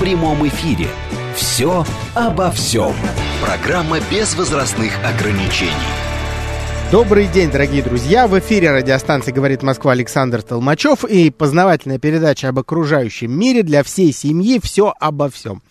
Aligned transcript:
в 0.00 0.02
прямом 0.02 0.48
эфире. 0.48 0.88
«Все 1.36 1.84
обо 2.14 2.50
всем». 2.50 2.94
Программа 3.44 3.98
без 4.10 4.34
возрастных 4.34 4.92
ограничений. 5.04 5.74
Добрый 6.90 7.26
день, 7.26 7.50
дорогие 7.50 7.82
друзья! 7.82 8.26
В 8.26 8.36
эфире 8.38 8.72
радиостанции 8.72 9.30
«Говорит 9.30 9.62
Москва» 9.62 9.92
Александр 9.92 10.40
Толмачев 10.40 11.04
и 11.04 11.28
познавательная 11.30 11.98
передача 11.98 12.48
об 12.48 12.58
окружающем 12.58 13.30
мире 13.30 13.62
для 13.62 13.82
всей 13.82 14.12
семьи 14.12 14.58
«Все 14.60 14.94
обо 14.98 15.28
всем». 15.28 15.62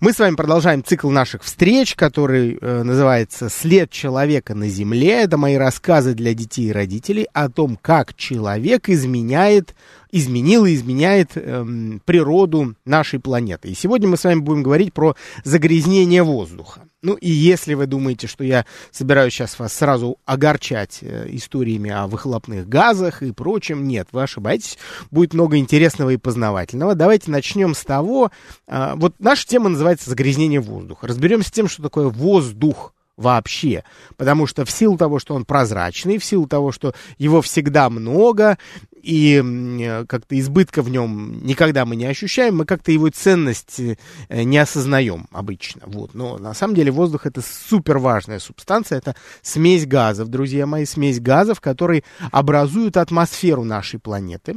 Мы 0.00 0.12
с 0.14 0.18
вами 0.18 0.36
продолжаем 0.36 0.82
цикл 0.82 1.10
наших 1.10 1.44
встреч, 1.44 1.94
который 1.94 2.58
э, 2.58 2.82
называется 2.82 3.50
«След 3.50 3.90
человека 3.90 4.54
на 4.54 4.68
Земле». 4.68 5.22
Это 5.22 5.36
мои 5.36 5.56
рассказы 5.56 6.14
для 6.14 6.32
детей 6.32 6.70
и 6.70 6.72
родителей 6.72 7.28
о 7.34 7.50
том, 7.50 7.78
как 7.80 8.14
человек 8.14 8.88
изменяет 8.88 9.74
изменил 10.10 10.64
и 10.66 10.74
изменяет 10.74 11.32
эм, 11.34 12.00
природу 12.04 12.74
нашей 12.84 13.20
планеты. 13.20 13.68
И 13.68 13.74
сегодня 13.74 14.08
мы 14.08 14.16
с 14.16 14.24
вами 14.24 14.40
будем 14.40 14.62
говорить 14.62 14.92
про 14.92 15.16
загрязнение 15.44 16.22
воздуха. 16.22 16.82
Ну 17.02 17.14
и 17.14 17.30
если 17.30 17.74
вы 17.74 17.86
думаете, 17.86 18.26
что 18.26 18.42
я 18.42 18.66
собираюсь 18.90 19.32
сейчас 19.32 19.58
вас 19.58 19.72
сразу 19.72 20.18
огорчать 20.24 20.98
э, 21.02 21.26
историями 21.30 21.90
о 21.90 22.06
выхлопных 22.06 22.68
газах 22.68 23.22
и 23.22 23.32
прочем, 23.32 23.86
нет, 23.86 24.08
вы 24.12 24.22
ошибаетесь. 24.22 24.76
Будет 25.10 25.34
много 25.34 25.56
интересного 25.58 26.10
и 26.10 26.16
познавательного. 26.16 26.94
Давайте 26.94 27.30
начнем 27.30 27.74
с 27.74 27.84
того, 27.84 28.32
э, 28.66 28.94
вот 28.96 29.14
наша 29.20 29.46
тема 29.46 29.68
называется 29.68 30.10
загрязнение 30.10 30.60
воздуха. 30.60 31.06
Разберемся 31.06 31.50
с 31.50 31.52
тем, 31.52 31.68
что 31.68 31.82
такое 31.82 32.08
воздух 32.08 32.92
вообще. 33.16 33.84
Потому 34.16 34.46
что 34.46 34.64
в 34.64 34.70
силу 34.70 34.96
того, 34.96 35.18
что 35.18 35.34
он 35.34 35.44
прозрачный, 35.44 36.18
в 36.18 36.24
силу 36.24 36.46
того, 36.46 36.72
что 36.72 36.94
его 37.18 37.42
всегда 37.42 37.88
много, 37.90 38.58
и 39.06 40.04
как-то 40.08 40.38
избытка 40.38 40.82
в 40.82 40.90
нем 40.90 41.38
никогда 41.44 41.86
мы 41.86 41.94
не 41.94 42.06
ощущаем, 42.06 42.56
мы 42.56 42.64
как-то 42.64 42.90
его 42.90 43.08
ценность 43.08 43.78
э, 43.78 43.96
не 44.28 44.58
осознаем 44.58 45.28
обычно. 45.30 45.82
Вот. 45.86 46.14
Но 46.14 46.38
на 46.38 46.54
самом 46.54 46.74
деле 46.74 46.90
воздух 46.90 47.24
это 47.24 47.40
супер 47.40 47.98
важная 47.98 48.40
субстанция, 48.40 48.98
это 48.98 49.14
смесь 49.42 49.86
газов, 49.86 50.28
друзья 50.28 50.66
мои, 50.66 50.84
смесь 50.84 51.20
газов, 51.20 51.60
которые 51.60 52.02
образуют 52.32 52.96
атмосферу 52.96 53.62
нашей 53.62 54.00
планеты 54.00 54.56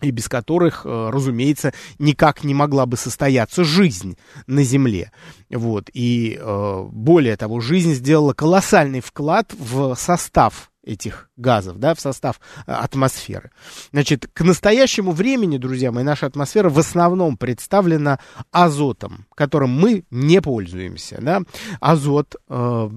и 0.00 0.10
без 0.10 0.28
которых, 0.28 0.82
э, 0.84 1.10
разумеется, 1.12 1.72
никак 1.98 2.42
не 2.42 2.54
могла 2.54 2.86
бы 2.86 2.96
состояться 2.96 3.62
жизнь 3.62 4.16
на 4.46 4.64
Земле. 4.64 5.12
Вот. 5.50 5.88
И 5.92 6.36
э, 6.40 6.84
более 6.90 7.36
того, 7.36 7.60
жизнь 7.60 7.94
сделала 7.94 8.32
колоссальный 8.32 9.00
вклад 9.00 9.52
в 9.56 9.94
состав 9.94 10.70
этих 10.88 11.28
газов, 11.36 11.78
да, 11.78 11.94
в 11.94 12.00
состав 12.00 12.40
э, 12.66 12.72
атмосферы. 12.72 13.50
Значит, 13.92 14.28
к 14.32 14.42
настоящему 14.42 15.12
времени, 15.12 15.58
друзья 15.58 15.92
мои, 15.92 16.02
наша 16.02 16.26
атмосфера 16.26 16.70
в 16.70 16.78
основном 16.78 17.36
представлена 17.36 18.18
азотом, 18.50 19.26
которым 19.34 19.70
мы 19.70 20.04
не 20.10 20.40
пользуемся, 20.40 21.18
да. 21.20 21.42
Азот 21.80 22.36
э, 22.48 22.90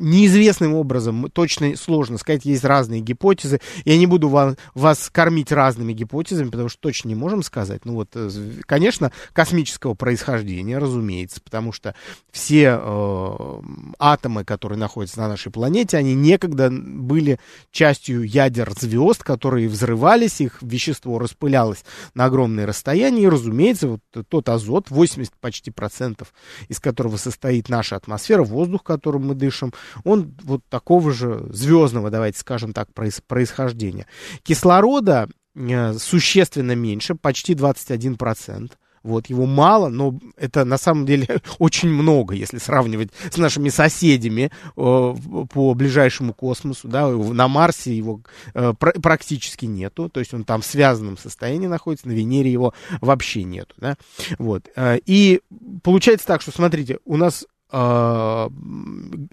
неизвестным 0.00 0.74
образом, 0.74 1.30
точно 1.30 1.76
сложно 1.76 2.18
сказать, 2.18 2.44
есть 2.44 2.64
разные 2.64 3.00
гипотезы. 3.00 3.60
Я 3.84 3.96
не 3.96 4.06
буду 4.06 4.28
вас, 4.28 4.56
вас 4.74 5.10
кормить 5.10 5.52
разными 5.52 5.92
гипотезами, 5.92 6.50
потому 6.50 6.68
что 6.68 6.80
точно 6.80 7.08
не 7.08 7.14
можем 7.14 7.42
сказать. 7.42 7.84
Ну 7.84 7.94
вот, 7.94 8.10
э, 8.14 8.30
конечно, 8.66 9.12
космического 9.32 9.94
происхождения, 9.94 10.78
разумеется, 10.78 11.40
потому 11.40 11.72
что 11.72 11.94
все 12.30 12.78
э, 12.80 13.60
атомы, 13.98 14.44
которые 14.44 14.78
находятся 14.78 15.20
на 15.20 15.28
нашей 15.28 15.50
планете, 15.50 15.96
они 15.96 16.14
некогда 16.14 16.49
некогда 16.50 16.70
были 16.70 17.38
частью 17.70 18.24
ядер 18.24 18.72
звезд, 18.78 19.22
которые 19.22 19.68
взрывались, 19.68 20.40
их 20.40 20.58
вещество 20.62 21.18
распылялось 21.18 21.84
на 22.14 22.26
огромные 22.26 22.66
расстояния, 22.66 23.24
и, 23.24 23.28
разумеется, 23.28 23.88
вот 23.88 24.00
тот 24.28 24.48
азот, 24.48 24.90
80 24.90 25.32
почти 25.40 25.70
процентов, 25.70 26.32
из 26.68 26.80
которого 26.80 27.16
состоит 27.16 27.68
наша 27.68 27.96
атмосфера, 27.96 28.42
воздух, 28.42 28.82
которым 28.82 29.28
мы 29.28 29.34
дышим, 29.34 29.72
он 30.04 30.34
вот 30.42 30.62
такого 30.68 31.12
же 31.12 31.46
звездного, 31.50 32.10
давайте 32.10 32.38
скажем 32.38 32.72
так, 32.72 32.88
происхождения. 32.92 34.06
Кислорода 34.42 35.28
э, 35.54 35.94
существенно 35.94 36.74
меньше, 36.74 37.14
почти 37.14 37.54
21 37.54 38.16
процент. 38.16 38.78
Вот, 39.02 39.28
его 39.28 39.46
мало, 39.46 39.88
но 39.88 40.18
это 40.36 40.66
на 40.66 40.76
самом 40.76 41.06
деле 41.06 41.40
очень 41.58 41.88
много, 41.88 42.34
если 42.34 42.58
сравнивать 42.58 43.10
с 43.30 43.38
нашими 43.38 43.70
соседями 43.70 44.50
э, 44.76 45.14
по 45.52 45.74
ближайшему 45.74 46.34
космосу, 46.34 46.86
да, 46.86 47.08
на 47.08 47.48
Марсе 47.48 47.96
его 47.96 48.20
э, 48.52 48.74
пр- 48.78 49.00
практически 49.00 49.64
нету, 49.64 50.10
то 50.10 50.20
есть 50.20 50.34
он 50.34 50.44
там 50.44 50.60
в 50.60 50.66
связанном 50.66 51.16
состоянии 51.16 51.66
находится, 51.66 52.08
на 52.08 52.12
Венере 52.12 52.52
его 52.52 52.74
вообще 53.00 53.42
нету, 53.44 53.74
да, 53.78 53.96
вот, 54.38 54.68
э, 54.76 54.98
и 55.06 55.40
получается 55.82 56.26
так, 56.26 56.42
что, 56.42 56.52
смотрите, 56.52 56.98
у 57.06 57.16
нас 57.16 57.46
э, 57.72 58.48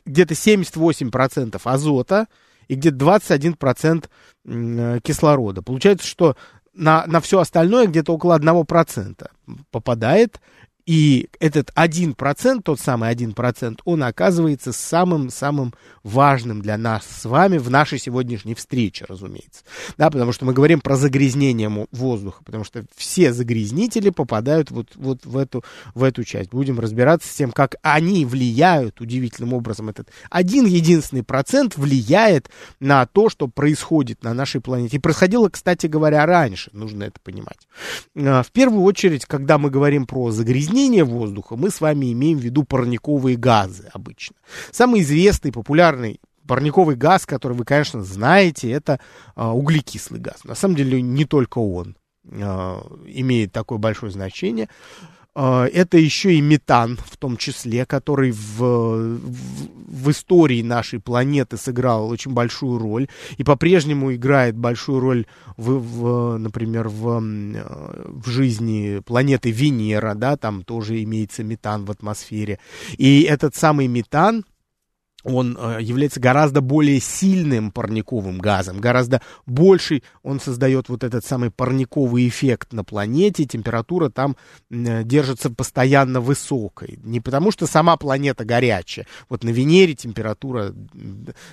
где-то 0.06 0.34
78% 0.34 1.60
азота, 1.62 2.28
и 2.68 2.76
где-то 2.76 2.98
21% 2.98 4.10
э, 4.46 5.00
кислорода. 5.04 5.62
Получается, 5.62 6.08
что 6.08 6.36
на, 6.78 7.06
на 7.08 7.20
все 7.20 7.40
остальное 7.40 7.88
где-то 7.88 8.14
около 8.14 8.38
1% 8.40 9.28
попадает 9.72 10.40
и 10.88 11.28
этот 11.42 11.72
один 11.76 12.14
процент, 12.14 12.64
тот 12.64 12.80
самый 12.80 13.10
один 13.10 13.34
процент, 13.34 13.82
он 13.84 14.04
оказывается 14.04 14.72
самым-самым 14.72 15.74
важным 16.02 16.62
для 16.62 16.78
нас 16.78 17.06
с 17.06 17.26
вами 17.26 17.58
в 17.58 17.70
нашей 17.70 18.00
сегодняшней 18.00 18.56
встрече, 18.56 19.04
разумеется. 19.10 19.66
Да, 19.98 20.10
потому 20.10 20.32
что 20.32 20.46
мы 20.46 20.54
говорим 20.54 20.80
про 20.80 20.96
загрязнение 20.96 21.70
воздуха, 21.92 22.42
потому 22.46 22.64
что 22.64 22.86
все 22.96 23.34
загрязнители 23.34 24.12
попадают 24.12 24.72
вот, 24.72 24.88
вот 24.96 25.26
в, 25.26 25.36
эту, 25.36 25.66
в 25.94 26.04
эту 26.04 26.24
часть. 26.24 26.52
Будем 26.52 26.80
разбираться 26.80 27.28
с 27.28 27.36
тем, 27.36 27.52
как 27.52 27.76
они 27.82 28.26
влияют 28.26 29.02
удивительным 29.02 29.54
образом. 29.54 29.90
Этот 29.90 30.10
один 30.30 30.66
единственный 30.66 31.24
процент 31.24 31.76
влияет 31.76 32.50
на 32.80 33.06
то, 33.06 33.28
что 33.30 33.50
происходит 33.50 34.24
на 34.24 34.34
нашей 34.34 34.62
планете. 34.62 34.96
И 34.96 35.02
происходило, 35.02 35.50
кстати 35.50 35.88
говоря, 35.88 36.26
раньше, 36.26 36.70
нужно 36.72 37.04
это 37.04 37.20
понимать. 37.22 37.68
А, 38.16 38.42
в 38.42 38.52
первую 38.54 38.84
очередь, 38.84 39.26
когда 39.26 39.58
мы 39.58 39.70
говорим 39.70 40.06
про 40.06 40.32
загрязнение, 40.32 40.77
загрязнения 40.78 41.06
воздуха 41.06 41.56
мы 41.56 41.70
с 41.70 41.82
вами 41.82 42.12
имеем 42.14 42.38
в 42.38 42.42
виду 42.42 42.64
парниковые 42.64 43.36
газы 43.38 43.90
обычно. 43.94 44.36
Самый 44.72 45.02
известный, 45.02 45.52
популярный 45.52 46.20
парниковый 46.48 46.96
газ, 46.96 47.26
который 47.26 47.58
вы, 47.58 47.66
конечно, 47.66 48.04
знаете, 48.04 48.72
это 48.72 49.00
а, 49.36 49.54
углекислый 49.54 50.22
газ. 50.22 50.46
На 50.46 50.56
самом 50.56 50.76
деле 50.76 51.02
не 51.02 51.26
только 51.26 51.58
он 51.60 51.98
а, 52.32 52.82
имеет 53.06 53.52
такое 53.52 53.80
большое 53.80 54.12
значение. 54.12 54.70
А, 55.40 55.68
это 55.68 56.00
еще 56.00 56.34
и 56.34 56.42
метан, 56.42 56.98
в 57.06 57.16
том 57.16 57.38
числе, 57.38 57.86
который 57.86 58.32
в, 58.32 58.58
в, 58.58 59.20
в 59.88 60.10
истории 60.10 60.64
нашей 60.64 61.00
планеты 61.00 61.58
сыграл 61.58 62.10
очень 62.10 62.32
большую 62.32 62.80
роль 62.80 63.08
и 63.38 63.44
по-прежнему 63.44 64.16
играет 64.16 64.58
большую 64.58 65.00
роль, 65.00 65.28
в, 65.56 65.74
в, 65.78 66.38
например, 66.40 66.88
в, 66.88 67.22
в 67.22 68.28
жизни 68.28 69.00
планеты 69.06 69.52
Венера, 69.52 70.16
да, 70.16 70.38
там 70.38 70.64
тоже 70.64 71.04
имеется 71.04 71.44
метан 71.44 71.86
в 71.86 71.92
атмосфере. 71.92 72.58
И 72.98 73.22
этот 73.22 73.56
самый 73.56 73.86
метан, 73.86 74.44
он 75.24 75.58
э, 75.60 75.80
является 75.82 76.20
гораздо 76.20 76.62
более 76.62 77.00
сильным 77.00 77.72
парниковым 77.72 78.38
газом, 78.38 78.80
гораздо 78.80 79.22
больше 79.46 80.04
он 80.24 80.40
создает 80.40 80.90
вот 80.90 81.04
этот 81.04 81.26
самый 81.26 81.52
парниковый 81.52 82.28
эффект 82.28 82.72
на 82.74 82.84
планете, 82.84 83.46
температура 83.46 84.10
там 84.10 84.38
э, 84.70 85.04
держится 85.04 85.50
постоянно 85.50 86.22
высокой. 86.22 87.00
Не 87.04 87.20
потому 87.20 87.52
что 87.52 87.66
сама 87.68 87.98
планета 87.98 88.46
горячая. 88.46 89.08
Вот 89.28 89.44
на 89.44 89.50
Венере 89.50 89.96
температура 89.96 90.74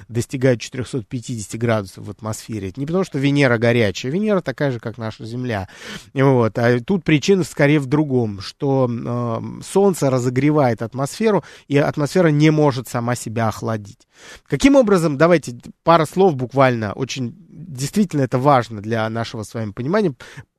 достигает 0.08 0.60
450 0.60 1.58
градусов 1.58 2.06
в 2.06 2.10
атмосфере. 2.10 2.68
Это 2.68 2.80
не 2.80 2.86
потому 2.86 3.04
что 3.04 3.18
Венера 3.18 3.58
горячая, 3.58 4.12
Венера 4.12 4.40
такая 4.40 4.72
же, 4.72 4.80
как 4.80 4.98
наша 4.98 5.24
Земля. 5.24 5.68
Вот. 6.12 6.58
А 6.58 6.80
тут 6.80 7.02
причина 7.04 7.44
скорее 7.44 7.80
в 7.80 7.86
другом, 7.86 8.40
что 8.40 8.88
э, 8.90 9.62
Солнце 9.64 10.10
разогревает 10.10 10.82
атмосферу, 10.82 11.44
и 11.66 11.78
атмосфера 11.78 12.28
не 12.28 12.50
может 12.50 12.88
сама 12.88 13.14
себя 13.14 13.48
охладить. 13.54 14.08
Каким 14.46 14.76
образом, 14.76 15.16
давайте 15.16 15.56
пара 15.82 16.06
слов 16.06 16.34
буквально, 16.34 16.92
очень 16.92 17.34
действительно 17.48 18.22
это 18.22 18.38
важно 18.38 18.80
для 18.80 19.08
нашего 19.08 19.44
с 19.44 19.54
вами 19.54 19.70
понимания, 19.70 20.14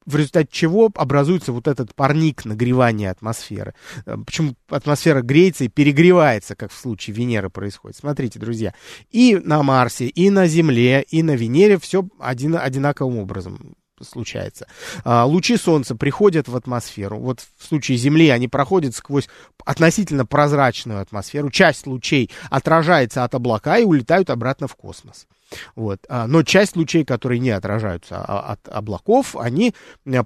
в 0.05 0.15
результате 0.15 0.49
чего 0.51 0.91
образуется 0.95 1.51
вот 1.51 1.67
этот 1.67 1.95
парник 1.95 2.45
нагревания 2.45 3.11
атмосферы. 3.11 3.73
Э, 4.05 4.17
почему 4.23 4.55
атмосфера 4.69 5.21
греется 5.21 5.63
и 5.63 5.67
перегревается, 5.67 6.55
как 6.55 6.71
в 6.71 6.77
случае 6.77 7.15
Венеры 7.15 7.49
происходит. 7.49 7.97
Смотрите, 7.97 8.39
друзья, 8.39 8.73
и 9.09 9.35
на 9.35 9.63
Марсе, 9.63 10.05
и 10.05 10.29
на 10.29 10.47
Земле, 10.47 11.01
и 11.01 11.23
на 11.23 11.35
Венере 11.35 11.79
все 11.79 12.07
один, 12.19 12.55
одинаковым 12.55 13.17
образом 13.17 13.75
случается. 14.03 14.67
А, 15.03 15.25
лучи 15.25 15.57
Солнца 15.57 15.95
приходят 15.95 16.47
в 16.47 16.55
атмосферу. 16.55 17.19
Вот 17.19 17.41
в 17.57 17.65
случае 17.65 17.97
Земли 17.97 18.29
они 18.29 18.47
проходят 18.47 18.95
сквозь 18.95 19.27
относительно 19.63 20.25
прозрачную 20.25 21.01
атмосферу. 21.01 21.49
Часть 21.49 21.87
лучей 21.87 22.29
отражается 22.49 23.23
от 23.23 23.35
облака 23.35 23.77
и 23.77 23.83
улетают 23.83 24.29
обратно 24.29 24.67
в 24.67 24.75
космос. 24.75 25.27
Вот. 25.75 25.99
А, 26.09 26.27
но 26.27 26.43
часть 26.43 26.75
лучей, 26.75 27.05
которые 27.05 27.39
не 27.39 27.51
отражаются 27.51 28.17
а, 28.17 28.53
от 28.53 28.67
облаков, 28.67 29.35
они 29.35 29.73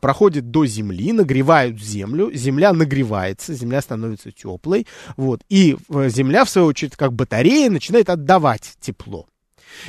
проходят 0.02 0.50
до 0.52 0.66
Земли, 0.66 1.12
нагревают 1.12 1.80
Землю, 1.80 2.32
Земля 2.34 2.74
нагревается, 2.74 3.54
Земля 3.54 3.82
становится 3.82 4.32
теплой, 4.32 4.88
вот. 5.18 5.42
и 5.50 5.78
Земля, 5.90 6.46
в 6.46 6.50
свою 6.50 6.68
очередь, 6.68 6.96
как 6.96 7.14
батарея, 7.14 7.70
начинает 7.70 8.10
отдавать 8.10 8.74
тепло. 8.80 9.28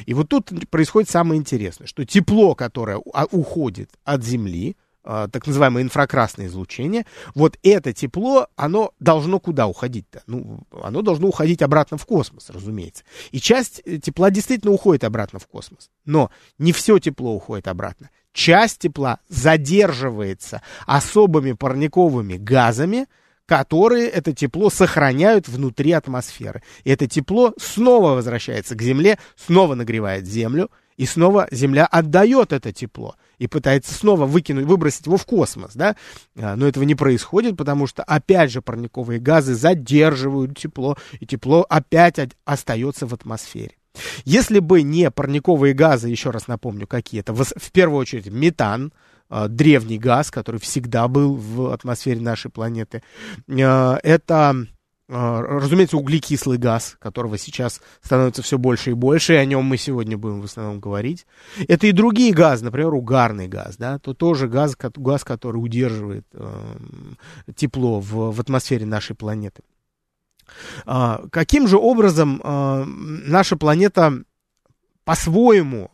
И 0.06 0.14
вот 0.14 0.28
тут 0.28 0.50
происходит 0.70 1.10
самое 1.10 1.38
интересное, 1.38 1.86
что 1.86 2.04
тепло, 2.04 2.54
которое 2.54 3.00
а, 3.12 3.26
уходит 3.30 3.90
от 4.04 4.24
Земли, 4.24 4.76
а, 5.02 5.28
так 5.28 5.46
называемое 5.46 5.82
инфракрасное 5.82 6.46
излучение, 6.46 7.06
вот 7.34 7.58
это 7.62 7.92
тепло, 7.92 8.48
оно 8.56 8.92
должно 9.00 9.40
куда 9.40 9.66
уходить-то? 9.66 10.22
Ну, 10.26 10.60
оно 10.82 11.00
должно 11.02 11.28
уходить 11.28 11.62
обратно 11.62 11.96
в 11.96 12.04
космос, 12.04 12.50
разумеется. 12.50 13.04
И 13.30 13.40
часть 13.40 13.80
э, 13.84 13.98
тепла 13.98 14.30
действительно 14.30 14.72
уходит 14.72 15.04
обратно 15.04 15.38
в 15.38 15.46
космос. 15.46 15.90
Но 16.04 16.30
не 16.58 16.72
все 16.72 16.98
тепло 16.98 17.34
уходит 17.34 17.66
обратно. 17.68 18.10
Часть 18.32 18.80
тепла 18.80 19.20
задерживается 19.28 20.62
особыми 20.86 21.52
парниковыми 21.52 22.36
газами, 22.36 23.06
которые 23.50 24.06
это 24.06 24.32
тепло 24.32 24.70
сохраняют 24.70 25.48
внутри 25.48 25.90
атмосферы. 25.90 26.62
И 26.84 26.90
это 26.90 27.08
тепло 27.08 27.52
снова 27.58 28.12
возвращается 28.12 28.76
к 28.76 28.82
Земле, 28.82 29.18
снова 29.34 29.74
нагревает 29.74 30.24
Землю, 30.24 30.70
и 30.96 31.04
снова 31.04 31.48
Земля 31.50 31.84
отдает 31.86 32.52
это 32.52 32.72
тепло 32.72 33.16
и 33.38 33.48
пытается 33.48 33.92
снова 33.92 34.24
выкинуть, 34.24 34.66
выбросить 34.66 35.06
его 35.06 35.16
в 35.16 35.26
космос, 35.26 35.72
да, 35.74 35.96
а, 36.36 36.54
но 36.54 36.68
этого 36.68 36.84
не 36.84 36.94
происходит, 36.94 37.56
потому 37.56 37.88
что, 37.88 38.04
опять 38.04 38.52
же, 38.52 38.62
парниковые 38.62 39.18
газы 39.18 39.54
задерживают 39.54 40.56
тепло, 40.56 40.96
и 41.18 41.26
тепло 41.26 41.66
опять 41.68 42.20
остается 42.44 43.08
в 43.08 43.14
атмосфере. 43.14 43.72
Если 44.24 44.60
бы 44.60 44.82
не 44.82 45.10
парниковые 45.10 45.74
газы, 45.74 46.08
еще 46.08 46.30
раз 46.30 46.46
напомню, 46.46 46.86
какие 46.86 47.18
это, 47.18 47.34
в 47.34 47.72
первую 47.72 47.98
очередь 47.98 48.28
метан, 48.28 48.92
древний 49.30 49.98
газ, 49.98 50.30
который 50.30 50.60
всегда 50.60 51.08
был 51.08 51.36
в 51.36 51.72
атмосфере 51.72 52.20
нашей 52.20 52.50
планеты. 52.50 53.02
А, 53.48 53.98
это 54.02 54.66
а, 55.08 55.42
разумеется, 55.42 55.96
углекислый 55.96 56.58
газ, 56.58 56.96
которого 57.00 57.38
сейчас 57.38 57.80
становится 58.02 58.42
все 58.42 58.58
больше 58.58 58.90
и 58.90 58.94
больше, 58.94 59.34
и 59.34 59.36
о 59.36 59.44
нем 59.44 59.64
мы 59.64 59.76
сегодня 59.76 60.18
будем 60.18 60.40
в 60.40 60.44
основном 60.44 60.80
говорить. 60.80 61.26
Это 61.68 61.86
и 61.86 61.92
другие 61.92 62.32
газы, 62.32 62.64
например, 62.64 62.94
угарный 62.94 63.48
газ, 63.48 63.76
да, 63.76 63.98
то 63.98 64.14
тоже 64.14 64.48
газ, 64.48 64.76
газ 64.76 65.24
который 65.24 65.56
удерживает 65.56 66.26
тепло 67.54 68.00
в, 68.00 68.32
в 68.32 68.40
атмосфере 68.40 68.86
нашей 68.86 69.16
планеты. 69.16 69.62
А, 70.84 71.22
каким 71.30 71.68
же 71.68 71.76
образом 71.76 72.40
наша 72.44 73.56
планета 73.56 74.24
по-своему 75.04 75.90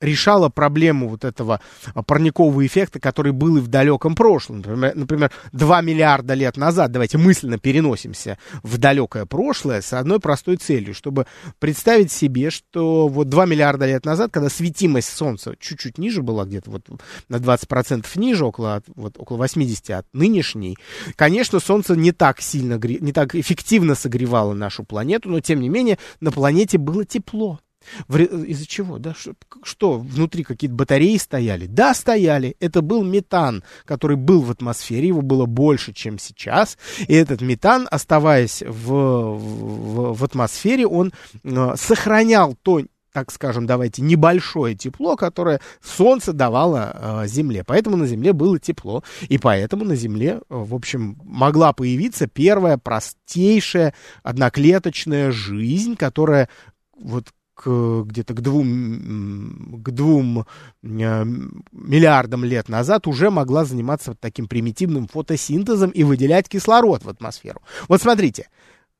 решала 0.00 0.48
проблему 0.48 1.08
вот 1.08 1.24
этого 1.24 1.60
а, 1.94 2.02
парникового 2.02 2.64
эффекта, 2.66 3.00
который 3.00 3.32
был 3.32 3.56
и 3.56 3.60
в 3.60 3.68
далеком 3.68 4.14
прошлом. 4.14 4.58
Например, 4.58 4.92
например, 4.94 5.30
2 5.52 5.80
миллиарда 5.82 6.34
лет 6.34 6.56
назад, 6.56 6.92
давайте 6.92 7.18
мысленно 7.18 7.58
переносимся 7.58 8.38
в 8.62 8.78
далекое 8.78 9.26
прошлое 9.26 9.80
с 9.80 9.92
одной 9.92 10.20
простой 10.20 10.56
целью, 10.56 10.94
чтобы 10.94 11.26
представить 11.58 12.12
себе, 12.12 12.50
что 12.50 13.08
вот 13.08 13.28
2 13.28 13.46
миллиарда 13.46 13.86
лет 13.86 14.04
назад, 14.04 14.30
когда 14.32 14.48
светимость 14.48 15.10
Солнца 15.10 15.54
чуть-чуть 15.58 15.98
ниже 15.98 16.22
была, 16.22 16.44
где-то 16.44 16.70
вот 16.70 16.86
на 17.28 17.36
20% 17.36 18.06
ниже, 18.16 18.44
около, 18.44 18.82
вот, 18.94 19.14
около 19.18 19.38
80 19.38 19.90
от 19.90 20.06
нынешней, 20.12 20.76
конечно, 21.16 21.58
Солнце 21.60 21.96
не 21.96 22.12
так 22.12 22.40
сильно, 22.40 22.78
не 22.78 23.12
так 23.12 23.34
эффективно 23.34 23.94
согревало 23.94 24.54
нашу 24.54 24.84
планету, 24.84 25.28
но 25.28 25.40
тем 25.40 25.60
не 25.60 25.68
менее 25.68 25.98
на 26.20 26.30
планете 26.30 26.78
было 26.78 27.04
тепло. 27.04 27.58
Из-за 28.08 28.66
чего? 28.66 28.98
Да, 28.98 29.14
что, 29.62 29.98
внутри 29.98 30.44
какие-то 30.44 30.76
батареи 30.76 31.16
стояли? 31.16 31.66
Да, 31.66 31.94
стояли. 31.94 32.56
Это 32.60 32.82
был 32.82 33.04
метан, 33.04 33.62
который 33.84 34.16
был 34.16 34.42
в 34.42 34.50
атмосфере, 34.50 35.08
его 35.08 35.22
было 35.22 35.46
больше, 35.46 35.92
чем 35.92 36.18
сейчас. 36.18 36.78
И 37.06 37.14
этот 37.14 37.40
метан, 37.40 37.88
оставаясь 37.90 38.62
в, 38.62 38.92
в, 38.92 40.14
в 40.14 40.24
атмосфере, 40.24 40.86
он 40.86 41.12
э, 41.44 41.74
сохранял 41.76 42.56
то 42.62 42.82
так 43.12 43.32
скажем, 43.32 43.66
давайте, 43.66 44.02
небольшое 44.02 44.76
тепло, 44.76 45.16
которое 45.16 45.60
Солнце 45.82 46.32
давало 46.32 47.22
э, 47.24 47.26
Земле. 47.26 47.64
Поэтому 47.64 47.96
на 47.96 48.06
Земле 48.06 48.32
было 48.32 48.60
тепло, 48.60 49.02
и 49.28 49.38
поэтому 49.38 49.84
на 49.84 49.96
Земле, 49.96 50.38
э, 50.38 50.40
в 50.48 50.72
общем, 50.74 51.18
могла 51.24 51.72
появиться 51.72 52.28
первая 52.28 52.78
простейшая 52.78 53.94
одноклеточная 54.22 55.32
жизнь, 55.32 55.96
которая 55.96 56.48
вот 56.96 57.28
к, 57.58 58.02
где-то 58.04 58.34
к 58.34 58.40
двум, 58.40 59.82
к 59.82 59.90
двум 59.90 60.40
э, 60.40 60.44
миллиардам 60.84 62.44
лет 62.44 62.68
назад 62.68 63.08
уже 63.08 63.30
могла 63.30 63.64
заниматься 63.64 64.12
вот 64.12 64.20
таким 64.20 64.46
примитивным 64.46 65.08
фотосинтезом 65.08 65.90
и 65.90 66.04
выделять 66.04 66.48
кислород 66.48 67.04
в 67.04 67.08
атмосферу. 67.08 67.60
Вот 67.88 68.00
смотрите, 68.00 68.48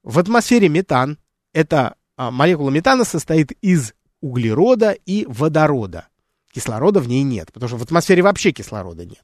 в 0.03 0.19
атмосфере 0.19 0.69
метан, 0.69 1.19
эта 1.53 1.95
а, 2.17 2.33
молекула 2.33 2.71
метана 2.71 3.05
состоит 3.05 3.53
из 3.63 3.95
углерода 4.21 4.91
и 4.91 5.25
водорода. 5.29 6.09
Кислорода 6.53 6.99
в 6.99 7.07
ней 7.07 7.23
нет, 7.23 7.53
потому 7.53 7.69
что 7.69 7.79
в 7.79 7.83
атмосфере 7.85 8.23
вообще 8.23 8.51
кислорода 8.51 9.05
нет 9.05 9.23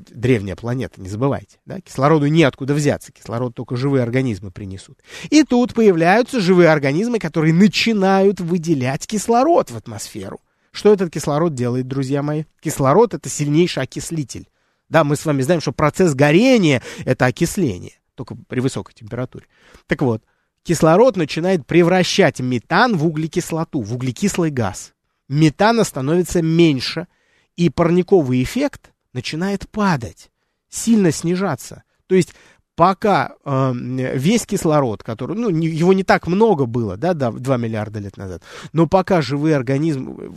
древняя 0.00 0.56
планета, 0.56 1.00
не 1.00 1.08
забывайте. 1.08 1.58
Да? 1.64 1.80
Кислороду 1.80 2.26
неоткуда 2.26 2.74
взяться, 2.74 3.12
кислород 3.12 3.54
только 3.54 3.76
живые 3.76 4.02
организмы 4.02 4.50
принесут. 4.50 4.98
И 5.30 5.42
тут 5.42 5.74
появляются 5.74 6.40
живые 6.40 6.70
организмы, 6.70 7.18
которые 7.18 7.52
начинают 7.52 8.40
выделять 8.40 9.06
кислород 9.06 9.70
в 9.70 9.76
атмосферу. 9.76 10.40
Что 10.72 10.92
этот 10.92 11.10
кислород 11.10 11.54
делает, 11.54 11.88
друзья 11.88 12.22
мои? 12.22 12.44
Кислород— 12.60 13.14
это 13.14 13.28
сильнейший 13.28 13.82
окислитель. 13.82 14.48
Да, 14.88 15.04
мы 15.04 15.16
с 15.16 15.24
вами 15.24 15.42
знаем, 15.42 15.60
что 15.60 15.72
процесс 15.72 16.14
горения— 16.14 16.82
это 17.04 17.26
окисление, 17.26 17.94
только 18.14 18.36
при 18.48 18.60
высокой 18.60 18.92
температуре. 18.92 19.46
Так 19.86 20.02
вот, 20.02 20.22
кислород 20.62 21.16
начинает 21.16 21.66
превращать 21.66 22.40
метан 22.40 22.96
в 22.96 23.06
углекислоту, 23.06 23.80
в 23.80 23.94
углекислый 23.94 24.50
газ. 24.50 24.92
Метана 25.28 25.82
становится 25.82 26.42
меньше, 26.42 27.08
и 27.56 27.70
парниковый 27.70 28.42
эффект— 28.42 28.92
начинает 29.16 29.68
падать, 29.70 30.30
сильно 30.68 31.10
снижаться. 31.10 31.82
То 32.06 32.14
есть 32.14 32.34
пока 32.76 33.32
э, 33.44 33.72
весь 34.14 34.44
кислород, 34.44 35.02
который, 35.02 35.36
ну, 35.36 35.48
не, 35.48 35.66
его 35.66 35.94
не 35.94 36.04
так 36.04 36.26
много 36.26 36.66
было, 36.66 36.98
да, 36.98 37.14
да, 37.14 37.32
2 37.32 37.56
миллиарда 37.56 37.98
лет 37.98 38.18
назад, 38.18 38.42
но 38.74 38.86
пока 38.86 39.22
живые 39.22 39.56
организмы, 39.56 40.30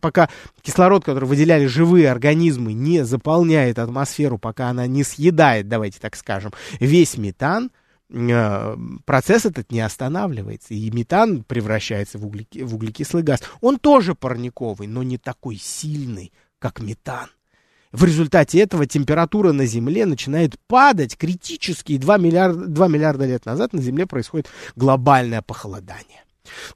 пока 0.00 0.28
кислород, 0.60 1.04
который 1.04 1.24
выделяли 1.24 1.64
живые 1.64 2.10
организмы, 2.10 2.74
не 2.74 3.04
заполняет 3.04 3.78
атмосферу, 3.78 4.36
пока 4.36 4.68
она 4.68 4.86
не 4.86 5.02
съедает, 5.02 5.68
давайте 5.68 5.98
так 5.98 6.14
скажем, 6.14 6.52
весь 6.78 7.16
метан, 7.16 7.70
э, 8.10 8.76
процесс 9.06 9.46
этот 9.46 9.72
не 9.72 9.80
останавливается, 9.80 10.74
и 10.74 10.90
метан 10.90 11.42
превращается 11.42 12.18
в, 12.18 12.26
углеки, 12.26 12.58
в 12.62 12.74
углекислый 12.74 13.22
газ. 13.22 13.40
Он 13.62 13.78
тоже 13.78 14.14
парниковый, 14.14 14.86
но 14.86 15.02
не 15.02 15.16
такой 15.16 15.56
сильный, 15.56 16.32
как 16.58 16.80
метан. 16.80 17.28
В 17.92 18.04
результате 18.04 18.60
этого 18.60 18.86
температура 18.86 19.52
на 19.52 19.64
Земле 19.64 20.04
начинает 20.04 20.58
падать 20.66 21.16
критически. 21.16 21.92
И 21.92 21.98
2 21.98 22.18
миллиарда, 22.18 22.66
2 22.66 22.88
миллиарда 22.88 23.26
лет 23.26 23.46
назад 23.46 23.72
на 23.72 23.80
Земле 23.80 24.06
происходит 24.06 24.48
глобальное 24.76 25.42
похолодание. 25.42 26.24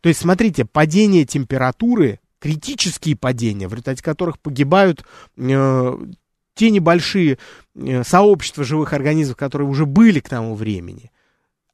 То 0.00 0.09
есть, 0.09 0.21
смотрите, 0.21 0.64
падение 0.64 1.25
температуры, 1.25 2.21
критические 2.38 3.16
падения, 3.16 3.69
в 3.69 3.73
результате 3.73 4.02
которых 4.02 4.38
погибают 4.38 5.04
э, 5.37 5.99
те 6.54 6.71
небольшие 6.71 7.38
э, 7.75 8.04
сообщества 8.04 8.64
живых 8.64 8.92
организмов, 8.92 9.37
которые 9.37 9.69
уже 9.69 9.87
были 9.87 10.21
к 10.21 10.28
тому 10.28 10.54
времени. 10.54 11.11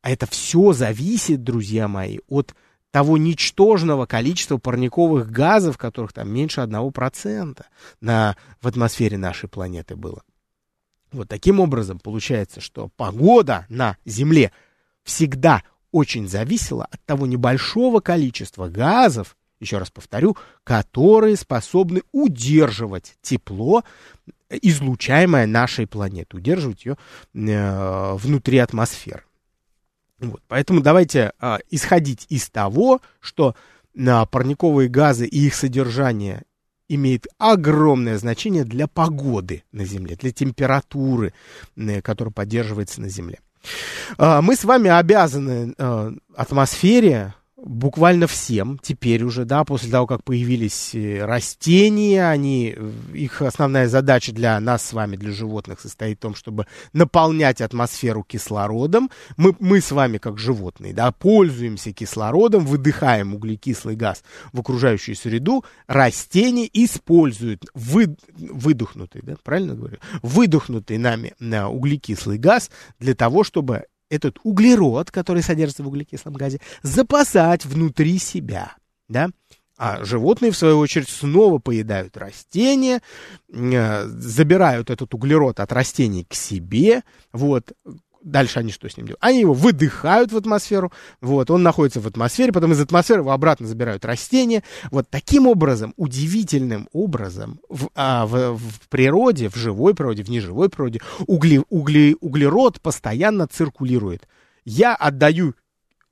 А 0.02 0.10
это 0.10 0.26
все 0.26 0.72
зависит, 0.72 1.42
друзья 1.42 1.88
мои, 1.88 2.18
от 2.28 2.54
того 2.90 3.18
ничтожного 3.18 4.06
количества 4.06 4.58
парниковых 4.58 5.30
газов, 5.30 5.76
которых 5.76 6.12
там 6.12 6.30
меньше 6.30 6.60
1% 6.60 7.64
на, 8.00 8.36
в 8.60 8.66
атмосфере 8.66 9.18
нашей 9.18 9.48
планеты 9.48 9.96
было. 9.96 10.22
Вот 11.12 11.28
таким 11.28 11.60
образом 11.60 11.98
получается, 11.98 12.60
что 12.60 12.88
погода 12.96 13.66
на 13.68 13.96
Земле 14.04 14.52
всегда 15.04 15.62
очень 15.90 16.28
зависела 16.28 16.84
от 16.90 17.02
того 17.04 17.26
небольшого 17.26 18.00
количества 18.00 18.68
газов, 18.68 19.36
еще 19.60 19.78
раз 19.78 19.90
повторю, 19.90 20.36
которые 20.64 21.36
способны 21.36 22.02
удерживать 22.12 23.16
тепло, 23.22 23.82
излучаемое 24.50 25.46
нашей 25.46 25.86
планетой, 25.86 26.38
удерживать 26.38 26.84
ее 26.84 26.96
э, 27.34 28.12
внутри 28.14 28.58
атмосферы. 28.58 29.24
Вот, 30.20 30.42
поэтому 30.48 30.80
давайте 30.80 31.32
э, 31.40 31.58
исходить 31.70 32.26
из 32.28 32.48
того, 32.50 33.00
что 33.20 33.54
э, 33.94 34.26
парниковые 34.30 34.88
газы 34.88 35.26
и 35.26 35.46
их 35.46 35.54
содержание 35.54 36.42
имеет 36.88 37.26
огромное 37.38 38.18
значение 38.18 38.64
для 38.64 38.88
погоды 38.88 39.62
на 39.72 39.84
Земле, 39.84 40.16
для 40.16 40.32
температуры, 40.32 41.34
э, 41.76 42.02
которая 42.02 42.32
поддерживается 42.32 43.00
на 43.00 43.08
Земле. 43.08 43.38
Э, 44.18 44.40
мы 44.40 44.56
с 44.56 44.64
вами 44.64 44.90
обязаны 44.90 45.74
э, 45.76 46.12
атмосфере 46.34 47.34
буквально 47.62 48.26
всем 48.26 48.78
теперь 48.78 49.24
уже, 49.24 49.44
да, 49.44 49.64
после 49.64 49.90
того, 49.90 50.06
как 50.06 50.22
появились 50.22 50.94
э, 50.94 51.24
растения, 51.24 52.28
они, 52.28 52.74
э, 52.76 52.90
их 53.14 53.42
основная 53.42 53.88
задача 53.88 54.32
для 54.32 54.58
нас 54.60 54.86
с 54.86 54.92
вами, 54.92 55.16
для 55.16 55.32
животных, 55.32 55.80
состоит 55.80 56.18
в 56.18 56.22
том, 56.22 56.34
чтобы 56.34 56.66
наполнять 56.92 57.60
атмосферу 57.60 58.22
кислородом. 58.22 59.10
Мы, 59.36 59.54
мы 59.58 59.80
с 59.80 59.90
вами, 59.90 60.18
как 60.18 60.38
животные, 60.38 60.92
да, 60.94 61.10
пользуемся 61.10 61.92
кислородом, 61.92 62.64
выдыхаем 62.64 63.34
углекислый 63.34 63.96
газ 63.96 64.22
в 64.52 64.60
окружающую 64.60 65.16
среду, 65.16 65.64
растения 65.86 66.68
используют 66.72 67.64
вы, 67.74 68.16
выдохнутый, 68.36 69.22
да, 69.22 69.34
правильно 69.42 69.74
говорю, 69.74 69.98
выдохнутый 70.22 70.98
нами 70.98 71.34
на 71.40 71.68
углекислый 71.68 72.38
газ 72.38 72.70
для 73.00 73.14
того, 73.14 73.42
чтобы 73.42 73.86
этот 74.10 74.38
углерод, 74.42 75.10
который 75.10 75.42
содержится 75.42 75.82
в 75.82 75.88
углекислом 75.88 76.34
газе, 76.34 76.60
запасать 76.82 77.64
внутри 77.64 78.18
себя, 78.18 78.76
да, 79.08 79.30
а 79.78 80.04
животные, 80.04 80.50
в 80.50 80.56
свою 80.56 80.78
очередь, 80.80 81.08
снова 81.08 81.58
поедают 81.58 82.16
растения, 82.16 83.00
э, 83.48 84.04
забирают 84.06 84.90
этот 84.90 85.14
углерод 85.14 85.60
от 85.60 85.72
растений 85.72 86.24
к 86.24 86.34
себе, 86.34 87.02
вот, 87.32 87.72
Дальше 88.28 88.58
они 88.58 88.72
что 88.72 88.88
с 88.88 88.96
ним 88.96 89.06
делают? 89.06 89.24
Они 89.24 89.40
его 89.40 89.54
выдыхают 89.54 90.32
в 90.32 90.36
атмосферу, 90.36 90.92
вот, 91.20 91.50
он 91.50 91.62
находится 91.62 92.00
в 92.00 92.06
атмосфере, 92.06 92.52
потом 92.52 92.72
из 92.72 92.80
атмосферы 92.80 93.20
его 93.20 93.32
обратно 93.32 93.66
забирают 93.66 94.04
растения. 94.04 94.62
Вот 94.90 95.08
таким 95.08 95.46
образом, 95.46 95.94
удивительным 95.96 96.88
образом 96.92 97.60
в, 97.70 97.88
а, 97.94 98.26
в, 98.26 98.58
в 98.58 98.88
природе, 98.90 99.48
в 99.48 99.56
живой 99.56 99.94
природе, 99.94 100.22
в 100.24 100.28
неживой 100.28 100.68
природе, 100.68 101.00
угли, 101.26 101.62
угли, 101.70 102.16
углерод 102.20 102.80
постоянно 102.82 103.46
циркулирует. 103.46 104.28
Я 104.64 104.94
отдаю 104.94 105.54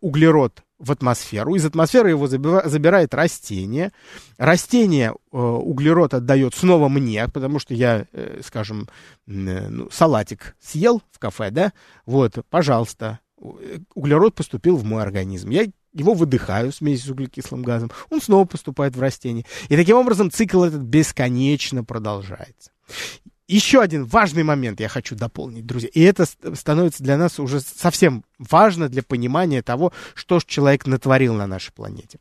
углерод 0.00 0.62
в 0.78 0.92
атмосферу, 0.92 1.54
из 1.54 1.64
атмосферы 1.64 2.10
его 2.10 2.26
забирает 2.26 3.14
растение, 3.14 3.92
растение 4.36 5.14
э, 5.32 5.36
углерод 5.36 6.14
отдает 6.14 6.54
снова 6.54 6.88
мне, 6.88 7.26
потому 7.28 7.58
что 7.58 7.74
я, 7.74 8.06
э, 8.12 8.40
скажем, 8.44 8.88
э, 9.26 9.68
ну, 9.68 9.88
салатик 9.90 10.56
съел 10.60 11.02
в 11.10 11.18
кафе, 11.18 11.50
да, 11.50 11.72
вот, 12.04 12.44
пожалуйста, 12.50 13.20
углерод 13.94 14.34
поступил 14.34 14.76
в 14.76 14.84
мой 14.84 15.02
организм, 15.02 15.50
я 15.50 15.66
его 15.92 16.12
выдыхаю 16.12 16.72
вместе 16.78 17.06
с 17.06 17.10
углекислым 17.10 17.62
газом, 17.62 17.90
он 18.10 18.20
снова 18.20 18.44
поступает 18.44 18.96
в 18.96 19.00
растение. 19.00 19.46
И 19.68 19.76
таким 19.76 19.96
образом 19.96 20.30
цикл 20.30 20.62
этот 20.62 20.82
бесконечно 20.82 21.84
продолжается. 21.84 22.70
Еще 23.48 23.80
один 23.80 24.04
важный 24.06 24.42
момент 24.42 24.80
я 24.80 24.88
хочу 24.88 25.14
дополнить, 25.14 25.66
друзья. 25.66 25.88
И 25.92 26.00
это 26.02 26.24
становится 26.54 27.04
для 27.04 27.16
нас 27.16 27.38
уже 27.38 27.60
совсем 27.60 28.24
важно 28.38 28.88
для 28.88 29.04
понимания 29.04 29.62
того, 29.62 29.92
что 30.14 30.40
же 30.40 30.46
человек 30.46 30.86
натворил 30.86 31.34
на 31.34 31.46
нашей 31.46 31.72
планете. 31.72 32.18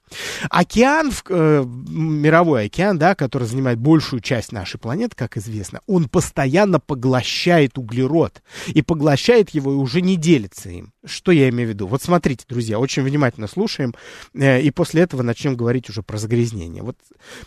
Океан, 0.51 1.12
э, 1.29 1.65
мировой 1.65 2.65
океан, 2.65 3.00
да, 3.00 3.15
который 3.15 3.48
занимает 3.48 3.79
большую 3.79 4.20
часть 4.20 4.51
нашей 4.51 4.79
планеты, 4.79 5.15
как 5.15 5.36
известно, 5.38 5.82
он 5.88 6.10
постоянно 6.10 6.79
поглощает 6.79 7.79
углерод. 7.79 8.44
И 8.67 8.84
поглощает 8.84 9.50
его 9.50 9.72
и 9.72 9.75
уже 9.75 10.01
не 10.01 10.17
делится 10.17 10.70
им. 10.70 10.94
Что 11.03 11.32
я 11.32 11.50
имею 11.50 11.70
в 11.70 11.74
виду? 11.74 11.88
Вот 11.88 12.03
смотрите, 12.03 12.46
друзья, 12.48 12.77
очень 12.77 13.01
внимательно 13.01 13.48
слушаем, 13.48 13.96
э, 14.36 14.62
и 14.62 14.70
после 14.70 15.01
этого 15.01 15.24
начнем 15.24 15.55
говорить 15.55 15.89
уже 15.89 16.03
про 16.03 16.17
загрязнение. 16.17 16.84
Вот 16.84 16.98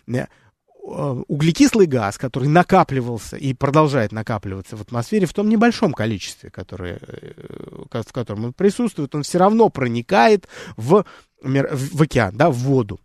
э, 0.08 0.26
углекислый 0.88 1.86
газ, 1.86 2.18
который 2.18 2.48
накапливался 2.48 3.36
и 3.36 3.54
продолжает 3.54 4.12
накапливаться 4.12 4.76
в 4.76 4.82
атмосфере 4.82 5.26
в 5.26 5.34
том 5.34 5.48
небольшом 5.48 5.92
количестве, 5.92 6.50
которое, 6.50 6.98
э, 7.02 7.32
в 7.92 8.12
котором 8.12 8.46
он 8.46 8.52
присутствует, 8.52 9.14
он 9.14 9.22
все 9.22 9.38
равно 9.38 9.68
проникает 9.68 10.48
в, 10.76 11.04
в 11.42 12.02
океан, 12.02 12.36
да, 12.36 12.50
в 12.50 12.56
воду. 12.56 13.00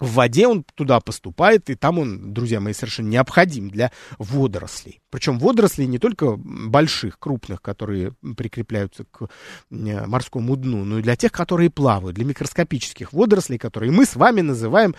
В 0.00 0.14
воде 0.14 0.46
он 0.46 0.64
туда 0.74 1.00
поступает, 1.00 1.70
и 1.70 1.74
там 1.74 1.98
он, 1.98 2.32
друзья 2.32 2.60
мои, 2.60 2.72
совершенно 2.72 3.08
необходим 3.08 3.68
для 3.68 3.90
водорослей. 4.18 5.00
Причем 5.10 5.40
водорослей 5.40 5.86
не 5.86 5.98
только 5.98 6.36
больших, 6.36 7.18
крупных, 7.18 7.60
которые 7.60 8.12
прикрепляются 8.36 9.04
к 9.04 9.24
э, 9.24 10.06
морскому 10.06 10.56
дну, 10.56 10.84
но 10.84 11.00
и 11.00 11.02
для 11.02 11.16
тех, 11.16 11.32
которые 11.32 11.70
плавают, 11.70 12.14
для 12.14 12.24
микроскопических 12.24 13.12
водорослей, 13.12 13.58
которые 13.58 13.90
мы 13.90 14.04
с 14.04 14.14
вами 14.14 14.40
называем 14.40 14.94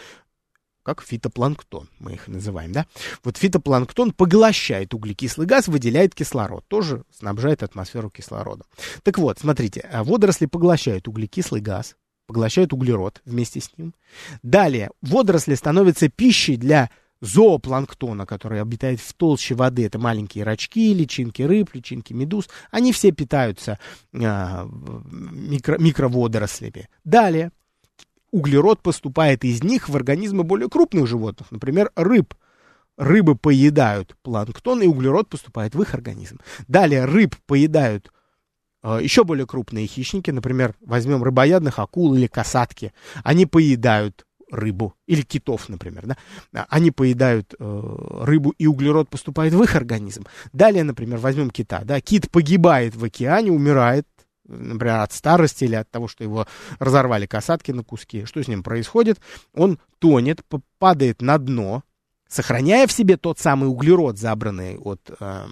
как 0.84 1.02
фитопланктон, 1.04 1.90
мы 2.00 2.14
их 2.14 2.28
называем, 2.28 2.72
да? 2.72 2.86
Вот 3.24 3.38
фитопланктон 3.38 4.12
поглощает 4.12 4.94
углекислый 4.94 5.48
газ, 5.48 5.68
выделяет 5.68 6.16
кислород, 6.16 6.66
тоже 6.68 7.04
снабжает 7.12 7.64
атмосферу 7.64 8.10
кислородом. 8.10 8.68
Так 9.04 9.18
вот, 9.18 9.40
смотрите, 9.40 9.82
а 9.92 10.04
водоросли 10.04 10.46
поглощают 10.46 11.08
углекислый 11.08 11.62
газ, 11.62 11.96
поглощают 12.28 12.74
углерод 12.74 13.22
вместе 13.26 13.60
с 13.60 13.78
ним. 13.78 13.94
Далее, 14.44 14.92
водоросли 15.02 15.56
становятся 15.56 16.10
пищей 16.10 16.58
для 16.58 16.90
зоопланктона, 17.22 18.26
который 18.26 18.62
обитает 18.62 19.00
в 19.00 19.14
толще 19.14 19.56
воды. 19.56 19.86
Это 19.86 20.00
маленькие 20.00 20.44
рачки, 20.44 20.94
личинки 20.94 21.42
рыб, 21.42 21.72
личинки 21.74 22.14
медуз. 22.14 22.48
Они 22.72 22.94
все 22.94 23.12
питаются 23.12 23.80
э, 24.14 24.68
микро, 24.70 25.78
микроводорослями. 25.78 26.88
Далее, 27.04 27.52
углерод 28.32 28.82
поступает 28.82 29.44
из 29.44 29.64
них 29.64 29.90
в 29.90 29.96
организмы 29.96 30.44
более 30.44 30.70
крупных 30.70 31.08
животных, 31.08 31.52
например, 31.52 31.92
рыб. 31.96 32.34
Рыбы 32.98 33.36
поедают 33.36 34.16
планктон, 34.24 34.82
и 34.82 34.88
углерод 34.88 35.30
поступает 35.30 35.74
в 35.74 35.82
их 35.82 35.94
организм. 35.94 36.40
Далее 36.68 37.06
рыб 37.06 37.36
поедают 37.46 38.12
э, 38.84 39.00
еще 39.02 39.24
более 39.24 39.48
крупные 39.48 39.88
хищники, 39.88 40.32
например, 40.32 40.76
возьмем 40.82 41.24
рыбоядных 41.24 41.80
акул 41.80 42.14
или 42.14 42.28
касатки. 42.28 42.92
Они 43.24 43.46
поедают 43.46 44.26
рыбу 44.52 44.96
или 45.06 45.22
китов, 45.22 45.70
например, 45.70 46.08
да, 46.52 46.66
они 46.70 46.92
поедают 46.92 47.54
э, 47.58 47.96
рыбу 48.22 48.54
и 48.58 48.68
углерод 48.68 49.10
поступает 49.10 49.54
в 49.54 49.64
их 49.64 49.76
организм. 49.76 50.26
Далее, 50.54 50.84
например, 50.84 51.20
возьмем 51.20 51.50
кита, 51.52 51.82
да, 51.84 52.02
кит 52.02 52.30
погибает 52.30 52.96
в 52.96 53.04
океане, 53.04 53.52
умирает 53.52 54.08
например, 54.50 54.98
от 54.98 55.14
старости 55.14 55.64
или 55.64 55.76
от 55.76 55.90
того, 55.90 56.08
что 56.08 56.24
его 56.24 56.48
разорвали 56.80 57.26
касатки 57.26 57.72
на 57.72 57.84
куски, 57.84 58.26
что 58.26 58.44
с 58.44 58.48
ним 58.48 58.64
происходит? 58.64 59.20
Он 59.54 59.80
тонет, 60.00 60.42
падает 60.80 61.22
на 61.22 61.38
дно, 61.38 61.84
сохраняя 62.28 62.88
в 62.88 62.92
себе 62.92 63.18
тот 63.18 63.40
самый 63.40 63.70
углерод, 63.70 64.18
забранный 64.18 64.78
от 64.78 65.10
э, 65.20 65.48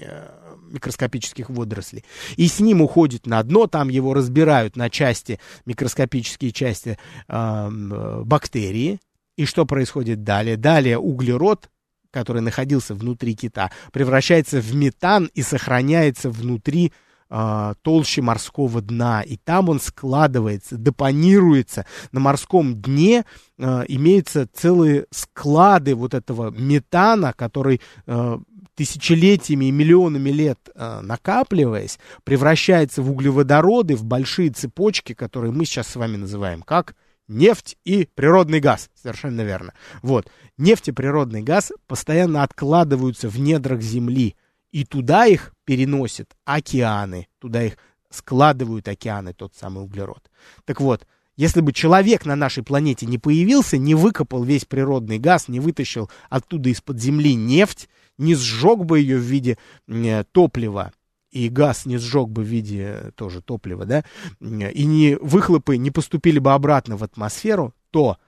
э, 0.00 0.28
микроскопических 0.70 1.50
водорослей, 1.50 2.04
и 2.36 2.46
с 2.46 2.60
ним 2.60 2.82
уходит 2.82 3.26
на 3.26 3.42
дно, 3.42 3.66
там 3.66 3.88
его 3.88 4.14
разбирают 4.14 4.76
на 4.76 4.88
части, 4.90 5.40
микроскопические 5.66 6.52
части 6.52 6.98
э, 7.28 8.22
бактерии, 8.24 9.00
и 9.36 9.44
что 9.44 9.66
происходит 9.66 10.22
далее? 10.22 10.56
Далее 10.56 10.98
углерод, 10.98 11.70
который 12.10 12.42
находился 12.42 12.94
внутри 12.94 13.34
кита, 13.34 13.70
превращается 13.92 14.60
в 14.60 14.74
метан 14.74 15.30
и 15.34 15.42
сохраняется 15.42 16.30
внутри 16.30 16.92
э, 17.30 17.74
толще 17.82 18.22
морского 18.22 18.82
дна, 18.82 19.22
и 19.22 19.36
там 19.36 19.68
он 19.68 19.80
складывается, 19.80 20.76
депонируется 20.76 21.86
на 22.12 22.20
морском 22.20 22.80
дне, 22.80 23.24
э, 23.58 23.84
имеются 23.88 24.48
целые 24.52 25.06
склады 25.10 25.94
вот 25.94 26.14
этого 26.14 26.50
метана, 26.50 27.32
который 27.32 27.80
э, 28.06 28.38
тысячелетиями 28.74 29.66
и 29.66 29.70
миллионами 29.70 30.30
лет 30.30 30.58
э, 30.74 31.00
накапливаясь, 31.02 31.98
превращается 32.24 33.02
в 33.02 33.10
углеводороды, 33.10 33.94
в 33.94 34.04
большие 34.04 34.50
цепочки, 34.50 35.12
которые 35.12 35.52
мы 35.52 35.66
сейчас 35.66 35.88
с 35.88 35.96
вами 35.96 36.16
называем 36.16 36.62
как 36.62 36.94
нефть 37.28 37.76
и 37.84 38.08
природный 38.14 38.60
газ. 38.60 38.90
Совершенно 38.94 39.42
верно. 39.42 39.72
Вот. 40.02 40.30
Нефть 40.58 40.88
и 40.88 40.92
природный 40.92 41.42
газ 41.42 41.72
постоянно 41.86 42.42
откладываются 42.42 43.28
в 43.28 43.38
недрах 43.38 43.80
Земли. 43.80 44.34
И 44.72 44.84
туда 44.84 45.26
их 45.26 45.52
переносят 45.64 46.36
океаны, 46.44 47.28
туда 47.38 47.64
их 47.64 47.76
складывают 48.10 48.88
океаны, 48.88 49.32
тот 49.32 49.54
самый 49.54 49.84
углерод. 49.84 50.30
Так 50.64 50.80
вот, 50.80 51.06
если 51.36 51.60
бы 51.60 51.72
человек 51.72 52.26
на 52.26 52.36
нашей 52.36 52.62
планете 52.62 53.06
не 53.06 53.18
появился, 53.18 53.78
не 53.78 53.94
выкопал 53.94 54.44
весь 54.44 54.64
природный 54.64 55.18
газ, 55.18 55.48
не 55.48 55.58
вытащил 55.58 56.10
оттуда 56.28 56.68
из-под 56.68 57.00
земли 57.00 57.34
нефть, 57.34 57.88
не 58.18 58.34
сжег 58.34 58.80
бы 58.80 59.00
ее 59.00 59.16
в 59.16 59.22
виде 59.22 59.56
э, 59.88 60.24
топлива, 60.32 60.92
и 61.30 61.48
газ 61.48 61.86
не 61.86 61.96
сжег 61.96 62.28
бы 62.28 62.42
в 62.42 62.46
виде 62.46 62.94
э, 62.96 63.10
тоже 63.14 63.40
топлива, 63.40 63.86
да, 63.86 64.04
и 64.40 64.84
не 64.84 65.16
выхлопы 65.16 65.76
не 65.78 65.90
поступили 65.90 66.38
бы 66.38 66.52
обратно 66.52 66.96
в 66.96 67.04
атмосферу, 67.04 67.74
то 67.90 68.18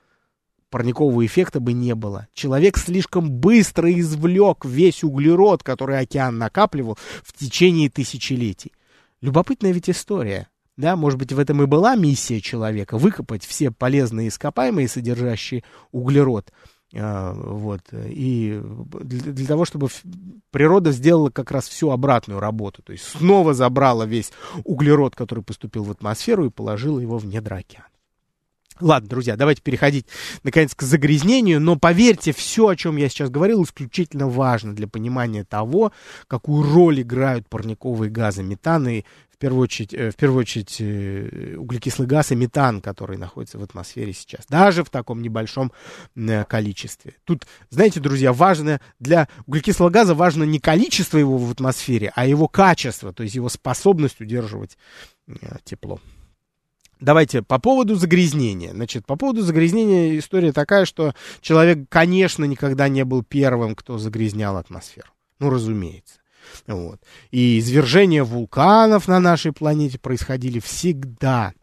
парникового 0.72 1.24
эффекта 1.24 1.60
бы 1.60 1.74
не 1.74 1.94
было. 1.94 2.26
Человек 2.32 2.78
слишком 2.78 3.30
быстро 3.30 3.92
извлек 3.92 4.64
весь 4.64 5.04
углерод, 5.04 5.62
который 5.62 6.00
океан 6.00 6.38
накапливал 6.38 6.98
в 7.22 7.32
течение 7.32 7.90
тысячелетий. 7.90 8.72
Любопытная 9.20 9.70
ведь 9.70 9.90
история. 9.90 10.48
Да, 10.78 10.96
может 10.96 11.18
быть, 11.18 11.32
в 11.32 11.38
этом 11.38 11.62
и 11.62 11.66
была 11.66 11.94
миссия 11.94 12.40
человека— 12.40 12.96
выкопать 12.98 13.44
все 13.44 13.70
полезные 13.70 14.28
ископаемые, 14.28 14.88
содержащие 14.88 15.62
углерод. 15.92 16.50
А, 16.94 17.34
вот, 17.34 17.82
и 17.92 18.60
для, 19.00 19.32
для 19.32 19.46
того, 19.46 19.66
чтобы 19.66 19.88
природа 20.50 20.92
сделала 20.92 21.30
как 21.30 21.50
раз 21.50 21.68
всю 21.68 21.90
обратную 21.90 22.40
работу, 22.40 22.82
то 22.82 22.92
есть 22.92 23.04
снова 23.04 23.54
забрала 23.54 24.06
весь 24.06 24.32
углерод, 24.64 25.14
который 25.14 25.44
поступил 25.44 25.84
в 25.84 25.90
атмосферу, 25.90 26.46
и 26.46 26.50
положила 26.50 26.98
его 26.98 27.18
в 27.18 27.26
недра 27.26 27.56
океана. 27.56 27.91
Ладно, 28.80 29.08
друзья, 29.08 29.36
давайте 29.36 29.62
переходить, 29.62 30.06
наконец, 30.42 30.74
к 30.74 30.82
загрязнению, 30.82 31.60
но 31.60 31.76
поверьте, 31.76 32.32
все, 32.32 32.68
о 32.68 32.76
чем 32.76 32.96
я 32.96 33.08
сейчас 33.08 33.30
говорил, 33.30 33.62
исключительно 33.64 34.28
важно 34.28 34.74
для 34.74 34.88
понимания 34.88 35.44
того, 35.44 35.92
какую 36.26 36.62
роль 36.72 37.02
играют 37.02 37.48
парниковые 37.48 38.10
газы, 38.10 38.42
метан 38.42 38.88
и, 38.88 39.02
в 39.30 39.38
первую 39.38 39.64
очередь, 39.64 39.92
э, 39.92 40.10
в 40.10 40.16
первую 40.16 40.40
очередь 40.40 40.76
э, 40.80 41.56
углекислый 41.56 42.08
газ 42.08 42.32
и 42.32 42.34
метан, 42.34 42.80
который 42.80 43.18
находится 43.18 43.58
в 43.58 43.62
атмосфере 43.62 44.12
сейчас, 44.14 44.46
даже 44.48 44.84
в 44.84 44.90
таком 44.90 45.20
небольшом 45.20 45.72
э, 46.16 46.44
количестве. 46.44 47.14
Тут, 47.24 47.46
знаете, 47.68 48.00
друзья, 48.00 48.32
важно 48.32 48.80
для 48.98 49.28
углекислого 49.46 49.90
газа 49.90 50.14
важно 50.14 50.44
не 50.44 50.60
количество 50.60 51.18
его 51.18 51.36
в 51.36 51.50
атмосфере, 51.50 52.10
а 52.14 52.26
его 52.26 52.48
качество, 52.48 53.12
то 53.12 53.22
есть 53.22 53.34
его 53.34 53.48
способность 53.48 54.20
удерживать 54.20 54.78
тепло. 55.64 56.00
Давайте 57.02 57.42
по 57.42 57.58
поводу 57.58 57.96
загрязнения. 57.96 58.70
Значит, 58.72 59.06
по 59.06 59.16
поводу 59.16 59.42
загрязнения 59.42 60.16
история 60.20 60.52
такая, 60.52 60.84
что 60.84 61.14
человек, 61.40 61.88
конечно, 61.88 62.44
никогда 62.44 62.88
не 62.88 63.04
был 63.04 63.24
первым, 63.24 63.74
кто 63.74 63.98
загрязнял 63.98 64.56
атмосферу. 64.56 65.08
Ну, 65.40 65.50
разумеется. 65.50 66.20
Вот. 66.68 67.00
И 67.32 67.58
извержения 67.58 68.22
вулканов 68.22 69.08
на 69.08 69.18
нашей 69.18 69.52
планете 69.52 69.98
происходили 69.98 70.60
всегда. 70.60 71.54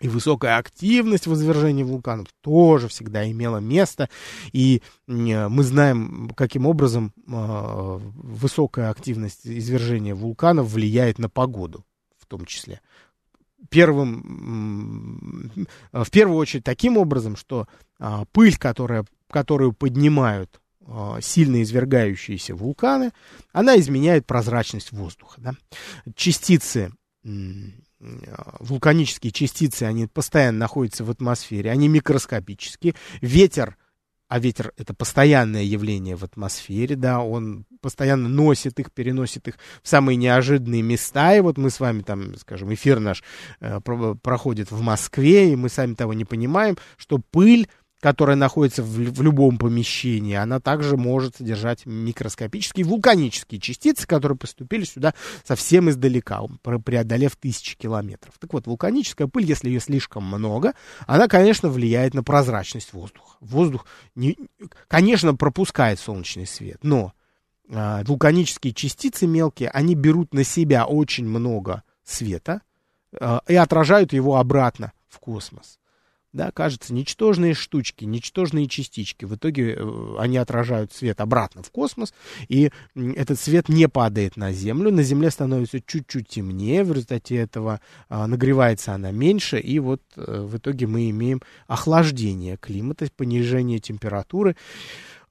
И 0.00 0.08
высокая 0.08 0.58
активность 0.58 1.28
в 1.28 1.34
извержении 1.34 1.84
вулканов 1.84 2.26
тоже 2.40 2.88
всегда 2.88 3.30
имела 3.30 3.58
место. 3.58 4.10
И 4.52 4.82
мы 5.06 5.62
знаем, 5.62 6.32
каким 6.36 6.66
образом 6.66 7.12
э, 7.16 8.00
высокая 8.16 8.90
активность 8.90 9.46
извержения 9.46 10.16
вулканов 10.16 10.66
влияет 10.66 11.20
на 11.20 11.28
погоду 11.28 11.84
в 12.18 12.28
том 12.28 12.44
числе 12.44 12.80
первым, 13.70 15.66
в 15.92 16.10
первую 16.10 16.38
очередь 16.38 16.64
таким 16.64 16.96
образом, 16.96 17.36
что 17.36 17.66
а, 17.98 18.24
пыль, 18.32 18.56
которая, 18.56 19.04
которую 19.30 19.72
поднимают 19.72 20.60
а, 20.86 21.20
сильно 21.20 21.62
извергающиеся 21.62 22.54
вулканы, 22.54 23.12
она 23.52 23.78
изменяет 23.78 24.26
прозрачность 24.26 24.92
воздуха. 24.92 25.40
Да? 25.40 25.54
Частицы, 26.14 26.92
вулканические 28.60 29.32
частицы, 29.32 29.84
они 29.84 30.06
постоянно 30.06 30.58
находятся 30.58 31.04
в 31.04 31.10
атмосфере, 31.10 31.70
они 31.70 31.88
микроскопические. 31.88 32.94
Ветер 33.20 33.76
а 34.28 34.38
ветер 34.38 34.72
это 34.76 34.94
постоянное 34.94 35.62
явление 35.62 36.16
в 36.16 36.24
атмосфере, 36.24 36.96
да, 36.96 37.20
он 37.20 37.64
постоянно 37.80 38.28
носит 38.28 38.80
их, 38.80 38.92
переносит 38.92 39.48
их 39.48 39.54
в 39.82 39.88
самые 39.88 40.16
неожиданные 40.16 40.82
места, 40.82 41.36
и 41.36 41.40
вот 41.40 41.58
мы 41.58 41.70
с 41.70 41.78
вами 41.80 42.02
там, 42.02 42.36
скажем, 42.36 42.72
эфир 42.74 42.98
наш 42.98 43.22
э, 43.60 43.80
проходит 43.80 44.70
в 44.70 44.80
Москве, 44.80 45.52
и 45.52 45.56
мы 45.56 45.68
сами 45.68 45.94
того 45.94 46.12
не 46.12 46.24
понимаем, 46.24 46.76
что 46.96 47.18
пыль 47.18 47.68
которая 48.06 48.36
находится 48.36 48.84
в, 48.84 48.86
в 48.86 49.20
любом 49.20 49.58
помещении, 49.58 50.36
она 50.36 50.60
также 50.60 50.96
может 50.96 51.38
содержать 51.38 51.86
микроскопические 51.86 52.86
вулканические 52.86 53.60
частицы, 53.60 54.06
которые 54.06 54.38
поступили 54.38 54.84
сюда 54.84 55.12
совсем 55.42 55.90
издалека, 55.90 56.40
преодолев 56.84 57.34
тысячи 57.34 57.76
километров. 57.76 58.34
Так 58.38 58.52
вот, 58.52 58.68
вулканическая 58.68 59.26
пыль, 59.26 59.46
если 59.46 59.70
ее 59.70 59.80
слишком 59.80 60.22
много, 60.22 60.74
она, 61.08 61.26
конечно, 61.26 61.68
влияет 61.68 62.14
на 62.14 62.22
прозрачность 62.22 62.92
воздуха. 62.92 63.38
Воздух, 63.40 63.86
не, 64.14 64.38
конечно, 64.86 65.34
пропускает 65.34 65.98
солнечный 65.98 66.46
свет, 66.46 66.78
но 66.84 67.12
э, 67.68 68.04
вулканические 68.04 68.72
частицы 68.72 69.26
мелкие, 69.26 69.68
они 69.70 69.96
берут 69.96 70.32
на 70.32 70.44
себя 70.44 70.86
очень 70.86 71.26
много 71.26 71.82
света 72.04 72.62
э, 73.18 73.40
и 73.48 73.56
отражают 73.56 74.12
его 74.12 74.36
обратно 74.36 74.92
в 75.08 75.18
космос 75.18 75.80
да, 76.36 76.52
кажется, 76.52 76.92
ничтожные 76.94 77.54
штучки, 77.54 78.04
ничтожные 78.04 78.68
частички. 78.68 79.24
В 79.24 79.34
итоге 79.34 79.74
э, 79.74 80.16
они 80.18 80.36
отражают 80.36 80.92
свет 80.92 81.20
обратно 81.20 81.62
в 81.62 81.70
космос, 81.70 82.14
и 82.48 82.70
этот 82.94 83.40
свет 83.40 83.68
не 83.68 83.88
падает 83.88 84.36
на 84.36 84.52
Землю. 84.52 84.92
На 84.92 85.02
Земле 85.02 85.30
становится 85.30 85.80
чуть-чуть 85.80 86.28
темнее, 86.28 86.84
в 86.84 86.92
результате 86.92 87.36
этого 87.36 87.80
а, 88.08 88.26
нагревается 88.26 88.92
она 88.92 89.10
меньше, 89.10 89.58
и 89.58 89.78
вот 89.78 90.02
а, 90.16 90.44
в 90.44 90.56
итоге 90.58 90.86
мы 90.86 91.10
имеем 91.10 91.40
охлаждение 91.66 92.56
климата, 92.56 93.08
понижение 93.16 93.78
температуры. 93.78 94.56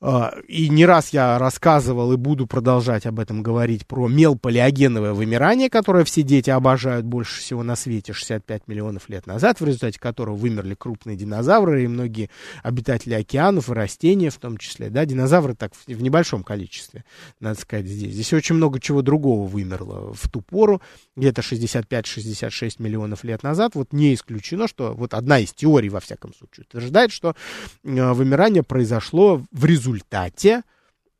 А, 0.07 0.35
и 0.47 0.69
не 0.69 0.85
раз 0.85 1.13
я 1.13 1.39
рассказывал 1.39 2.13
и 2.13 2.15
буду 2.15 2.45
продолжать 2.45 3.07
об 3.07 3.19
этом 3.19 3.41
говорить 3.41 3.87
про 3.87 4.07
мелполиогеновое 4.07 5.13
вымирание, 5.13 5.67
которое 5.67 6.03
все 6.05 6.21
дети 6.21 6.51
обожают 6.51 7.07
больше 7.07 7.41
всего 7.41 7.63
на 7.63 7.75
свете 7.75 8.13
65 8.13 8.67
миллионов 8.67 9.09
лет 9.09 9.25
назад, 9.25 9.59
в 9.59 9.65
результате 9.65 9.99
которого 9.99 10.35
вымерли 10.35 10.75
крупные 10.75 11.17
динозавры 11.17 11.83
и 11.83 11.87
многие 11.87 12.29
обитатели 12.61 13.15
океанов 13.15 13.71
и 13.71 13.73
растения 13.73 14.29
в 14.29 14.37
том 14.37 14.59
числе. 14.59 14.91
Да, 14.91 15.05
динозавры 15.05 15.55
так 15.55 15.71
в, 15.73 15.87
небольшом 16.03 16.43
количестве, 16.43 17.03
надо 17.39 17.59
сказать, 17.59 17.87
здесь. 17.87 18.13
Здесь 18.13 18.31
очень 18.31 18.53
много 18.53 18.79
чего 18.79 19.01
другого 19.01 19.47
вымерло 19.47 20.13
в 20.13 20.29
ту 20.29 20.41
пору, 20.41 20.83
где-то 21.15 21.41
65-66 21.41 22.75
миллионов 22.77 23.23
лет 23.23 23.41
назад. 23.41 23.71
Вот 23.73 23.91
не 23.91 24.13
исключено, 24.13 24.67
что 24.67 24.93
вот 24.93 25.15
одна 25.15 25.39
из 25.39 25.51
теорий, 25.51 25.89
во 25.89 25.99
всяком 25.99 26.31
случае, 26.35 26.67
утверждает, 26.69 27.11
что 27.11 27.35
э, 27.83 28.11
вымирание 28.13 28.61
произошло 28.61 29.41
в 29.51 29.65
результате 29.65 29.94
результате 29.95 30.63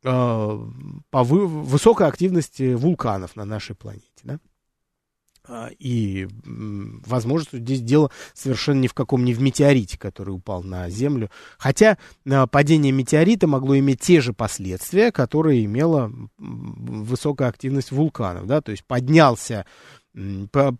э, 0.04 0.58
по 1.10 1.24
вы, 1.24 1.46
высокой 1.46 2.06
активности 2.06 2.74
вулканов 2.74 3.36
на 3.36 3.44
нашей 3.44 3.74
планете. 3.74 4.06
Да? 4.22 4.38
А, 5.48 5.70
и, 5.78 6.28
возможно, 6.44 7.58
здесь 7.58 7.80
дело 7.80 8.10
совершенно 8.34 8.80
ни 8.80 8.88
в 8.88 8.94
каком, 8.94 9.24
не 9.24 9.32
в 9.32 9.40
метеорите, 9.40 9.98
который 9.98 10.30
упал 10.30 10.62
на 10.62 10.90
Землю. 10.90 11.30
Хотя 11.58 11.98
э, 12.24 12.46
падение 12.48 12.92
метеорита 12.92 13.46
могло 13.46 13.78
иметь 13.78 14.00
те 14.00 14.20
же 14.20 14.32
последствия, 14.32 15.12
которые 15.12 15.64
имела 15.64 16.12
высокая 16.38 17.48
активность 17.48 17.92
вулканов. 17.92 18.46
Да? 18.46 18.60
То 18.60 18.72
есть 18.72 18.84
поднялся 18.84 19.66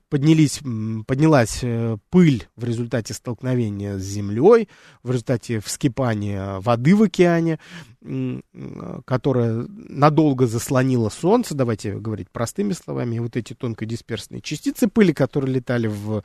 поднялись, 0.09 0.61
поднялась 1.07 1.59
э, 1.62 1.99
пыль 2.09 2.49
в 2.57 2.64
результате 2.64 3.12
столкновения 3.12 3.99
с 3.99 4.03
землей, 4.03 4.68
в 5.03 5.11
результате 5.11 5.61
вскипания 5.61 6.59
воды 6.61 6.96
в 6.96 7.03
океане, 7.03 7.59
которая 9.05 9.66
надолго 9.68 10.46
заслонила 10.46 11.11
солнце, 11.11 11.55
давайте 11.55 11.99
говорить 11.99 12.31
простыми 12.31 12.72
словами, 12.72 13.16
и 13.16 13.18
вот 13.18 13.37
эти 13.37 13.53
тонкодисперсные 13.53 14.40
частицы 14.40 14.88
пыли, 14.88 15.12
которые 15.12 15.57
летали 15.57 15.88
в, 15.88 16.22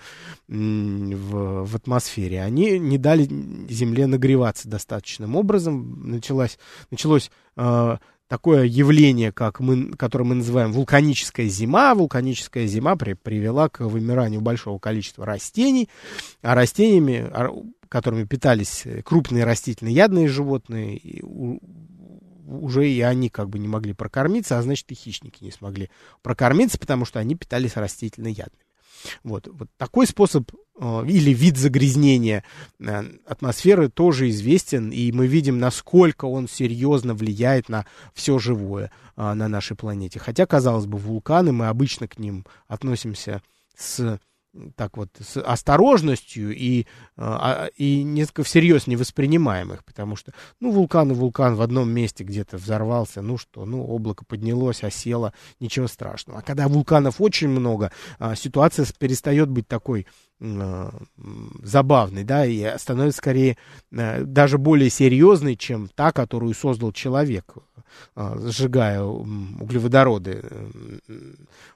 в, 0.48 1.66
в 1.66 1.76
атмосфере, 1.76 2.42
они 2.42 2.80
не 2.80 2.98
дали 2.98 3.28
Земле 3.70 4.08
нагреваться 4.08 4.70
достаточным 4.70 5.36
образом, 5.36 6.12
началось, 6.12 6.58
началось 6.92 7.32
э, 7.58 7.98
такое 8.32 8.64
явление, 8.64 9.34
как 9.34 9.60
мы, 9.60 9.92
которое 9.92 10.24
мы 10.24 10.36
называем 10.36 10.72
вулканическая 10.72 11.48
зима. 11.48 11.94
Вулканическая 11.94 12.66
зима 12.66 12.96
при, 12.96 13.12
привела 13.12 13.68
к 13.68 13.82
вымиранию 13.82 14.40
большого 14.40 14.80
количества 14.80 15.26
растений, 15.26 15.90
а 16.42 16.56
растениями, 16.56 17.30
которыми 17.90 18.24
питались 18.24 18.86
крупные 19.04 19.44
растительные 19.44 19.94
ядные 19.94 20.30
животные, 20.30 21.02
уже 22.48 22.90
и 22.90 23.02
они 23.02 23.28
как 23.28 23.50
бы 23.50 23.60
не 23.60 23.68
могли 23.68 23.92
прокормиться, 23.92 24.58
а 24.58 24.62
значит 24.62 24.90
и 24.94 24.96
хищники 24.96 25.44
не 25.44 25.52
смогли 25.52 25.90
прокормиться, 26.22 26.80
потому 26.80 27.04
что 27.04 27.20
они 27.20 27.36
питались 27.36 27.76
растительно 27.76 28.28
ядными. 28.28 28.64
Вот, 29.24 29.48
вот 29.48 29.70
такой 29.78 30.08
способ 30.08 30.52
э, 30.80 31.04
или 31.08 31.32
вид 31.34 31.58
загрязнения 31.58 32.44
э, 32.80 33.04
атмосферы 33.26 33.90
тоже 33.90 34.30
известен, 34.30 34.90
и 34.90 35.12
мы 35.12 35.28
видим, 35.28 35.60
насколько 35.60 36.26
он 36.26 36.48
серьезно 36.48 37.14
влияет 37.14 37.70
на 37.70 37.86
все 38.14 38.40
живое 38.40 38.92
э, 39.16 39.34
на 39.34 39.48
нашей 39.48 39.76
планете. 39.76 40.20
Хотя, 40.20 40.46
казалось 40.46 40.86
бы, 40.86 40.98
вулканы, 40.98 41.52
мы 41.52 41.68
обычно 41.68 42.08
к 42.08 42.18
ним 42.18 42.46
относимся 42.68 43.42
с 43.78 44.20
так 44.76 44.98
вот 44.98 45.10
с 45.20 45.42
осторожностью 45.42 46.56
и, 46.56 46.86
а, 47.16 47.68
и 47.78 48.04
несколько 48.04 48.44
всерьез 48.44 48.88
не 48.88 48.96
воспринимаем 48.96 49.74
их, 49.74 49.86
потому 49.86 50.16
что, 50.16 50.34
ну, 50.60 50.72
вулкан 50.72 51.12
и 51.12 51.14
вулкан 51.14 51.56
в 51.56 51.62
одном 51.62 51.90
месте 51.90 52.24
где-то 52.24 52.58
взорвался, 52.58 53.22
ну 53.22 53.38
что, 53.38 53.66
ну, 53.66 53.86
облако 53.86 54.26
поднялось, 54.26 54.84
осело, 54.84 55.34
ничего 55.60 55.88
страшного. 55.88 56.40
А 56.40 56.42
когда 56.42 56.68
вулканов 56.68 57.22
очень 57.22 57.48
много, 57.48 57.92
а, 58.20 58.36
ситуация 58.36 58.86
перестает 58.98 59.50
быть 59.50 59.68
такой 59.68 60.06
забавной, 60.42 62.24
да, 62.24 62.46
и 62.48 62.78
становится 62.80 63.20
скорее 63.20 63.58
даже 63.92 64.58
более 64.58 64.90
серьезной, 64.90 65.56
чем 65.56 65.88
та, 65.88 66.12
которую 66.12 66.56
создал 66.56 66.92
человек, 66.92 67.54
сжигая 68.16 69.04
углеводороды 69.04 70.44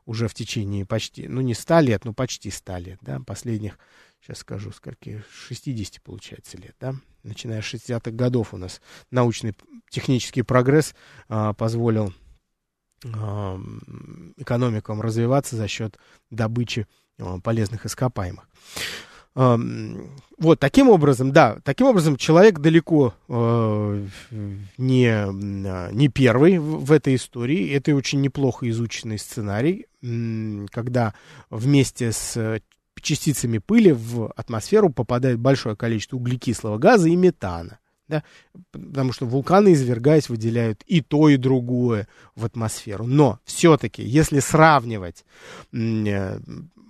уже 0.08 0.28
в 0.28 0.34
течение 0.34 0.84
почти, 0.86 1.28
ну 1.28 1.41
не 1.41 1.54
100 1.54 1.80
лет, 1.82 2.06
но 2.06 2.13
почти 2.13 2.49
100 2.49 2.78
лет, 2.78 2.97
да, 3.01 3.19
последних, 3.19 3.78
сейчас 4.19 4.39
скажу, 4.39 4.71
скольки, 4.71 5.23
60 5.32 6.01
получается 6.01 6.58
лет, 6.58 6.75
да, 6.80 6.95
начиная 7.21 7.62
с 7.62 7.71
60-х 7.71 8.10
годов 8.12 8.56
у 8.56 8.58
нас 8.58 8.82
научный 9.12 9.54
технический 9.91 10.41
прогресс 10.41 10.95
позволил 11.28 12.12
экономикам 14.38 15.01
развиваться 15.01 15.56
за 15.56 15.67
счет 15.67 15.99
добычи 16.32 16.88
полезных 17.43 17.86
ископаемых. 17.86 18.47
А, 19.36 19.60
вот, 20.38 20.60
таким 20.60 20.89
образом, 20.89 21.32
да, 21.32 21.58
таким 21.63 21.88
образом 21.88 22.15
человек 22.15 22.60
далеко 22.60 23.13
э, 23.28 24.06
не, 24.78 25.93
не 25.93 26.08
первый 26.10 26.58
в, 26.58 26.86
в 26.86 26.91
этой 26.91 27.15
истории. 27.15 27.71
Это 27.71 27.93
очень 27.95 28.21
неплохо 28.21 28.69
изученный 28.69 29.17
сценарий, 29.17 29.88
когда 30.71 31.13
вместе 31.49 32.12
с 32.12 32.60
частицами 33.01 33.60
пыли 33.60 33.91
в 33.91 34.32
атмосферу 34.36 34.89
попадает 34.89 35.39
большое 35.39 35.75
количество 35.75 36.17
углекислого 36.17 36.78
газа 36.78 37.08
и 37.08 37.15
метана. 37.15 37.80
Да? 38.08 38.23
Потому 38.71 39.13
что 39.13 39.25
вулканы, 39.25 39.73
извергаясь, 39.73 40.30
выделяют 40.30 40.84
и 40.86 41.01
то, 41.01 41.30
и 41.30 41.38
другое 41.38 42.08
в 42.36 42.45
атмосферу. 42.45 43.06
Но 43.08 43.39
все-таки, 43.45 44.04
если 44.04 44.39
сравнивать 44.39 45.25
э, 45.73 46.39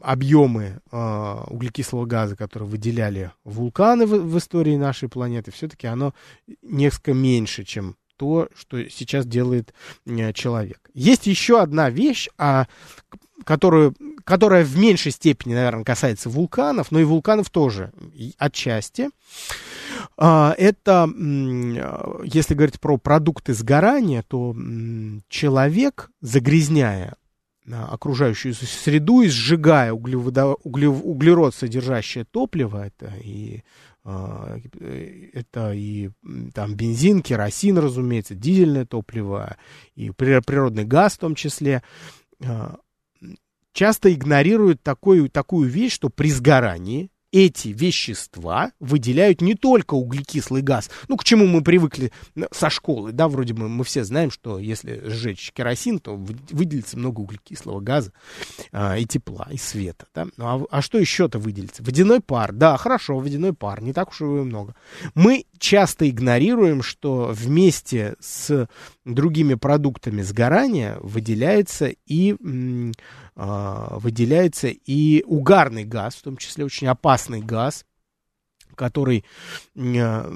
объемы 0.05 0.81
э, 0.91 1.43
углекислого 1.47 2.05
газа, 2.05 2.35
которые 2.35 2.69
выделяли 2.69 3.31
вулканы 3.43 4.05
в, 4.05 4.11
в 4.11 4.37
истории 4.37 4.75
нашей 4.75 5.09
планеты, 5.09 5.51
все-таки 5.51 5.87
оно 5.87 6.13
несколько 6.61 7.13
меньше, 7.13 7.63
чем 7.63 7.95
то, 8.17 8.47
что 8.55 8.87
сейчас 8.89 9.25
делает 9.25 9.73
э, 10.05 10.31
человек. 10.33 10.79
Есть 10.93 11.25
еще 11.25 11.59
одна 11.59 11.89
вещь, 11.89 12.29
а, 12.37 12.67
которую, 13.43 13.95
которая 14.23 14.63
в 14.63 14.77
меньшей 14.77 15.11
степени, 15.11 15.55
наверное, 15.55 15.83
касается 15.83 16.29
вулканов, 16.29 16.91
но 16.91 16.99
и 16.99 17.03
вулканов 17.03 17.49
тоже 17.49 17.91
отчасти. 18.37 19.09
А, 20.17 20.53
это, 20.57 21.09
если 22.23 22.53
говорить 22.53 22.79
про 22.79 22.97
продукты 22.97 23.53
сгорания, 23.53 24.23
то 24.27 24.55
человек, 25.29 26.11
загрязняя 26.21 27.11
а, 27.11 27.24
окружающую 27.71 28.54
среду 28.54 29.21
и 29.21 29.28
сжигая 29.28 29.91
углеводо, 29.91 30.56
углев, 30.63 31.01
углерод, 31.04 31.56
содержащее 31.56 32.25
топливо, 32.25 32.88
это 32.88 33.13
и 33.23 33.63
а, 34.04 34.58
это 35.34 35.73
и 35.73 36.12
там 36.54 36.75
бензин, 36.75 37.21
керосин, 37.21 37.78
разумеется, 37.80 38.36
дизельное 38.36 38.86
топливо 38.86 39.58
и 39.95 40.12
природный 40.12 40.86
газ 40.86 41.15
в 41.15 41.19
том 41.19 41.34
числе, 41.34 41.82
часто 43.73 44.13
игнорируют 44.13 44.84
такую, 44.84 45.30
такую 45.30 45.69
вещь, 45.69 45.93
что 45.93 46.10
при 46.10 46.30
сгорании 46.30 47.10
эти 47.36 47.67
вещества 47.67 48.71
выделяют 48.80 49.41
не 49.41 49.56
только 49.56 49.95
углекислый 49.95 50.62
газ, 50.62 50.89
ну, 51.10 51.17
к 51.17 51.26
чему 51.26 51.45
мы 51.45 51.62
привыкли 51.62 52.13
со 52.52 52.69
школы, 52.69 53.12
да, 53.12 53.28
вроде 53.28 53.54
бы 53.54 53.67
мы 53.67 53.84
все 53.84 54.06
знаем, 54.06 54.32
что 54.32 54.58
если 54.58 55.02
сжечь 55.06 55.52
керосин, 55.54 56.00
то 56.00 56.15
выделится 56.15 56.98
много 56.98 57.19
углекислого 57.19 57.82
газа 57.82 58.13
а, 58.71 58.98
и 58.98 59.06
тепла, 59.06 59.50
и 59.52 59.58
света, 59.58 60.06
да. 60.15 60.28
Ну, 60.38 60.45
а, 60.45 60.65
а 60.71 60.82
что 60.82 60.98
еще-то 60.98 61.38
выделится? 61.38 61.84
Водяной 61.84 62.21
пар, 62.21 62.54
да, 62.54 62.78
хорошо, 62.78 63.19
водяной 63.19 63.52
пар, 63.52 63.82
не 63.82 63.91
так 63.91 64.12
уж 64.12 64.21
его 64.21 64.39
и 64.39 64.43
много. 64.43 64.74
Мы 65.13 65.45
часто 65.60 66.10
игнорируем, 66.10 66.82
что 66.82 67.32
вместе 67.34 68.15
с 68.21 68.69
другими 69.04 69.56
продуктами 69.56 70.21
сгорания 70.21 70.98
выделяется 71.02 71.91
и 72.06 72.93
выделяется 73.36 74.67
и 74.69 75.24
угарный 75.24 75.84
газ, 75.84 76.15
в 76.15 76.21
том 76.21 76.38
числе 76.38 76.63
очень 76.63 76.88
опасный 76.88 77.41
газ, 77.41 77.86
который 78.76 79.26
а, 79.78 80.32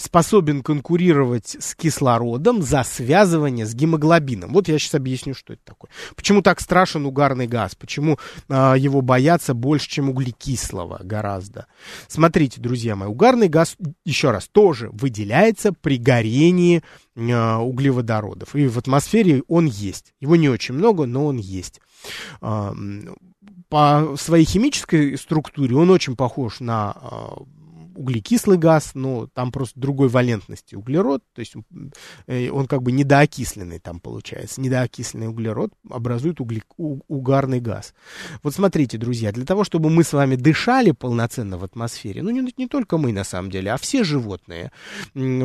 способен 0.00 0.62
конкурировать 0.62 1.56
с 1.60 1.74
кислородом 1.74 2.62
за 2.62 2.82
связывание 2.84 3.66
с 3.66 3.74
гемоглобином. 3.74 4.52
Вот 4.52 4.66
я 4.68 4.78
сейчас 4.78 4.94
объясню, 4.94 5.34
что 5.34 5.52
это 5.52 5.62
такое. 5.64 5.90
Почему 6.16 6.40
так 6.40 6.60
страшен 6.60 7.04
угарный 7.04 7.46
газ? 7.46 7.74
Почему 7.74 8.18
а, 8.48 8.74
его 8.74 9.02
боятся 9.02 9.52
больше, 9.52 9.90
чем 9.90 10.08
углекислого 10.08 11.00
гораздо? 11.02 11.66
Смотрите, 12.08 12.60
друзья 12.60 12.96
мои, 12.96 13.08
угарный 13.08 13.48
газ, 13.48 13.76
еще 14.04 14.30
раз, 14.30 14.48
тоже 14.48 14.88
выделяется 14.92 15.72
при 15.72 15.98
горении 15.98 16.82
а, 17.16 17.58
углеводородов. 17.58 18.56
И 18.56 18.68
в 18.68 18.78
атмосфере 18.78 19.42
он 19.48 19.66
есть. 19.66 20.14
Его 20.20 20.36
не 20.36 20.48
очень 20.48 20.74
много, 20.74 21.04
но 21.04 21.26
он 21.26 21.36
есть. 21.36 21.80
По 22.40 24.16
своей 24.16 24.44
химической 24.44 25.16
структуре 25.16 25.76
он 25.76 25.90
очень 25.90 26.16
похож 26.16 26.60
на 26.60 26.90
а, 26.90 27.36
углекислый 27.94 28.58
газ, 28.58 28.92
но 28.94 29.26
там 29.26 29.52
просто 29.52 29.78
другой 29.78 30.08
валентности 30.08 30.74
углерод, 30.74 31.22
то 31.34 31.40
есть 31.40 31.54
э, 32.26 32.50
он 32.50 32.66
как 32.66 32.82
бы 32.82 32.92
недоокисленный 32.92 33.78
там 33.78 34.00
получается. 34.00 34.60
Недоокисленный 34.60 35.28
углерод 35.28 35.72
образует 35.88 36.40
угле, 36.40 36.62
угарный 36.76 37.60
газ. 37.60 37.94
Вот 38.42 38.54
смотрите, 38.54 38.98
друзья, 38.98 39.32
для 39.32 39.44
того, 39.44 39.64
чтобы 39.64 39.90
мы 39.90 40.04
с 40.04 40.12
вами 40.12 40.36
дышали 40.36 40.92
полноценно 40.92 41.58
в 41.58 41.64
атмосфере, 41.64 42.22
ну 42.22 42.30
не, 42.30 42.52
не 42.56 42.66
только 42.66 42.98
мы 42.98 43.12
на 43.12 43.24
самом 43.24 43.50
деле, 43.50 43.72
а 43.72 43.76
все 43.76 44.04
животные, 44.04 44.72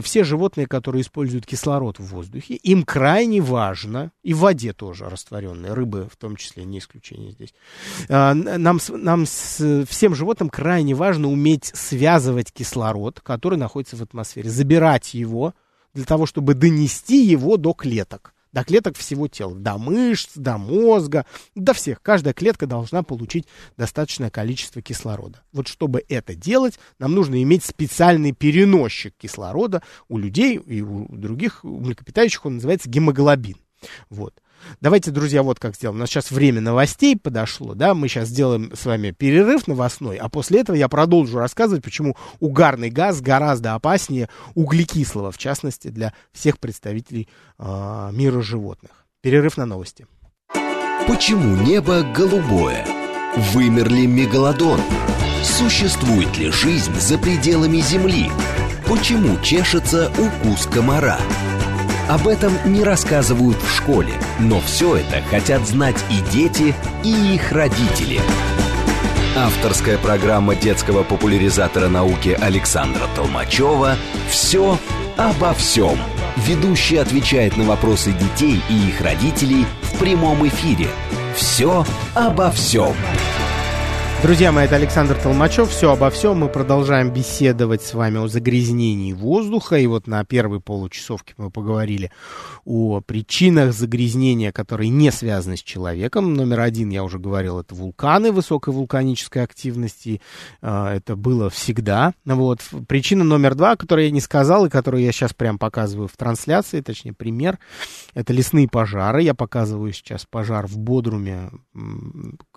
все 0.01 0.23
животные, 0.23 0.67
которые 0.67 1.01
используют 1.01 1.45
кислород 1.45 1.99
в 1.99 2.05
воздухе, 2.05 2.55
им 2.55 2.83
крайне 2.83 3.41
важно, 3.41 4.11
и 4.23 4.33
в 4.33 4.39
воде 4.39 4.73
тоже 4.73 5.09
растворенные, 5.09 5.73
рыбы 5.73 6.07
в 6.11 6.17
том 6.17 6.35
числе, 6.35 6.63
не 6.63 6.79
исключение 6.79 7.31
здесь, 7.31 7.53
а, 8.09 8.33
нам, 8.33 8.79
нам 8.89 9.25
с, 9.25 9.85
всем 9.87 10.15
животным 10.15 10.49
крайне 10.49 10.93
важно 10.95 11.29
уметь 11.29 11.71
связывать 11.73 12.34
забирать 12.35 12.51
кислород, 12.51 13.21
который 13.21 13.57
находится 13.57 13.95
в 13.95 14.01
атмосфере, 14.01 14.49
забирать 14.49 15.13
его 15.13 15.53
для 15.93 16.05
того, 16.05 16.25
чтобы 16.25 16.53
донести 16.53 17.23
его 17.25 17.57
до 17.57 17.73
клеток. 17.73 18.33
До 18.51 18.63
клеток 18.63 18.95
всего 18.95 19.27
тела, 19.27 19.53
до 19.53 19.77
мышц, 19.77 20.31
до 20.35 20.57
мозга, 20.57 21.25
до 21.55 21.73
всех. 21.73 22.01
Каждая 22.01 22.33
клетка 22.33 22.67
должна 22.67 23.03
получить 23.03 23.47
достаточное 23.75 24.29
количество 24.29 24.81
кислорода. 24.81 25.41
Вот 25.51 25.67
чтобы 25.67 26.05
это 26.07 26.35
делать, 26.35 26.79
нам 26.97 27.13
нужно 27.13 27.41
иметь 27.43 27.65
специальный 27.65 28.31
переносчик 28.31 29.13
кислорода 29.17 29.83
у 30.07 30.17
людей 30.17 30.55
и 30.55 30.81
у 30.81 31.05
других 31.09 31.65
млекопитающих, 31.65 32.45
он 32.45 32.55
называется 32.55 32.89
гемоглобин. 32.89 33.57
Вот. 34.09 34.41
Давайте, 34.81 35.11
друзья, 35.11 35.43
вот 35.43 35.59
как 35.59 35.75
сделаем. 35.75 35.97
У 35.97 35.99
нас 35.99 36.09
сейчас 36.09 36.31
время 36.31 36.61
новостей 36.61 37.17
подошло, 37.17 37.73
да, 37.73 37.93
мы 37.93 38.07
сейчас 38.07 38.29
сделаем 38.29 38.71
с 38.75 38.85
вами 38.85 39.11
перерыв 39.11 39.67
новостной, 39.67 40.17
а 40.17 40.29
после 40.29 40.61
этого 40.61 40.75
я 40.75 40.87
продолжу 40.89 41.37
рассказывать, 41.37 41.83
почему 41.83 42.15
угарный 42.39 42.89
газ 42.89 43.21
гораздо 43.21 43.75
опаснее 43.75 44.29
углекислого, 44.53 45.31
в 45.31 45.37
частности, 45.37 45.89
для 45.89 46.13
всех 46.31 46.59
представителей 46.59 47.27
э, 47.57 48.09
мира 48.11 48.41
животных. 48.41 49.05
Перерыв 49.21 49.57
на 49.57 49.65
новости. 49.65 50.07
Почему 51.07 51.55
небо 51.55 52.01
голубое? 52.01 52.85
Вымер 53.53 53.89
ли 53.89 54.07
мегалодон? 54.07 54.81
Существует 55.43 56.37
ли 56.37 56.51
жизнь 56.51 56.93
за 56.99 57.17
пределами 57.17 57.77
Земли? 57.77 58.31
Почему 58.87 59.39
чешется 59.41 60.11
укус 60.17 60.65
комара? 60.65 61.19
Об 62.07 62.27
этом 62.27 62.53
не 62.65 62.83
рассказывают 62.83 63.57
в 63.57 63.75
школе, 63.75 64.13
но 64.39 64.59
все 64.61 64.97
это 64.97 65.23
хотят 65.23 65.67
знать 65.67 65.97
и 66.11 66.21
дети, 66.31 66.75
и 67.03 67.33
их 67.33 67.51
родители. 67.51 68.21
Авторская 69.35 69.97
программа 69.97 70.55
детского 70.55 71.03
популяризатора 71.03 71.89
науки 71.89 72.37
Александра 72.39 73.07
Толмачева 73.15 73.95
«Все 74.29 74.77
обо 75.17 75.53
всем». 75.55 75.97
Ведущий 76.37 76.97
отвечает 76.97 77.57
на 77.57 77.63
вопросы 77.63 78.11
детей 78.11 78.61
и 78.69 78.89
их 78.89 79.01
родителей 79.01 79.65
в 79.81 79.97
прямом 79.97 80.47
эфире. 80.47 80.87
«Все 81.35 81.85
обо 82.13 82.51
всем». 82.51 82.95
Друзья 84.25 84.51
мои, 84.51 84.65
это 84.65 84.77
Александр 84.77 85.13
Толмачев. 85.21 85.69
Все 85.69 85.91
обо 85.91 86.09
всем. 86.09 86.39
Мы 86.39 86.49
продолжаем 86.49 87.13
беседовать 87.13 87.83
с 87.83 87.93
вами 87.93 88.17
о 88.17 88.27
загрязнении 88.27 89.13
воздуха. 89.13 89.77
И 89.77 89.85
вот 89.85 90.07
на 90.07 90.25
первой 90.25 90.59
получасовке 90.59 91.35
мы 91.37 91.51
поговорили 91.51 92.09
о 92.65 93.01
причинах 93.01 93.71
загрязнения, 93.71 94.51
которые 94.51 94.89
не 94.89 95.11
связаны 95.11 95.57
с 95.57 95.61
человеком. 95.61 96.33
Номер 96.33 96.61
один, 96.61 96.89
я 96.89 97.03
уже 97.03 97.19
говорил, 97.19 97.59
это 97.59 97.75
вулканы 97.75 98.31
высокой 98.31 98.73
вулканической 98.73 99.43
активности. 99.43 100.19
А, 100.59 100.95
это 100.95 101.15
было 101.15 101.51
всегда. 101.51 102.15
Вот. 102.25 102.61
Причина 102.87 103.23
номер 103.23 103.53
два, 103.53 103.75
которую 103.75 104.05
я 104.05 104.11
не 104.11 104.21
сказал 104.21 104.65
и 104.65 104.71
которую 104.71 105.03
я 105.03 105.11
сейчас 105.11 105.35
прям 105.35 105.59
показываю 105.59 106.07
в 106.07 106.17
трансляции, 106.17 106.81
точнее 106.81 107.13
пример, 107.13 107.59
это 108.15 108.33
лесные 108.33 108.67
пожары. 108.67 109.21
Я 109.21 109.35
показываю 109.35 109.93
сейчас 109.93 110.25
пожар 110.25 110.65
в 110.65 110.79
Бодруме. 110.79 111.51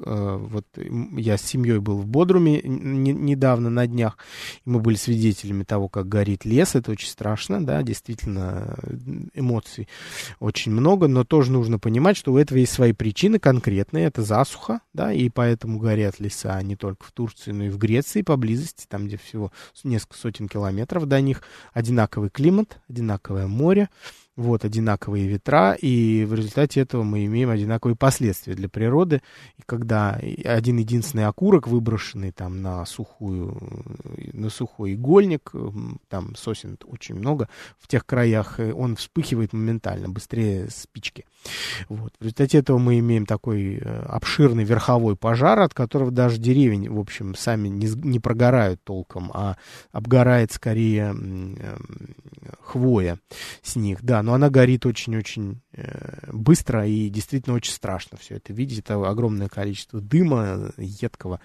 Э, 0.02 0.38
вот 0.40 0.64
я 0.78 1.36
с 1.36 1.57
семьей 1.58 1.80
был 1.80 1.98
в 1.98 2.06
Бодруме 2.06 2.60
недавно, 2.62 3.68
на 3.68 3.86
днях, 3.86 4.16
мы 4.64 4.78
были 4.80 4.96
свидетелями 4.96 5.64
того, 5.64 5.88
как 5.88 6.08
горит 6.08 6.44
лес. 6.44 6.74
Это 6.74 6.92
очень 6.92 7.08
страшно, 7.08 7.64
да, 7.64 7.82
действительно, 7.82 8.76
эмоций 9.34 9.88
очень 10.38 10.72
много, 10.72 11.08
но 11.08 11.24
тоже 11.24 11.50
нужно 11.50 11.78
понимать, 11.78 12.16
что 12.16 12.32
у 12.32 12.38
этого 12.38 12.58
есть 12.58 12.72
свои 12.72 12.92
причины 12.92 13.38
конкретные. 13.38 14.06
Это 14.06 14.22
засуха, 14.22 14.80
да, 14.94 15.12
и 15.12 15.28
поэтому 15.28 15.78
горят 15.78 16.20
леса 16.20 16.62
не 16.62 16.76
только 16.76 17.04
в 17.04 17.12
Турции, 17.12 17.50
но 17.50 17.64
и 17.64 17.70
в 17.70 17.78
Греции 17.78 18.22
поблизости, 18.22 18.86
там, 18.88 19.06
где 19.06 19.16
всего 19.16 19.52
несколько 19.82 20.16
сотен 20.16 20.48
километров 20.48 21.06
до 21.06 21.20
них. 21.20 21.42
Одинаковый 21.72 22.30
климат, 22.30 22.80
одинаковое 22.88 23.48
море 23.48 23.88
вот, 24.38 24.64
одинаковые 24.64 25.26
ветра, 25.26 25.72
и 25.72 26.24
в 26.24 26.32
результате 26.32 26.80
этого 26.80 27.02
мы 27.02 27.24
имеем 27.24 27.50
одинаковые 27.50 27.96
последствия 27.96 28.54
для 28.54 28.68
природы. 28.68 29.20
И 29.56 29.62
когда 29.66 30.20
один 30.44 30.76
единственный 30.76 31.26
окурок, 31.26 31.66
выброшенный 31.66 32.30
там 32.30 32.62
на 32.62 32.86
сухую, 32.86 33.60
на 34.32 34.48
сухой 34.48 34.94
игольник, 34.94 35.50
там 36.08 36.36
сосен 36.36 36.78
очень 36.84 37.16
много 37.16 37.48
в 37.80 37.88
тех 37.88 38.06
краях, 38.06 38.60
э, 38.60 38.72
он 38.72 38.94
вспыхивает 38.94 39.52
моментально, 39.52 40.08
быстрее 40.08 40.68
спички. 40.70 41.24
Вот. 41.88 42.12
В 42.18 42.22
результате 42.22 42.58
этого 42.58 42.78
мы 42.78 42.98
имеем 42.98 43.26
такой 43.26 43.76
э, 43.76 44.02
обширный 44.02 44.64
верховой 44.64 45.16
пожар, 45.16 45.60
от 45.60 45.74
которого 45.74 46.10
даже 46.10 46.38
деревья, 46.38 46.90
в 46.90 46.98
общем, 46.98 47.34
сами 47.34 47.68
не, 47.68 47.86
не 47.86 48.20
прогорают 48.20 48.82
толком, 48.84 49.30
а 49.32 49.56
обгорает 49.92 50.52
скорее 50.52 51.14
э, 51.14 51.76
хвоя 52.60 53.18
с 53.62 53.76
них. 53.76 54.02
Да, 54.02 54.22
но 54.22 54.34
она 54.34 54.50
горит 54.50 54.86
очень-очень 54.86 55.60
э, 55.72 56.30
быстро 56.32 56.86
и 56.86 57.08
действительно 57.08 57.56
очень 57.56 57.72
страшно 57.72 58.18
все 58.18 58.36
это 58.36 58.52
видеть. 58.52 58.80
Это 58.80 59.08
огромное 59.08 59.48
количество 59.48 60.00
дыма 60.00 60.72
едкого. 60.76 61.40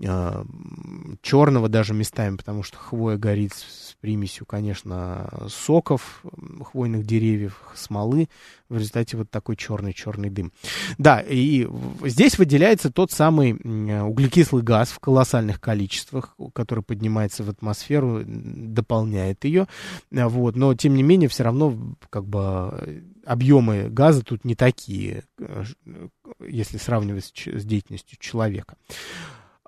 Черного 0.00 1.68
даже 1.68 1.92
местами, 1.92 2.36
потому 2.36 2.62
что 2.62 2.78
хвоя 2.78 3.18
горит 3.18 3.52
с 3.52 3.94
примесью, 4.00 4.46
конечно, 4.46 5.28
соков 5.48 6.24
хвойных 6.64 7.04
деревьев, 7.04 7.60
смолы. 7.74 8.28
В 8.70 8.76
результате 8.76 9.16
вот 9.16 9.30
такой 9.30 9.56
черный-черный 9.56 10.30
дым. 10.30 10.52
Да, 10.96 11.20
и 11.20 11.68
здесь 12.04 12.38
выделяется 12.38 12.90
тот 12.90 13.10
самый 13.10 13.52
углекислый 13.52 14.62
газ 14.62 14.90
в 14.90 15.00
колоссальных 15.00 15.60
количествах, 15.60 16.34
который 16.54 16.82
поднимается 16.82 17.44
в 17.44 17.50
атмосферу, 17.50 18.22
дополняет 18.24 19.44
ее. 19.44 19.66
Вот, 20.10 20.56
но, 20.56 20.74
тем 20.74 20.94
не 20.94 21.02
менее, 21.02 21.28
все 21.28 21.42
равно 21.42 21.76
как 22.08 22.24
бы 22.26 23.04
объемы 23.26 23.88
газа 23.90 24.22
тут 24.22 24.44
не 24.44 24.54
такие, 24.54 25.24
э, 25.38 25.64
если 26.46 26.78
сравнивать 26.78 27.32
с 27.34 27.64
деятельностью 27.64 28.18
человека. 28.18 28.76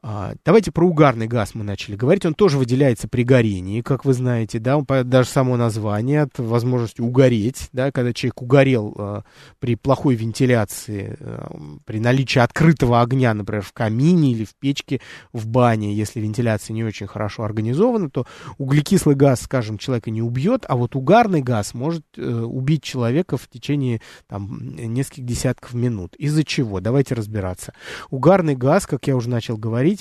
А, 0.04 0.34
давайте 0.44 0.72
про 0.72 0.84
угарный 0.84 1.28
газ 1.28 1.54
мы 1.54 1.62
начали 1.62 1.94
говорить. 1.94 2.26
Он 2.26 2.34
тоже 2.34 2.58
выделяется 2.58 3.06
при 3.06 3.22
горении, 3.22 3.82
как 3.82 4.04
вы 4.04 4.14
знаете, 4.14 4.58
да, 4.58 4.80
даже 4.80 5.28
само 5.28 5.56
название 5.56 6.22
от 6.22 6.40
возможности 6.40 7.00
угореть, 7.00 7.68
да, 7.72 7.92
когда 7.92 8.12
человек 8.12 8.42
угорел 8.42 8.94
а, 8.98 9.22
при 9.60 9.76
плохой 9.76 10.16
вентиляции, 10.16 11.16
а, 11.20 11.56
при 11.84 12.00
наличии 12.00 12.40
открытого 12.40 13.00
огня, 13.00 13.32
например, 13.32 13.62
в 13.62 13.72
камине 13.72 14.32
или 14.32 14.44
в 14.44 14.56
печке 14.56 15.00
в 15.32 15.46
бане, 15.46 15.94
если 15.94 16.18
вентиляция 16.18 16.74
не 16.74 16.82
очень 16.82 17.06
хорошо 17.06 17.44
организована, 17.44 18.10
то 18.10 18.26
углекислый 18.58 19.14
газ, 19.14 19.42
скажем, 19.42 19.78
человека 19.78 20.10
не 20.10 20.20
убьет, 20.20 20.64
а 20.66 20.74
вот 20.74 20.96
угарный 20.96 21.42
газ 21.42 21.74
может 21.74 22.04
э, 22.16 22.22
убить 22.22 22.82
человека 22.82 23.36
в 23.36 23.46
течение 23.46 24.00
там, 24.26 24.74
нескольких 24.74 25.26
десятков 25.26 25.74
минут. 25.74 26.16
Из-за 26.16 26.42
чего? 26.42 26.80
Давайте 26.80 27.14
разбираться. 27.14 27.72
Угарный 28.10 28.56
газ, 28.56 28.86
как 28.86 29.06
я 29.06 29.14
уже 29.14 29.28
начал 29.28 29.56
говорить, 29.56 29.91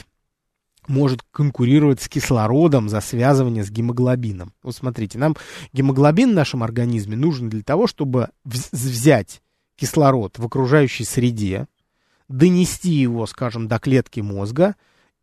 может 0.87 1.21
конкурировать 1.31 2.01
с 2.01 2.09
кислородом 2.09 2.89
за 2.89 3.01
связывание 3.01 3.63
с 3.63 3.69
гемоглобином. 3.69 4.53
Вот 4.63 4.75
смотрите, 4.75 5.19
нам 5.19 5.35
гемоглобин 5.73 6.31
в 6.31 6.35
нашем 6.35 6.63
организме 6.63 7.15
нужен 7.15 7.49
для 7.49 7.63
того, 7.63 7.87
чтобы 7.87 8.29
взять 8.43 9.41
кислород 9.75 10.37
в 10.37 10.45
окружающей 10.45 11.03
среде, 11.03 11.67
донести 12.27 12.91
его, 12.91 13.25
скажем, 13.25 13.67
до 13.67 13.79
клетки 13.79 14.19
мозга 14.19 14.75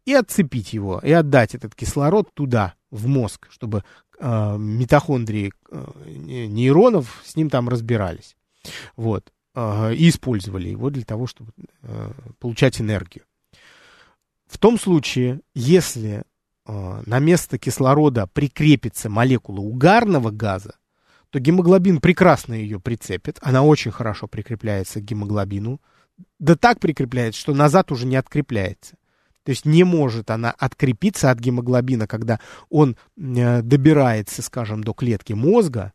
и 0.05 0.15
отцепить 0.15 0.73
его, 0.73 1.01
и 1.03 1.13
отдать 1.13 1.55
этот 1.55 1.75
кислород 1.75 2.33
туда, 2.35 2.75
в 2.91 3.07
мозг, 3.07 3.49
чтобы 3.51 3.85
э, 4.19 4.57
митохондрии 4.59 5.53
э, 5.71 5.85
нейронов 6.07 7.21
с 7.25 7.37
ним 7.37 7.51
там 7.51 7.69
разбирались. 7.69 8.37
Вот. 8.97 9.31
Э, 9.55 9.95
и 9.95 10.09
использовали 10.09 10.69
его 10.69 10.91
для 10.91 11.05
того, 11.05 11.27
чтобы 11.27 11.53
э, 11.83 12.11
получать 12.39 12.81
энергию. 12.81 13.25
В 14.49 14.59
том 14.59 14.79
случае, 14.79 15.41
если 15.55 16.23
э, 16.67 17.03
на 17.05 17.19
место 17.19 17.59
кислорода 17.59 18.27
прикрепится 18.27 19.11
молекула 19.11 19.61
угарного 19.61 20.31
газа, 20.31 20.77
то 21.31 21.39
гемоглобин 21.39 22.01
прекрасно 22.01 22.55
ее 22.55 22.81
прицепит. 22.81 23.39
Она 23.43 23.63
очень 23.63 23.91
хорошо 23.91 24.27
прикрепляется 24.27 25.01
к 25.01 25.05
гемоглобину. 25.05 25.81
Да 26.39 26.57
так 26.57 26.81
прикрепляется, 26.81 27.41
что 27.41 27.55
назад 27.55 27.93
уже 27.93 28.07
не 28.07 28.17
открепляется. 28.17 28.97
То 29.45 29.51
есть 29.51 29.67
не 29.67 29.85
может 29.85 30.31
она 30.31 30.51
открепиться 30.51 31.31
от 31.31 31.39
гемоглобина, 31.39 32.07
когда 32.07 32.41
он 32.71 32.97
э, 33.17 33.63
добирается, 33.63 34.43
скажем, 34.43 34.83
до 34.83 34.95
клетки 34.95 35.35
мозга, 35.35 35.93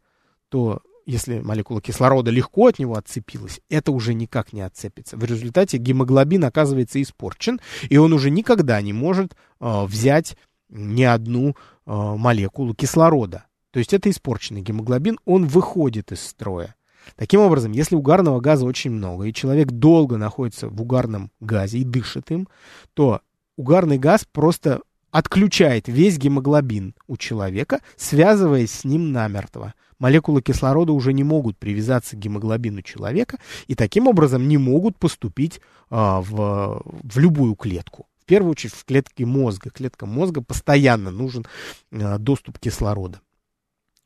то 0.49 0.81
если 1.05 1.39
молекула 1.39 1.81
кислорода 1.81 2.31
легко 2.31 2.67
от 2.67 2.79
него 2.79 2.95
отцепилась, 2.95 3.61
это 3.69 3.91
уже 3.91 4.13
никак 4.13 4.53
не 4.53 4.61
отцепится. 4.61 5.17
В 5.17 5.23
результате 5.23 5.77
гемоглобин 5.77 6.43
оказывается 6.45 7.01
испорчен, 7.01 7.59
и 7.89 7.97
он 7.97 8.13
уже 8.13 8.29
никогда 8.29 8.81
не 8.81 8.93
может 8.93 9.35
э, 9.59 9.85
взять 9.85 10.37
ни 10.69 11.03
одну 11.03 11.49
э, 11.49 11.53
молекулу 11.85 12.73
кислорода. 12.73 13.45
То 13.71 13.79
есть 13.79 13.93
это 13.93 14.09
испорченный 14.09 14.61
гемоглобин, 14.61 15.19
он 15.25 15.45
выходит 15.45 16.11
из 16.11 16.21
строя. 16.21 16.75
Таким 17.15 17.41
образом, 17.41 17.71
если 17.73 17.95
угарного 17.95 18.39
газа 18.39 18.65
очень 18.65 18.91
много, 18.91 19.25
и 19.25 19.33
человек 19.33 19.71
долго 19.71 20.17
находится 20.17 20.69
в 20.69 20.81
угарном 20.81 21.31
газе 21.39 21.79
и 21.79 21.83
дышит 21.83 22.31
им, 22.31 22.47
то 22.93 23.21
угарный 23.57 23.97
газ 23.97 24.25
просто 24.31 24.81
отключает 25.11 25.87
весь 25.87 26.17
гемоглобин 26.17 26.95
у 27.07 27.17
человека, 27.17 27.81
связываясь 27.97 28.71
с 28.71 28.83
ним 28.83 29.11
намертво 29.11 29.73
молекулы 30.03 30.41
кислорода 30.41 30.91
уже 30.91 31.13
не 31.13 31.23
могут 31.23 31.57
привязаться 31.57 32.17
к 32.17 32.19
гемоглобину 32.19 32.81
человека 32.81 33.39
и 33.67 33.73
таким 33.73 34.07
образом 34.07 34.49
не 34.49 34.57
могут 34.57 34.97
поступить 34.97 35.61
а, 35.89 36.19
в, 36.19 36.83
в 36.85 37.17
любую 37.19 37.55
клетку. 37.55 38.07
В 38.21 38.25
первую 38.25 38.51
очередь 38.51 38.73
в 38.73 38.83
клетки 38.83 39.23
мозга. 39.23 39.69
Клеткам 39.69 40.09
мозга 40.09 40.41
постоянно 40.41 41.09
нужен 41.09 41.45
а, 41.91 42.17
доступ 42.17 42.59
кислорода. 42.59 43.21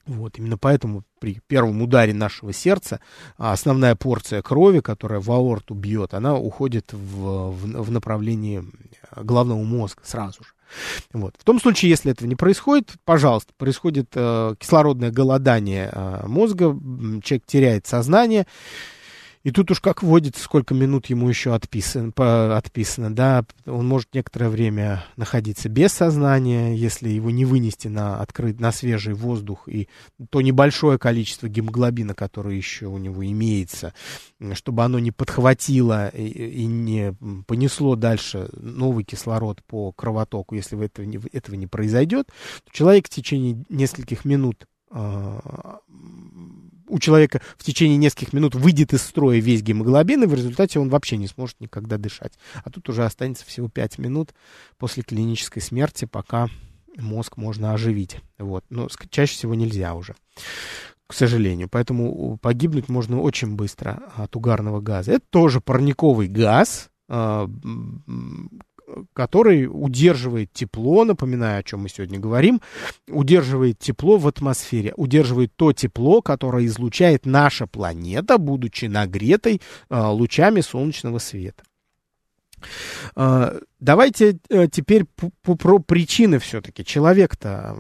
Вот, 0.06 0.38
именно 0.38 0.58
поэтому 0.58 1.04
при 1.20 1.42
первом 1.48 1.82
ударе 1.82 2.14
нашего 2.14 2.54
сердца 2.54 3.00
основная 3.38 3.96
порция 3.96 4.44
крови, 4.44 4.82
которая 4.82 5.20
в 5.20 5.32
аорту 5.32 5.74
бьет, 5.74 6.14
она 6.14 6.38
уходит 6.38 6.94
в, 6.94 7.50
в, 7.50 7.84
в 7.84 7.92
направлении 7.92 8.64
головного 9.16 9.64
мозга 9.64 10.02
сразу 10.06 10.44
же. 10.44 10.52
Вот. 11.13 11.36
В 11.38 11.43
том 11.43 11.60
случае, 11.60 11.89
если 11.89 12.12
этого 12.12 12.27
не 12.27 12.36
происходит, 12.36 12.93
пожалуйста, 13.06 13.53
происходит 13.58 14.10
э, 14.13 14.56
кислородное 14.60 15.12
голодание 15.12 15.89
э, 15.91 16.27
мозга, 16.27 16.77
человек 17.23 17.45
теряет 17.45 17.88
сознание, 17.88 18.45
и 19.48 19.52
тут 19.52 19.72
уж 19.72 19.80
как 19.80 20.04
вводится, 20.04 20.44
сколько 20.44 20.74
минут 20.74 21.06
ему 21.06 21.30
еще 21.30 21.56
отписано, 21.56 22.12
по, 22.12 22.58
отписано, 22.58 23.16
да, 23.16 23.46
он 23.66 23.88
может 23.88 24.14
некоторое 24.14 24.50
время 24.50 25.06
находиться 25.16 25.70
без 25.70 25.94
сознания, 25.94 26.76
если 26.76 27.08
его 27.08 27.32
не 27.32 27.46
вынести 27.46 27.88
на, 27.88 28.20
открыть, 28.20 28.60
на 28.60 28.74
свежий 28.74 29.14
воздух, 29.14 29.70
и 29.70 29.88
то 30.32 30.42
небольшое 30.42 31.00
количество 31.00 31.48
гемоглобина, 31.48 32.14
которое 32.14 32.58
еще 32.58 32.88
у 32.88 32.98
него 32.98 33.26
имеется, 33.26 33.94
чтобы 34.52 34.84
оно 34.84 35.00
не 35.00 35.12
подхватило 35.12 36.10
и, 36.10 36.28
и 36.28 36.66
не 36.66 37.16
понесло 37.48 37.96
дальше 37.96 38.50
новый 38.58 39.06
кислород 39.06 39.64
по 39.64 39.94
кровотоку, 39.94 40.56
если 40.56 40.78
этого 40.84 41.06
не, 41.06 41.22
этого 41.32 41.56
не 41.56 41.68
произойдет, 41.68 42.28
то 42.66 42.74
человек 42.74 43.06
в 43.06 43.12
течение 43.12 43.64
нескольких 43.70 44.26
минут 44.26 44.66
а, 44.92 45.80
у 46.88 47.00
человека 47.00 47.41
в 47.58 47.63
течение 47.63 47.97
нескольких 47.97 48.34
минут 48.34 48.56
выйдет 48.56 48.93
из 48.93 49.02
строя 49.02 49.39
весь 49.39 49.62
гемоглобин, 49.62 50.23
и 50.23 50.28
в 50.28 50.34
результате 50.34 50.80
он 50.80 50.89
вообще 50.89 51.17
не 51.17 51.28
сможет 51.28 51.60
никогда 51.60 51.97
дышать. 51.97 52.34
А 52.63 52.69
тут 52.69 52.89
уже 52.89 53.06
останется 53.06 53.45
всего 53.45 53.69
5 53.69 53.97
минут 54.00 54.34
после 54.78 55.04
клинической 55.04 55.62
смерти, 55.62 56.06
пока 56.06 56.50
мозг 56.97 57.38
можно 57.38 57.73
оживить. 57.73 58.17
Вот. 58.38 58.63
Но 58.69 58.88
чаще 59.10 59.34
всего 59.34 59.56
нельзя 59.56 59.93
уже, 59.93 60.15
к 61.08 61.13
сожалению. 61.13 61.69
Поэтому 61.69 62.38
погибнуть 62.38 62.89
можно 62.89 63.21
очень 63.21 63.56
быстро 63.56 64.04
от 64.15 64.36
угарного 64.36 64.82
газа. 64.82 65.13
Это 65.13 65.26
тоже 65.30 65.62
парниковый 65.62 66.28
газ, 66.28 66.89
а, 67.10 67.50
который 69.13 69.67
удерживает 69.69 70.52
тепло, 70.54 71.04
напоминаю, 71.04 71.60
о 71.60 71.63
чем 71.63 71.82
мы 71.82 71.89
сегодня 71.89 72.19
говорим, 72.19 72.62
удерживает 73.08 73.80
тепло 73.80 74.17
в 74.17 74.28
атмосфере, 74.28 74.93
удерживает 74.95 75.56
то 75.56 75.73
тепло, 75.73 76.21
которое 76.21 76.65
излучает 76.65 77.26
наша 77.26 77.67
планета, 77.67 78.38
будучи 78.38 78.86
нагретой 78.86 79.62
э, 79.89 80.00
лучами 80.00 80.62
солнечного 80.62 81.19
света. 81.19 81.63
А, 83.15 83.60
давайте 83.80 84.39
э, 84.50 84.67
теперь 84.67 85.06
про 85.06 85.80
причины 85.80 86.39
все-таки. 86.39 86.84
Человек-то 86.84 87.78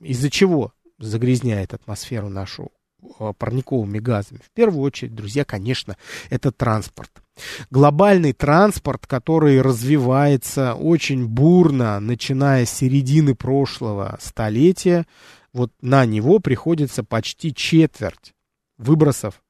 из-за 0.00 0.30
чего 0.30 0.72
загрязняет 0.98 1.74
атмосферу 1.74 2.28
нашу 2.28 2.70
а, 3.18 3.32
парниковыми 3.32 3.98
газами? 3.98 4.40
В 4.44 4.50
первую 4.52 4.82
очередь, 4.82 5.14
друзья, 5.14 5.44
конечно, 5.44 5.96
это 6.30 6.52
транспорт. 6.52 7.23
Глобальный 7.70 8.32
транспорт, 8.32 9.06
который 9.06 9.60
развивается 9.60 10.74
очень 10.74 11.26
бурно, 11.26 11.98
начиная 12.00 12.64
с 12.64 12.70
середины 12.70 13.34
прошлого 13.34 14.18
столетия, 14.20 15.06
вот 15.52 15.72
на 15.80 16.04
него 16.06 16.38
приходится 16.38 17.02
почти 17.02 17.54
четверть 17.54 18.34
выбросов 18.78 19.42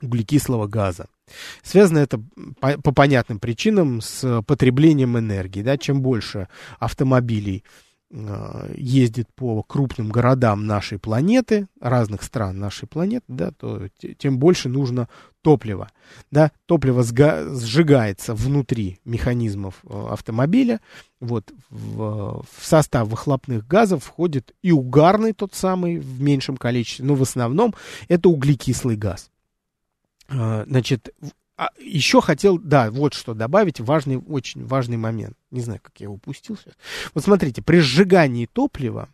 углекислого 0.00 0.66
газа. 0.66 1.06
Связано 1.62 1.98
это 1.98 2.22
по, 2.60 2.78
по 2.80 2.92
понятным 2.92 3.40
причинам 3.40 4.00
с 4.00 4.42
потреблением 4.46 5.18
энергии. 5.18 5.62
Да? 5.62 5.76
Чем 5.76 6.02
больше 6.02 6.48
автомобилей 6.78 7.64
ездит 8.74 9.28
по 9.34 9.62
крупным 9.62 10.10
городам 10.10 10.66
нашей 10.66 10.98
планеты, 10.98 11.66
разных 11.80 12.22
стран 12.22 12.58
нашей 12.58 12.86
планеты, 12.86 13.24
да, 13.28 13.50
то 13.50 13.88
тем 14.18 14.38
больше 14.38 14.68
нужно 14.68 15.08
топлива. 15.42 15.90
Да? 16.30 16.50
Топливо 16.66 17.02
сжигается 17.02 18.34
внутри 18.34 19.00
механизмов 19.04 19.76
э, 19.84 20.08
автомобиля. 20.10 20.80
Вот, 21.20 21.52
в, 21.70 22.44
в 22.50 22.66
состав 22.66 23.08
выхлопных 23.08 23.66
газов 23.66 24.04
входит 24.04 24.54
и 24.62 24.72
угарный 24.72 25.32
тот 25.32 25.54
самый 25.54 25.98
в 25.98 26.20
меньшем 26.20 26.56
количестве, 26.56 27.04
но 27.04 27.14
в 27.14 27.22
основном 27.22 27.74
это 28.08 28.28
углекислый 28.28 28.96
газ. 28.96 29.30
А, 30.28 30.64
значит, 30.66 31.14
а 31.56 31.70
еще 31.78 32.20
хотел, 32.20 32.58
да, 32.58 32.90
вот 32.90 33.14
что 33.14 33.34
добавить, 33.34 33.80
важный, 33.80 34.18
очень 34.18 34.64
важный 34.66 34.96
момент. 34.96 35.36
Не 35.50 35.60
знаю, 35.60 35.80
как 35.82 35.98
я 35.98 36.04
его 36.04 36.14
упустил 36.14 36.56
сейчас. 36.56 36.74
Вот 37.14 37.24
смотрите, 37.24 37.62
при 37.62 37.78
сжигании 37.78 38.46
топлива 38.46 39.08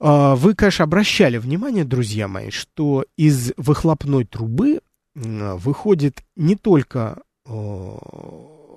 а, 0.00 0.34
вы, 0.36 0.54
конечно, 0.54 0.84
обращали 0.84 1.38
внимание, 1.38 1.84
друзья 1.84 2.28
мои, 2.28 2.50
что 2.50 3.04
из 3.16 3.52
выхлопной 3.56 4.24
трубы 4.24 4.80
выходит 5.14 6.22
не 6.36 6.54
только 6.54 7.22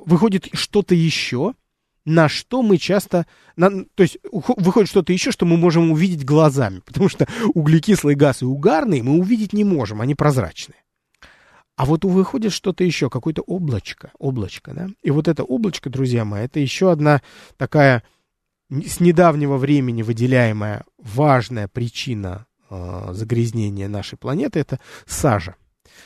выходит 0.05 0.47
что-то 0.53 0.95
еще, 0.95 1.53
на 2.05 2.29
что 2.29 2.63
мы 2.63 2.77
часто, 2.77 3.27
на, 3.55 3.69
то 3.69 4.03
есть 4.03 4.17
выходит 4.31 4.89
что-то 4.89 5.13
еще, 5.13 5.31
что 5.31 5.45
мы 5.45 5.57
можем 5.57 5.91
увидеть 5.91 6.25
глазами, 6.25 6.79
потому 6.85 7.09
что 7.09 7.27
углекислый 7.53 8.15
газ 8.15 8.41
и 8.41 8.45
угарный 8.45 9.01
мы 9.01 9.19
увидеть 9.19 9.53
не 9.53 9.63
можем, 9.63 10.01
они 10.01 10.15
прозрачные. 10.15 10.80
А 11.75 11.85
вот 11.85 12.05
выходит 12.05 12.51
что-то 12.51 12.83
еще, 12.83 13.09
какое-то 13.09 13.41
облачко, 13.41 14.11
облачко, 14.19 14.73
да? 14.73 14.89
И 15.01 15.11
вот 15.11 15.27
это 15.27 15.43
облачко, 15.43 15.89
друзья 15.89 16.25
мои, 16.25 16.45
это 16.45 16.59
еще 16.59 16.91
одна 16.91 17.21
такая 17.57 18.03
с 18.69 18.99
недавнего 18.99 19.57
времени 19.57 20.01
выделяемая 20.01 20.83
важная 20.97 21.67
причина 21.67 22.45
э, 22.69 23.09
загрязнения 23.11 23.89
нашей 23.89 24.17
планеты, 24.17 24.59
это 24.59 24.79
сажа. 25.05 25.55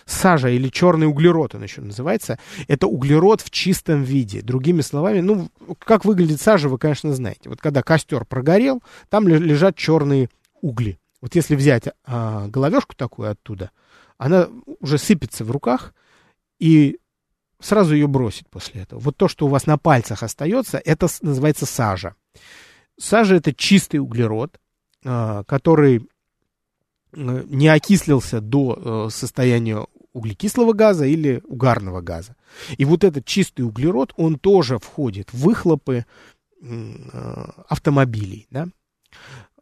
Сажа 0.06 0.50
или 0.50 0.70
черный 0.70 1.08
углерод 1.08 1.56
он 1.56 1.64
еще 1.64 1.82
называется. 1.82 2.40
Это 2.68 2.88
углерод 2.88 3.42
в 3.42 3.50
чистом 3.50 4.04
виде. 4.04 4.42
Другими 4.42 4.82
словами, 4.82 5.20
ну, 5.22 5.50
как 5.80 6.06
выглядит 6.06 6.42
сажа, 6.42 6.70
вы, 6.70 6.78
конечно, 6.78 7.14
знаете. 7.14 7.50
Вот 7.50 7.62
когда 7.62 7.82
костер 7.82 8.26
прогорел, 8.26 8.84
там 9.10 9.28
лежат 9.28 9.76
черные 9.76 10.30
угли. 10.62 11.00
Вот 11.22 11.36
если 11.36 11.56
взять 11.56 11.88
а, 12.06 12.48
головешку 12.48 12.96
такую 12.96 13.32
оттуда, 13.32 13.72
она 14.18 14.50
уже 14.80 14.98
сыпется 14.98 15.44
в 15.44 15.52
руках, 15.52 15.94
и 16.60 17.00
сразу 17.60 17.94
ее 17.94 18.08
бросить 18.08 18.50
после 18.50 18.82
этого. 18.82 19.00
Вот 19.00 19.18
то, 19.18 19.28
что 19.28 19.46
у 19.46 19.50
вас 19.50 19.66
на 19.66 19.78
пальцах 19.78 20.24
остается, 20.24 20.78
это 20.78 21.08
называется 21.22 21.66
сажа. 21.66 22.16
Сажа 22.98 23.36
это 23.36 23.54
чистый 23.54 23.98
углерод, 23.98 24.60
а, 25.04 25.44
который 25.44 26.08
не 27.16 27.70
окислился 27.70 28.42
до 28.42 29.08
э, 29.08 29.10
состояния 29.10 29.86
углекислого 30.12 30.74
газа 30.74 31.06
или 31.06 31.42
угарного 31.46 32.02
газа. 32.02 32.36
И 32.78 32.86
вот 32.86 33.04
этот 33.04 33.26
чистый 33.26 33.62
углерод, 33.62 34.14
он 34.18 34.38
тоже 34.38 34.80
входит 34.80 35.32
в 35.32 35.40
выхлопы 35.40 36.06
э, 36.62 36.76
автомобилей. 37.70 38.48
Да? 38.50 38.68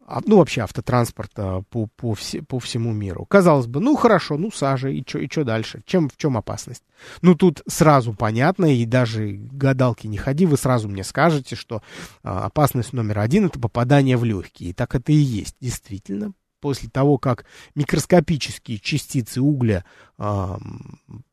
А, 0.06 0.22
ну, 0.26 0.38
вообще 0.38 0.62
автотранспорта 0.62 1.63
по, 1.70 1.88
по, 1.88 2.13
все, 2.13 2.42
по 2.42 2.60
всему 2.60 2.92
миру. 2.92 3.26
Казалось 3.26 3.68
бы, 3.68 3.80
ну, 3.80 3.96
хорошо, 3.96 4.38
ну, 4.38 4.52
сажа, 4.52 4.89
и 4.89 5.04
что 5.08 5.20
и 5.20 5.30
чё 5.30 5.44
дальше? 5.44 5.82
Чем, 5.86 6.10
в 6.10 6.18
чем 6.18 6.36
опасность? 6.36 6.84
Ну, 7.22 7.36
тут 7.36 7.62
сразу 7.68 8.13
понятно, 8.13 8.66
и 8.66 8.86
даже 8.86 9.32
гадалки 9.32 10.08
не 10.08 10.18
ходи, 10.18 10.46
вы 10.46 10.58
сразу 10.58 10.89
мне 10.89 11.04
скажете, 11.04 11.56
что 11.56 11.82
а, 12.22 12.46
опасность 12.46 12.92
номер 12.94 13.20
один— 13.20 13.46
это 13.48 13.60
попадание 13.60 14.18
в 14.18 14.26
легкие. 14.26 14.72
И 14.72 14.74
так 14.74 14.94
это 14.96 15.12
и 15.12 15.16
есть, 15.16 15.56
действительно 15.62 16.34
после 16.63 16.88
того, 16.88 17.17
как 17.17 17.43
микроскопические 17.76 18.80
частицы 18.80 19.41
угля 19.41 19.84
э, 20.17 20.58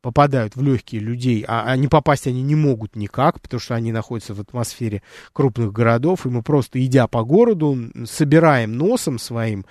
попадают 0.01 0.57
в 0.57 0.61
легкие 0.61 0.99
людей, 0.99 1.45
а, 1.47 1.71
а 1.71 1.77
не 1.77 1.87
попасть 1.87 2.27
они 2.27 2.43
не 2.43 2.55
могут 2.55 2.97
никак, 2.97 3.39
потому 3.39 3.61
что 3.61 3.75
они 3.75 3.93
находятся 3.93 4.33
в 4.33 4.41
атмосфере 4.41 5.03
крупных 5.31 5.71
городов, 5.71 6.25
и 6.25 6.29
мы 6.29 6.43
просто, 6.43 6.85
идя 6.85 7.07
по 7.07 7.23
городу, 7.23 7.77
собираем 8.03 8.73
носом 8.73 9.19
своим 9.19 9.65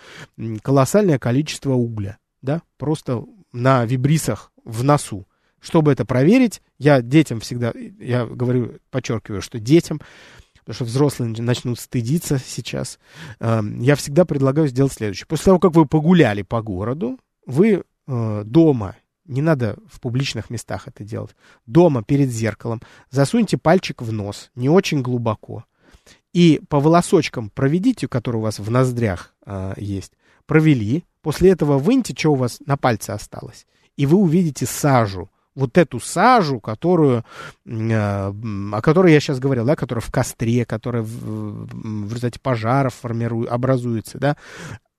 колоссальное 0.62 1.18
количество 1.18 1.74
угля, 1.74 2.16
да, 2.40 2.62
просто 2.78 3.22
на 3.52 3.84
вибрисах 3.84 4.52
в 4.64 4.82
носу. 4.82 5.26
Чтобы 5.60 5.92
это 5.92 6.06
проверить, 6.06 6.62
я 6.78 7.02
детям 7.02 7.40
всегда, 7.40 7.74
я 7.98 8.24
говорю, 8.24 8.78
подчеркиваю, 8.90 9.42
что 9.42 9.58
детям 9.58 10.00
потому 10.70 10.74
что 10.74 10.84
взрослые 10.84 11.42
начнут 11.42 11.80
стыдиться 11.80 12.38
сейчас, 12.38 13.00
эм, 13.40 13.80
я 13.80 13.96
всегда 13.96 14.24
предлагаю 14.24 14.68
сделать 14.68 14.92
следующее. 14.92 15.26
После 15.26 15.46
того, 15.46 15.58
как 15.58 15.74
вы 15.74 15.84
погуляли 15.84 16.42
по 16.42 16.62
городу, 16.62 17.18
вы 17.44 17.82
э, 18.06 18.42
дома, 18.44 18.94
не 19.26 19.42
надо 19.42 19.76
в 19.90 20.00
публичных 20.00 20.48
местах 20.48 20.86
это 20.86 21.02
делать, 21.02 21.34
дома 21.66 22.04
перед 22.04 22.30
зеркалом 22.30 22.80
засуньте 23.10 23.58
пальчик 23.58 24.00
в 24.00 24.12
нос, 24.12 24.52
не 24.54 24.68
очень 24.68 25.02
глубоко, 25.02 25.64
и 26.32 26.60
по 26.68 26.78
волосочкам 26.78 27.50
проведите, 27.50 28.06
которые 28.06 28.38
у 28.38 28.44
вас 28.44 28.60
в 28.60 28.70
ноздрях 28.70 29.34
э, 29.44 29.72
есть, 29.76 30.12
провели, 30.46 31.04
после 31.20 31.50
этого 31.50 31.78
выньте, 31.78 32.14
что 32.16 32.30
у 32.30 32.36
вас 32.36 32.60
на 32.64 32.76
пальце 32.76 33.10
осталось, 33.10 33.66
и 33.96 34.06
вы 34.06 34.18
увидите 34.18 34.66
сажу, 34.66 35.30
вот 35.60 35.76
эту 35.76 36.00
сажу, 36.00 36.58
которую, 36.58 37.24
э, 37.66 37.72
о 37.92 38.80
которой 38.82 39.12
я 39.12 39.20
сейчас 39.20 39.38
говорил, 39.38 39.64
да, 39.64 39.76
которая 39.76 40.02
в 40.02 40.10
костре, 40.10 40.64
которая 40.64 41.02
в, 41.02 41.66
в 41.66 42.08
результате 42.08 42.40
пожаров 42.40 42.94
формирует, 42.94 43.50
образуется, 43.50 44.18
да, 44.18 44.36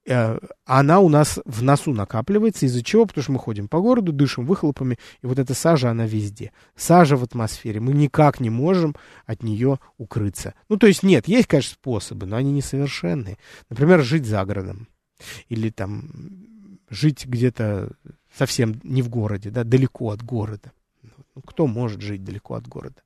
э, 0.06 0.38
она 0.64 1.00
у 1.00 1.08
нас 1.08 1.40
в 1.44 1.62
носу 1.62 1.92
накапливается. 1.92 2.66
Из-за 2.66 2.82
чего? 2.84 3.06
Потому 3.06 3.22
что 3.22 3.32
мы 3.32 3.38
ходим 3.40 3.68
по 3.68 3.80
городу, 3.80 4.12
дышим 4.12 4.46
выхлопами, 4.46 4.98
и 5.20 5.26
вот 5.26 5.38
эта 5.38 5.52
сажа, 5.52 5.90
она 5.90 6.06
везде. 6.06 6.52
Сажа 6.76 7.16
в 7.16 7.24
атмосфере. 7.24 7.80
Мы 7.80 7.92
никак 7.92 8.38
не 8.38 8.50
можем 8.50 8.94
от 9.26 9.42
нее 9.42 9.80
укрыться. 9.98 10.54
Ну, 10.68 10.76
то 10.76 10.86
есть 10.86 11.02
нет, 11.02 11.26
есть, 11.26 11.48
конечно, 11.48 11.74
способы, 11.74 12.26
но 12.26 12.36
они 12.36 12.52
несовершенные. 12.52 13.36
Например, 13.68 14.02
жить 14.02 14.26
за 14.26 14.44
городом. 14.44 14.86
Или 15.48 15.70
там 15.70 16.10
жить 16.88 17.26
где-то 17.26 17.92
совсем 18.36 18.80
не 18.82 19.02
в 19.02 19.08
городе, 19.08 19.50
да, 19.50 19.64
далеко 19.64 20.10
от 20.10 20.22
города. 20.22 20.72
Ну, 21.02 21.42
кто 21.42 21.66
может 21.66 22.00
жить 22.00 22.24
далеко 22.24 22.54
от 22.54 22.66
города? 22.66 23.02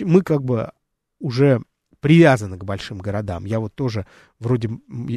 Мы 0.00 0.22
как 0.22 0.42
бы 0.42 0.70
уже 1.18 1.60
привязаны 2.00 2.56
к 2.56 2.64
большим 2.64 2.98
городам. 2.98 3.46
Я 3.46 3.58
вот 3.58 3.74
тоже 3.74 4.06
вроде 4.38 4.70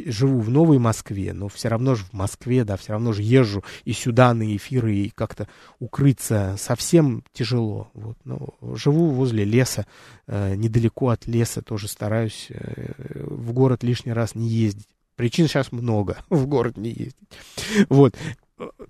живу 0.08 0.40
в 0.40 0.50
Новой 0.50 0.80
Москве, 0.80 1.34
но 1.34 1.48
все 1.48 1.68
равно 1.68 1.96
же 1.96 2.04
в 2.06 2.14
Москве, 2.14 2.64
да, 2.64 2.78
все 2.78 2.94
равно 2.94 3.14
же 3.14 3.22
езжу 3.22 3.64
и 3.84 3.94
сюда 3.94 4.34
на 4.34 4.56
эфиры, 4.56 4.96
и 4.96 5.10
как-то 5.10 5.48
укрыться 5.80 6.56
совсем 6.58 7.24
тяжело. 7.32 7.92
Вот, 7.94 8.18
но 8.24 8.56
живу 8.76 9.10
возле 9.10 9.44
леса, 9.44 9.86
э, 10.26 10.56
недалеко 10.56 11.10
от 11.10 11.28
леса, 11.28 11.62
тоже 11.62 11.88
стараюсь 11.88 12.48
э, 12.50 12.94
в 13.26 13.52
город 13.54 13.84
лишний 13.84 14.14
раз 14.14 14.34
не 14.34 14.48
ездить. 14.48 14.88
Причин 15.16 15.48
сейчас 15.48 15.72
много 15.72 16.18
в 16.30 16.48
город 16.48 16.78
не 16.78 16.90
ездить. 16.90 17.30
Вот 17.90 18.16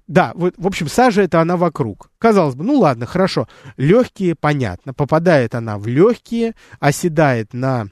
да, 0.07 0.31
вот, 0.35 0.55
в 0.57 0.67
общем, 0.67 0.87
сажа 0.87 1.21
это 1.21 1.41
она 1.41 1.57
вокруг. 1.57 2.09
Казалось 2.17 2.55
бы, 2.55 2.63
ну 2.63 2.79
ладно, 2.79 3.05
хорошо. 3.05 3.47
Легкие, 3.77 4.35
понятно. 4.35 4.93
Попадает 4.93 5.55
она 5.55 5.77
в 5.77 5.87
легкие, 5.87 6.55
оседает 6.79 7.53
на 7.53 7.87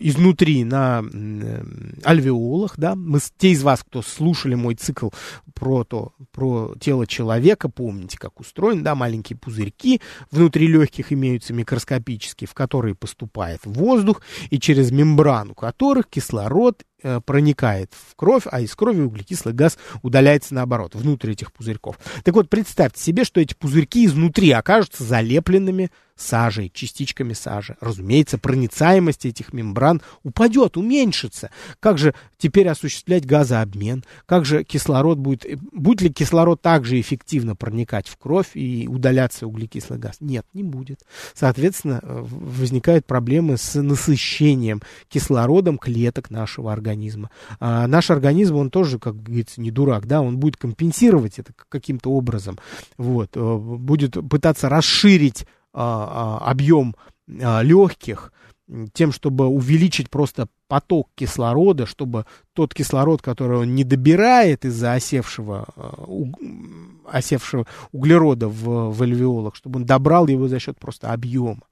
изнутри 0.00 0.64
на 0.64 1.02
э, 1.02 1.62
альвеолах, 2.04 2.74
да, 2.76 2.94
мы, 2.94 3.20
те 3.38 3.50
из 3.50 3.62
вас, 3.62 3.82
кто 3.82 4.02
слушали 4.02 4.54
мой 4.54 4.74
цикл 4.74 5.10
про 5.54 5.84
то, 5.84 6.12
про 6.32 6.74
тело 6.80 7.06
человека, 7.06 7.68
помните, 7.68 8.18
как 8.18 8.40
устроен, 8.40 8.82
да, 8.82 8.94
маленькие 8.94 9.36
пузырьки 9.36 10.00
внутри 10.30 10.66
легких 10.66 11.12
имеются 11.12 11.52
микроскопические, 11.52 12.48
в 12.48 12.54
которые 12.54 12.94
поступает 12.94 13.60
воздух, 13.64 14.22
и 14.48 14.58
через 14.58 14.90
мембрану 14.90 15.54
которых 15.54 16.08
кислород 16.08 16.82
э, 17.02 17.20
проникает 17.20 17.92
в 17.92 18.16
кровь, 18.16 18.44
а 18.50 18.60
из 18.60 18.74
крови 18.74 19.02
углекислый 19.02 19.54
газ 19.54 19.78
удаляется 20.02 20.54
наоборот, 20.54 20.94
внутрь 20.94 21.32
этих 21.32 21.52
пузырьков. 21.52 21.98
Так 22.24 22.34
вот, 22.34 22.48
представьте 22.48 23.02
себе, 23.02 23.24
что 23.24 23.40
эти 23.40 23.54
пузырьки 23.54 24.06
изнутри 24.06 24.50
окажутся 24.50 25.04
залепленными 25.04 25.90
сажей, 26.20 26.70
частичками 26.72 27.32
сажи. 27.32 27.76
Разумеется, 27.80 28.38
проницаемость 28.38 29.26
этих 29.26 29.52
мембран 29.52 30.02
упадет, 30.22 30.76
уменьшится. 30.76 31.50
Как 31.80 31.98
же 31.98 32.14
теперь 32.38 32.68
осуществлять 32.68 33.26
газообмен? 33.26 34.04
Как 34.26 34.44
же 34.44 34.64
кислород 34.64 35.18
будет... 35.18 35.46
Будет 35.72 36.02
ли 36.02 36.12
кислород 36.12 36.60
также 36.60 37.00
эффективно 37.00 37.56
проникать 37.56 38.08
в 38.08 38.16
кровь 38.16 38.50
и 38.54 38.86
удаляться 38.88 39.46
углекислый 39.46 39.98
газ? 39.98 40.16
Нет, 40.20 40.46
не 40.52 40.62
будет. 40.62 41.00
Соответственно, 41.34 42.00
э, 42.02 42.24
возникают 42.28 43.06
проблемы 43.06 43.56
с 43.56 43.80
насыщением 43.80 44.82
кислородом 45.08 45.78
клеток 45.78 46.30
нашего 46.30 46.72
организма. 46.72 47.30
А 47.58 47.86
наш 47.86 48.10
организм, 48.10 48.56
он 48.56 48.70
тоже, 48.70 48.98
как 48.98 49.22
говорится, 49.22 49.60
не 49.60 49.70
дурак, 49.70 50.06
да, 50.06 50.20
он 50.20 50.38
будет 50.38 50.56
компенсировать 50.56 51.38
это 51.38 51.52
каким-то 51.68 52.10
образом. 52.10 52.58
Вот, 52.98 53.30
э, 53.36 53.56
будет 53.56 54.16
пытаться 54.28 54.68
расширить 54.68 55.46
объем 55.72 56.94
а, 57.40 57.62
легких, 57.62 58.32
тем, 58.92 59.12
чтобы 59.12 59.46
увеличить 59.46 60.10
просто 60.10 60.48
поток 60.68 61.08
кислорода, 61.14 61.86
чтобы 61.86 62.24
тот 62.52 62.72
кислород, 62.72 63.20
который 63.20 63.58
он 63.58 63.74
не 63.74 63.82
добирает 63.82 64.64
из-за 64.64 64.92
осевшего, 64.92 65.66
осевшего 67.06 67.66
углерода 67.90 68.48
в, 68.48 68.92
в 68.92 69.02
альвеолах, 69.02 69.56
чтобы 69.56 69.80
он 69.80 69.86
добрал 69.86 70.28
его 70.28 70.46
за 70.46 70.60
счет 70.60 70.78
просто 70.78 71.12
объема. 71.12 71.62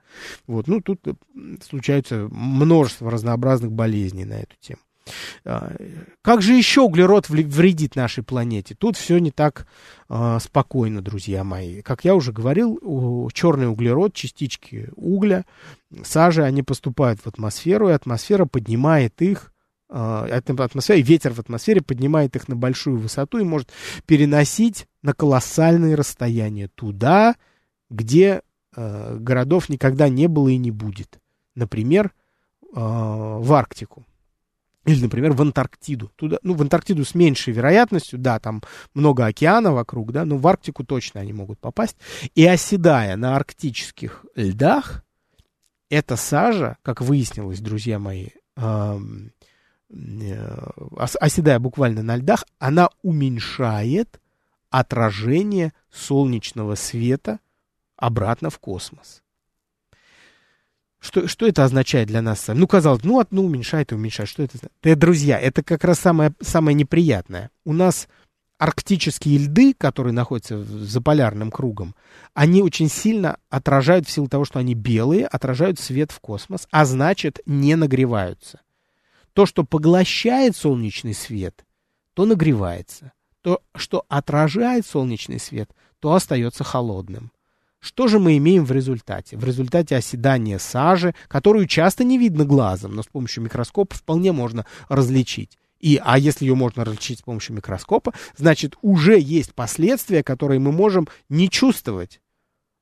Вот. 0.46 0.66
Ну, 0.66 0.80
тут 0.80 1.06
э, 1.06 1.14
случаются 1.62 2.28
множество 2.30 3.10
разнообразных 3.10 3.70
болезней 3.70 4.24
на 4.24 4.34
эту 4.34 4.56
тему. 4.58 4.80
А, 5.44 5.74
как 6.22 6.42
же 6.42 6.54
еще 6.54 6.82
углерод 6.82 7.28
вредит 7.28 7.96
нашей 7.96 8.22
планете? 8.22 8.74
Тут 8.74 8.96
все 8.96 9.18
не 9.18 9.30
так 9.30 9.66
э, 10.08 10.38
спокойно, 10.40 11.02
друзья 11.02 11.44
мои. 11.44 11.82
Как 11.82 12.04
я 12.04 12.14
уже 12.14 12.32
говорил, 12.32 13.30
черный 13.32 13.68
углерод, 13.68 14.14
частички 14.14 14.90
угля, 14.96 15.44
сажи, 16.02 16.42
они 16.42 16.62
поступают 16.62 17.20
в 17.20 17.26
атмосферу, 17.26 17.88
и 17.88 17.92
атмосфера 17.92 18.44
поднимает 18.44 19.20
их 19.22 19.52
э, 19.90 20.40
атмосфера, 20.58 20.98
и 20.98 21.02
ветер 21.02 21.32
в 21.32 21.38
атмосфере 21.38 21.80
поднимает 21.80 22.36
их 22.36 22.48
на 22.48 22.56
большую 22.56 22.98
высоту 22.98 23.38
и 23.38 23.44
может 23.44 23.70
переносить 24.06 24.86
на 25.02 25.14
колоссальные 25.14 25.94
расстояния 25.94 26.68
туда, 26.74 27.36
где 27.90 28.42
городов 28.76 29.68
никогда 29.70 30.08
не 30.08 30.28
было 30.28 30.48
и 30.48 30.56
не 30.56 30.70
будет. 30.70 31.18
Например, 31.56 32.12
в 32.70 33.52
Арктику. 33.52 34.04
Или, 34.88 35.02
например, 35.02 35.32
в 35.32 35.42
Антарктиду. 35.42 36.10
Туда, 36.16 36.38
ну, 36.42 36.54
в 36.54 36.62
Антарктиду 36.62 37.04
с 37.04 37.14
меньшей 37.14 37.52
вероятностью, 37.52 38.18
да, 38.18 38.38
там 38.38 38.62
много 38.94 39.26
океана 39.26 39.70
вокруг, 39.70 40.12
да, 40.12 40.24
но 40.24 40.38
в 40.38 40.48
Арктику 40.48 40.82
точно 40.82 41.20
они 41.20 41.34
могут 41.34 41.58
попасть. 41.58 41.98
И 42.34 42.46
оседая 42.46 43.16
на 43.16 43.36
арктических 43.36 44.24
льдах, 44.34 45.04
эта 45.90 46.16
сажа, 46.16 46.78
как 46.80 47.02
выяснилось, 47.02 47.60
друзья 47.60 47.98
мои, 47.98 48.28
э, 48.56 48.98
оседая 50.96 51.58
буквально 51.58 52.02
на 52.02 52.16
льдах, 52.16 52.44
она 52.58 52.88
уменьшает 53.02 54.22
отражение 54.70 55.74
солнечного 55.90 56.76
света 56.76 57.40
обратно 57.96 58.48
в 58.48 58.58
космос. 58.58 59.22
Что, 61.00 61.28
что 61.28 61.46
это 61.46 61.64
означает 61.64 62.08
для 62.08 62.22
нас? 62.22 62.46
Ну, 62.48 62.66
казалось, 62.66 63.04
ну, 63.04 63.20
одну 63.20 63.44
уменьшает 63.44 63.92
и 63.92 63.94
уменьшает. 63.94 64.28
Что 64.28 64.42
это? 64.42 64.58
Да, 64.82 64.94
друзья, 64.96 65.38
это 65.38 65.62
как 65.62 65.84
раз 65.84 66.00
самое, 66.00 66.32
самое 66.40 66.74
неприятное. 66.74 67.50
У 67.64 67.72
нас 67.72 68.08
арктические 68.58 69.38
льды, 69.38 69.72
которые 69.72 70.12
находятся 70.12 70.62
за 70.62 71.00
полярным 71.00 71.50
кругом, 71.50 71.94
они 72.34 72.62
очень 72.62 72.88
сильно 72.88 73.38
отражают, 73.48 74.08
в 74.08 74.10
силу 74.10 74.28
того, 74.28 74.44
что 74.44 74.58
они 74.58 74.74
белые, 74.74 75.26
отражают 75.26 75.78
свет 75.78 76.10
в 76.10 76.20
космос, 76.20 76.66
а 76.70 76.84
значит, 76.84 77.40
не 77.46 77.76
нагреваются. 77.76 78.60
То, 79.32 79.46
что 79.46 79.62
поглощает 79.64 80.56
солнечный 80.56 81.14
свет, 81.14 81.64
то 82.14 82.26
нагревается. 82.26 83.12
То, 83.42 83.62
что 83.76 84.04
отражает 84.08 84.84
солнечный 84.84 85.38
свет, 85.38 85.70
то 86.00 86.12
остается 86.12 86.64
холодным. 86.64 87.30
Что 87.80 88.08
же 88.08 88.18
мы 88.18 88.36
имеем 88.38 88.64
в 88.64 88.72
результате? 88.72 89.36
В 89.36 89.44
результате 89.44 89.96
оседания 89.96 90.58
сажи, 90.58 91.14
которую 91.28 91.66
часто 91.66 92.04
не 92.04 92.18
видно 92.18 92.44
глазом, 92.44 92.94
но 92.94 93.02
с 93.02 93.06
помощью 93.06 93.44
микроскопа 93.44 93.94
вполне 93.94 94.32
можно 94.32 94.66
различить. 94.88 95.58
И, 95.78 96.00
а 96.02 96.18
если 96.18 96.44
ее 96.44 96.56
можно 96.56 96.84
различить 96.84 97.20
с 97.20 97.22
помощью 97.22 97.54
микроскопа, 97.54 98.12
значит 98.36 98.76
уже 98.82 99.18
есть 99.20 99.54
последствия, 99.54 100.24
которые 100.24 100.58
мы 100.58 100.72
можем 100.72 101.06
не 101.28 101.48
чувствовать. 101.48 102.20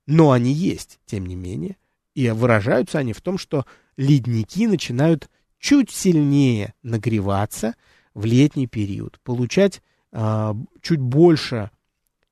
Но 0.06 0.30
они 0.32 0.52
есть, 0.52 0.98
тем 1.04 1.26
не 1.26 1.34
менее. 1.34 1.76
И 2.14 2.30
выражаются 2.30 2.98
они 2.98 3.12
в 3.12 3.20
том, 3.20 3.36
что 3.36 3.66
ледники 3.98 4.66
начинают 4.66 5.28
чуть 5.58 5.90
сильнее 5.90 6.72
нагреваться 6.82 7.74
в 8.14 8.24
летний 8.24 8.66
период, 8.66 9.20
получать 9.22 9.82
э, 10.12 10.54
чуть 10.80 11.00
больше 11.00 11.70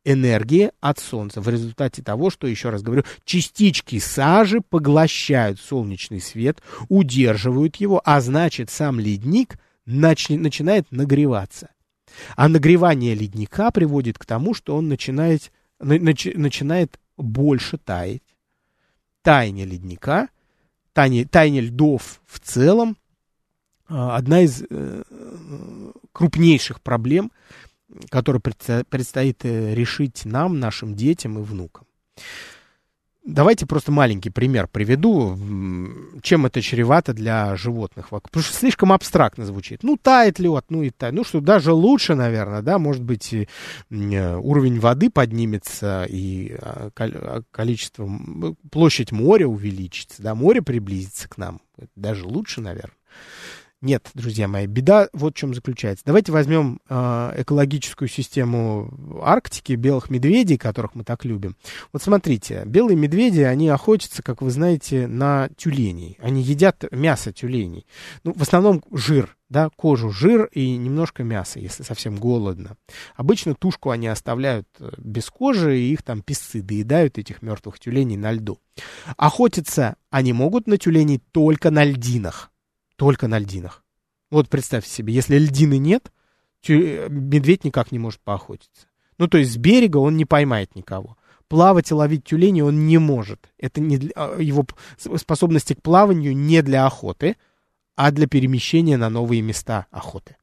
энергии 0.05 0.71
от 0.81 0.99
Солнца 0.99 1.41
в 1.41 1.49
результате 1.49 2.03
того, 2.03 2.31
что, 2.31 2.47
еще 2.47 2.71
раз 2.71 2.83
говорю, 2.83 3.05
частички 3.25 3.99
сажи 3.99 4.61
поглощают 4.61 5.61
солнечный 5.61 6.21
свет, 6.21 6.63
удерживают 6.89 7.77
его, 7.77 8.01
а 8.05 8.21
значит 8.21 8.71
сам 8.71 9.01
ледник 9.01 9.59
нач- 9.87 10.37
начинает 10.37 10.91
нагреваться. 10.91 11.71
А 12.37 12.49
нагревание 12.49 13.15
ледника 13.15 13.71
приводит 13.71 14.19
к 14.19 14.27
тому, 14.27 14.55
что 14.55 14.77
он 14.77 14.89
начинает, 14.89 15.53
нач- 15.81 16.37
начинает 16.37 16.99
больше 17.17 17.79
таять. 17.79 18.23
Таяние 19.23 19.65
ледника, 19.65 20.29
таяние, 20.93 21.25
таяние 21.25 21.63
льдов 21.63 22.21
в 22.27 22.41
целом, 22.41 22.97
а, 23.89 24.17
одна 24.17 24.43
из 24.43 24.63
э, 24.69 25.03
крупнейших 26.13 26.81
проблем, 26.81 27.33
который 28.11 28.41
предстоит 28.41 29.45
э, 29.45 29.75
решить 29.75 30.25
нам, 30.25 30.61
нашим 30.61 30.95
детям 30.95 31.39
и 31.39 31.43
внукам. 31.43 31.87
Давайте 33.25 33.65
просто 33.65 33.91
маленький 33.91 34.29
пример 34.29 34.69
приведу, 34.69 35.39
чем 36.21 36.45
это 36.45 36.61
чревато 36.61 37.15
для 37.15 37.57
животных. 37.57 38.11
Потому 38.11 38.43
что 38.43 38.55
слишком 38.55 38.93
абстрактно 38.93 39.47
звучит. 39.47 39.83
Ну, 39.83 39.97
тает 39.97 40.39
лед, 40.39 40.67
ну 40.69 40.83
и 40.83 40.91
тает. 40.91 41.15
Ну, 41.15 41.25
что 41.25 41.41
даже 41.41 41.73
лучше, 41.73 42.15
наверное, 42.15 42.61
да, 42.61 42.79
может 42.79 43.03
быть, 43.03 43.33
э, 43.33 43.47
уровень 43.91 44.79
воды 44.79 45.09
поднимется, 45.09 46.05
и 46.07 46.55
а, 46.61 46.91
а, 46.99 47.43
количество, 47.51 48.07
площадь 48.71 49.11
моря 49.11 49.47
увеличится, 49.47 50.23
да, 50.23 50.35
море 50.35 50.61
приблизится 50.61 51.27
к 51.27 51.39
нам. 51.39 51.63
Даже 51.97 52.27
лучше, 52.27 52.61
наверное. 52.61 52.93
Нет, 53.85 54.09
друзья 54.15 54.49
мои, 54.49 54.67
беда 54.67 55.11
вот 55.13 55.35
в 55.35 55.37
чем 55.37 55.53
заключается. 55.53 56.07
Давайте 56.07 56.33
возьмем 56.33 56.81
э, 56.89 57.35
экологическую 57.43 58.09
систему 58.09 59.21
Арктики, 59.23 59.75
белых 59.75 60.09
медведей, 60.09 60.57
которых 60.57 60.95
мы 60.95 61.05
так 61.05 61.27
любим. 61.27 61.55
Вот 61.93 62.03
смотрите, 62.03 62.63
белые 62.65 62.97
медведи, 62.97 63.43
они 63.43 63.69
охотятся, 63.69 64.23
как 64.23 64.41
вы 64.41 64.51
знаете, 64.51 65.07
на 65.07 65.51
тюленей. 65.59 66.17
Они 66.23 66.41
едят 66.41 66.83
мясо 66.93 67.31
тюленей. 67.31 67.87
Ну, 68.23 68.33
в 68.33 68.41
основном 68.41 68.83
жир, 68.91 69.37
да, 69.51 69.69
кожу, 69.77 70.09
жир 70.09 70.47
и 70.47 70.79
немножко 70.79 71.23
мяса, 71.23 71.59
если 71.59 71.83
совсем 71.83 72.17
голодно. 72.17 72.79
Обычно 73.17 73.55
тушку 73.55 73.91
они 73.91 74.07
оставляют 74.07 74.67
э, 74.79 74.93
без 74.97 75.29
кожи, 75.29 75.79
и 75.79 75.93
их 75.93 76.03
там 76.03 76.23
песцы 76.23 76.63
доедают, 76.63 77.19
этих 77.19 77.43
мертвых 77.43 77.79
тюленей, 77.79 78.17
на 78.17 78.33
льду. 78.33 78.59
Охотиться 79.19 79.97
они 80.09 80.33
могут 80.33 80.67
на 80.69 80.79
тюленей 80.79 81.21
только 81.33 81.71
на 81.71 81.85
льдинах 81.85 82.51
только 82.97 83.29
на 83.29 83.39
льдинах. 83.39 83.85
Вот 84.31 84.49
представьте 84.49 84.91
себе, 84.91 85.15
если 85.15 85.39
льдины 85.39 85.79
нет, 85.79 86.13
медведь 86.67 87.65
никак 87.65 87.93
не 87.93 87.99
может 87.99 88.21
поохотиться. 88.21 88.87
Ну, 89.19 89.29
то 89.29 89.39
есть 89.39 89.53
с 89.53 89.57
берега 89.57 89.99
он 89.99 90.17
не 90.17 90.25
поймает 90.25 90.75
никого. 90.75 91.17
Плавать 91.49 91.91
и 91.91 91.95
ловить 91.95 92.25
тюленей 92.25 92.63
он 92.63 92.87
не 92.87 92.99
может. 92.99 93.53
Это 93.59 93.81
не 93.81 93.99
для, 93.99 94.11
а, 94.17 94.41
его 94.41 94.67
способности 94.99 95.75
к 95.75 95.83
плаванию 95.83 96.37
не 96.37 96.63
для 96.63 96.87
охоты, 96.87 97.37
а 97.97 98.11
для 98.11 98.27
перемещения 98.27 98.97
на 98.97 99.11
новые 99.11 99.43
места 99.43 99.87
охоты. 99.91 100.37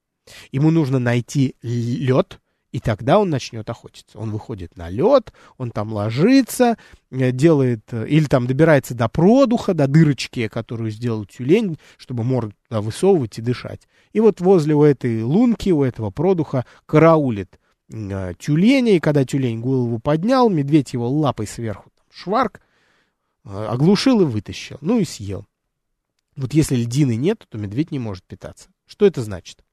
Ему 0.51 0.71
нужно 0.71 0.99
найти 0.99 1.55
лед, 1.61 2.39
и 2.71 2.79
тогда 2.79 3.19
он 3.19 3.29
начнет 3.29 3.69
охотиться. 3.69 4.17
Он 4.17 4.31
выходит 4.31 4.77
на 4.77 4.89
лед, 4.89 5.33
он 5.57 5.71
там 5.71 5.91
ложится, 5.91 6.77
э, 7.11 7.31
делает, 7.31 7.81
э, 7.91 8.07
или 8.07 8.25
там 8.25 8.47
добирается 8.47 8.93
до 8.95 9.09
продуха, 9.09 9.73
до 9.73 9.87
дырочки, 9.87 10.47
которую 10.47 10.91
сделал 10.91 11.25
тюлень, 11.25 11.77
чтобы 11.97 12.23
морду 12.23 12.53
туда 12.67 12.81
высовывать 12.81 13.37
и 13.37 13.41
дышать. 13.41 13.87
И 14.13 14.19
вот 14.19 14.39
возле 14.39 14.73
у 14.73 14.83
этой 14.83 15.21
лунки, 15.23 15.69
у 15.69 15.83
этого 15.83 16.11
продуха 16.11 16.65
караулит 16.85 17.59
э, 17.91 18.33
тюленя, 18.39 18.93
и 18.93 18.99
когда 18.99 19.25
тюлень 19.25 19.59
голову 19.59 19.99
поднял, 19.99 20.49
медведь 20.49 20.93
его 20.93 21.09
лапой 21.09 21.47
сверху 21.47 21.89
там, 21.95 22.05
шварк, 22.11 22.61
оглушил 23.43 24.21
и 24.21 24.25
вытащил, 24.25 24.77
ну 24.81 24.99
и 24.99 25.03
съел. 25.03 25.47
Вот 26.35 26.53
если 26.53 26.75
льдины 26.75 27.15
нет, 27.15 27.45
то 27.49 27.57
медведь 27.57 27.91
не 27.91 27.97
может 27.97 28.23
питаться. 28.23 28.69
Что 28.85 29.07
это 29.07 29.23
значит? 29.23 29.63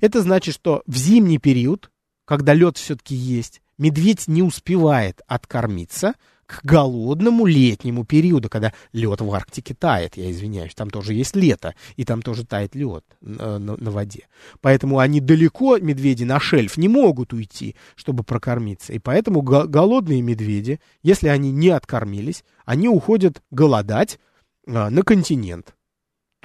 Это 0.00 0.20
значит, 0.20 0.54
что 0.54 0.82
в 0.86 0.94
зимний 0.94 1.38
период, 1.38 1.90
когда 2.24 2.54
лед 2.54 2.78
все-таки 2.78 3.14
есть, 3.14 3.60
медведь 3.78 4.28
не 4.28 4.42
успевает 4.42 5.20
откормиться 5.26 6.14
к 6.46 6.64
голодному 6.64 7.46
летнему 7.46 8.04
периоду, 8.04 8.48
когда 8.50 8.72
лед 8.92 9.20
в 9.20 9.32
Арктике 9.32 9.74
тает, 9.74 10.16
я 10.16 10.30
извиняюсь, 10.30 10.74
там 10.74 10.90
тоже 10.90 11.14
есть 11.14 11.34
лето, 11.36 11.74
и 11.96 12.04
там 12.04 12.22
тоже 12.22 12.44
тает 12.44 12.74
лед 12.74 13.04
на, 13.20 13.58
на, 13.58 13.76
на 13.76 13.90
воде. 13.90 14.26
Поэтому 14.60 14.98
они 14.98 15.20
далеко, 15.20 15.78
медведи, 15.78 16.24
на 16.24 16.38
шельф 16.40 16.76
не 16.76 16.88
могут 16.88 17.32
уйти, 17.32 17.76
чтобы 17.96 18.24
прокормиться. 18.24 18.92
И 18.92 18.98
поэтому 18.98 19.40
голодные 19.42 20.20
медведи, 20.20 20.80
если 21.02 21.28
они 21.28 21.50
не 21.50 21.70
откормились, 21.70 22.44
они 22.66 22.88
уходят 22.88 23.42
голодать 23.50 24.18
а, 24.66 24.90
на 24.90 25.02
континент 25.02 25.74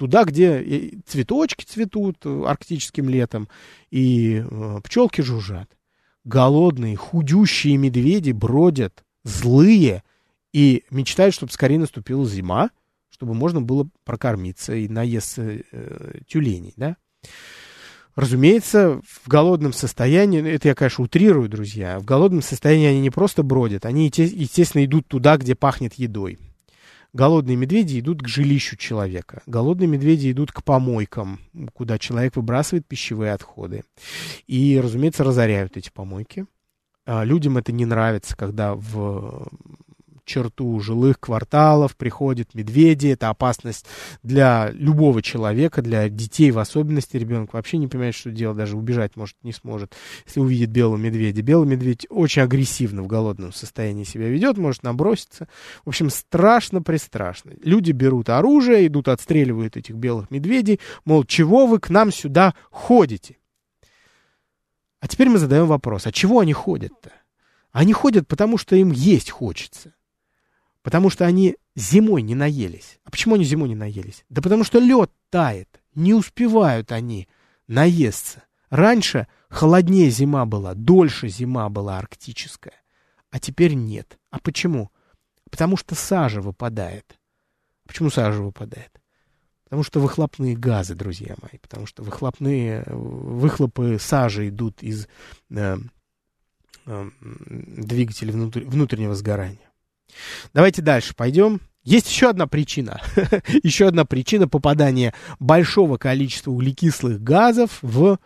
туда, 0.00 0.24
где 0.24 0.94
цветочки 1.04 1.62
цветут 1.62 2.24
э, 2.24 2.44
арктическим 2.46 3.10
летом, 3.10 3.50
и 3.90 4.42
э, 4.42 4.80
пчелки 4.82 5.20
жужжат. 5.20 5.68
Голодные, 6.24 6.96
худющие 6.96 7.76
медведи 7.76 8.32
бродят, 8.32 9.04
злые, 9.24 10.02
и 10.54 10.84
мечтают, 10.90 11.34
чтобы 11.34 11.52
скорее 11.52 11.78
наступила 11.78 12.24
зима, 12.24 12.70
чтобы 13.10 13.34
можно 13.34 13.60
было 13.60 13.86
прокормиться 14.04 14.74
и 14.74 14.88
наесться 14.88 15.58
э, 15.70 16.20
тюленей, 16.26 16.72
да. 16.78 16.96
Разумеется, 18.16 19.02
в 19.04 19.28
голодном 19.28 19.74
состоянии, 19.74 20.42
это 20.50 20.68
я, 20.68 20.74
конечно, 20.74 21.04
утрирую, 21.04 21.50
друзья, 21.50 21.98
в 21.98 22.06
голодном 22.06 22.40
состоянии 22.40 22.86
они 22.86 23.00
не 23.00 23.10
просто 23.10 23.42
бродят, 23.42 23.84
они, 23.84 24.06
естественно, 24.06 24.82
идут 24.82 25.08
туда, 25.08 25.36
где 25.36 25.54
пахнет 25.54 25.92
едой. 25.94 26.38
Голодные 27.12 27.56
медведи 27.56 27.98
идут 27.98 28.22
к 28.22 28.28
жилищу 28.28 28.76
человека. 28.76 29.42
Голодные 29.46 29.88
медведи 29.88 30.30
идут 30.30 30.52
к 30.52 30.62
помойкам, 30.62 31.40
куда 31.72 31.98
человек 31.98 32.36
выбрасывает 32.36 32.86
пищевые 32.86 33.32
отходы. 33.32 33.82
И, 34.46 34.80
разумеется, 34.80 35.24
разоряют 35.24 35.76
эти 35.76 35.90
помойки. 35.90 36.46
А, 37.06 37.24
людям 37.24 37.58
это 37.58 37.72
не 37.72 37.84
нравится, 37.84 38.36
когда 38.36 38.74
в 38.74 39.48
черту 40.30 40.78
жилых 40.80 41.18
кварталов 41.18 41.96
приходят 41.96 42.54
медведи. 42.54 43.08
Это 43.08 43.28
опасность 43.28 43.86
для 44.22 44.70
любого 44.72 45.22
человека, 45.22 45.82
для 45.82 46.08
детей 46.08 46.50
в 46.52 46.58
особенности. 46.58 47.16
Ребенок 47.16 47.52
вообще 47.52 47.78
не 47.78 47.88
понимает, 47.88 48.14
что 48.14 48.30
делать, 48.30 48.56
даже 48.56 48.76
убежать 48.76 49.16
может 49.16 49.36
не 49.42 49.52
сможет, 49.52 49.94
если 50.26 50.40
увидит 50.40 50.70
белого 50.70 50.96
медведя. 50.96 51.42
Белый 51.42 51.68
медведь 51.68 52.06
очень 52.08 52.42
агрессивно 52.42 53.02
в 53.02 53.06
голодном 53.08 53.52
состоянии 53.52 54.04
себя 54.04 54.28
ведет, 54.28 54.56
может 54.56 54.82
наброситься. 54.82 55.48
В 55.84 55.88
общем, 55.88 56.10
страшно-престрашно. 56.10 57.52
Люди 57.62 57.90
берут 57.90 58.28
оружие, 58.28 58.86
идут, 58.86 59.08
отстреливают 59.08 59.76
этих 59.76 59.96
белых 59.96 60.30
медведей, 60.30 60.80
мол, 61.04 61.24
чего 61.24 61.66
вы 61.66 61.80
к 61.80 61.90
нам 61.90 62.12
сюда 62.12 62.54
ходите? 62.70 63.36
А 65.00 65.08
теперь 65.08 65.28
мы 65.28 65.38
задаем 65.38 65.66
вопрос, 65.66 66.06
а 66.06 66.12
чего 66.12 66.40
они 66.40 66.52
ходят-то? 66.52 67.10
Они 67.72 67.92
ходят, 67.92 68.28
потому 68.28 68.58
что 68.58 68.76
им 68.76 68.90
есть 68.90 69.30
хочется. 69.30 69.94
Потому 70.82 71.10
что 71.10 71.26
они 71.26 71.56
зимой 71.76 72.22
не 72.22 72.34
наелись. 72.34 72.98
А 73.04 73.10
почему 73.10 73.34
они 73.34 73.44
зимой 73.44 73.68
не 73.68 73.74
наелись? 73.74 74.24
Да 74.28 74.40
потому 74.40 74.64
что 74.64 74.78
лед 74.78 75.10
тает. 75.28 75.80
Не 75.94 76.14
успевают 76.14 76.92
они 76.92 77.28
наесться. 77.66 78.44
Раньше 78.70 79.26
холоднее 79.48 80.10
зима 80.10 80.46
была, 80.46 80.74
дольше 80.74 81.28
зима 81.28 81.68
была 81.68 81.98
арктическая. 81.98 82.74
А 83.30 83.38
теперь 83.38 83.74
нет. 83.74 84.18
А 84.30 84.38
почему? 84.38 84.90
Потому 85.50 85.76
что 85.76 85.94
сажа 85.94 86.40
выпадает. 86.40 87.18
Почему 87.86 88.10
сажа 88.10 88.40
выпадает? 88.40 89.00
Потому 89.64 89.82
что 89.82 90.00
выхлопные 90.00 90.56
газы, 90.56 90.94
друзья 90.94 91.36
мои. 91.42 91.58
Потому 91.60 91.86
что 91.86 92.02
выхлопные, 92.02 92.84
выхлопы 92.86 93.98
сажи 94.00 94.48
идут 94.48 94.82
из 94.82 95.08
э, 95.50 95.76
э, 96.86 97.10
двигателей 97.20 98.32
внутр, 98.32 98.60
внутреннего 98.60 99.14
сгорания. 99.14 99.69
Давайте 100.52 100.82
дальше 100.82 101.14
пойдем. 101.14 101.60
Есть 101.82 102.10
еще 102.10 102.28
одна 102.28 102.46
причина. 102.46 103.00
еще 103.62 103.88
одна 103.88 104.04
причина 104.04 104.48
попадания 104.48 105.14
большого 105.38 105.96
количества 105.96 106.50
углекислых 106.50 107.22
газов 107.22 107.78
в 107.80 108.18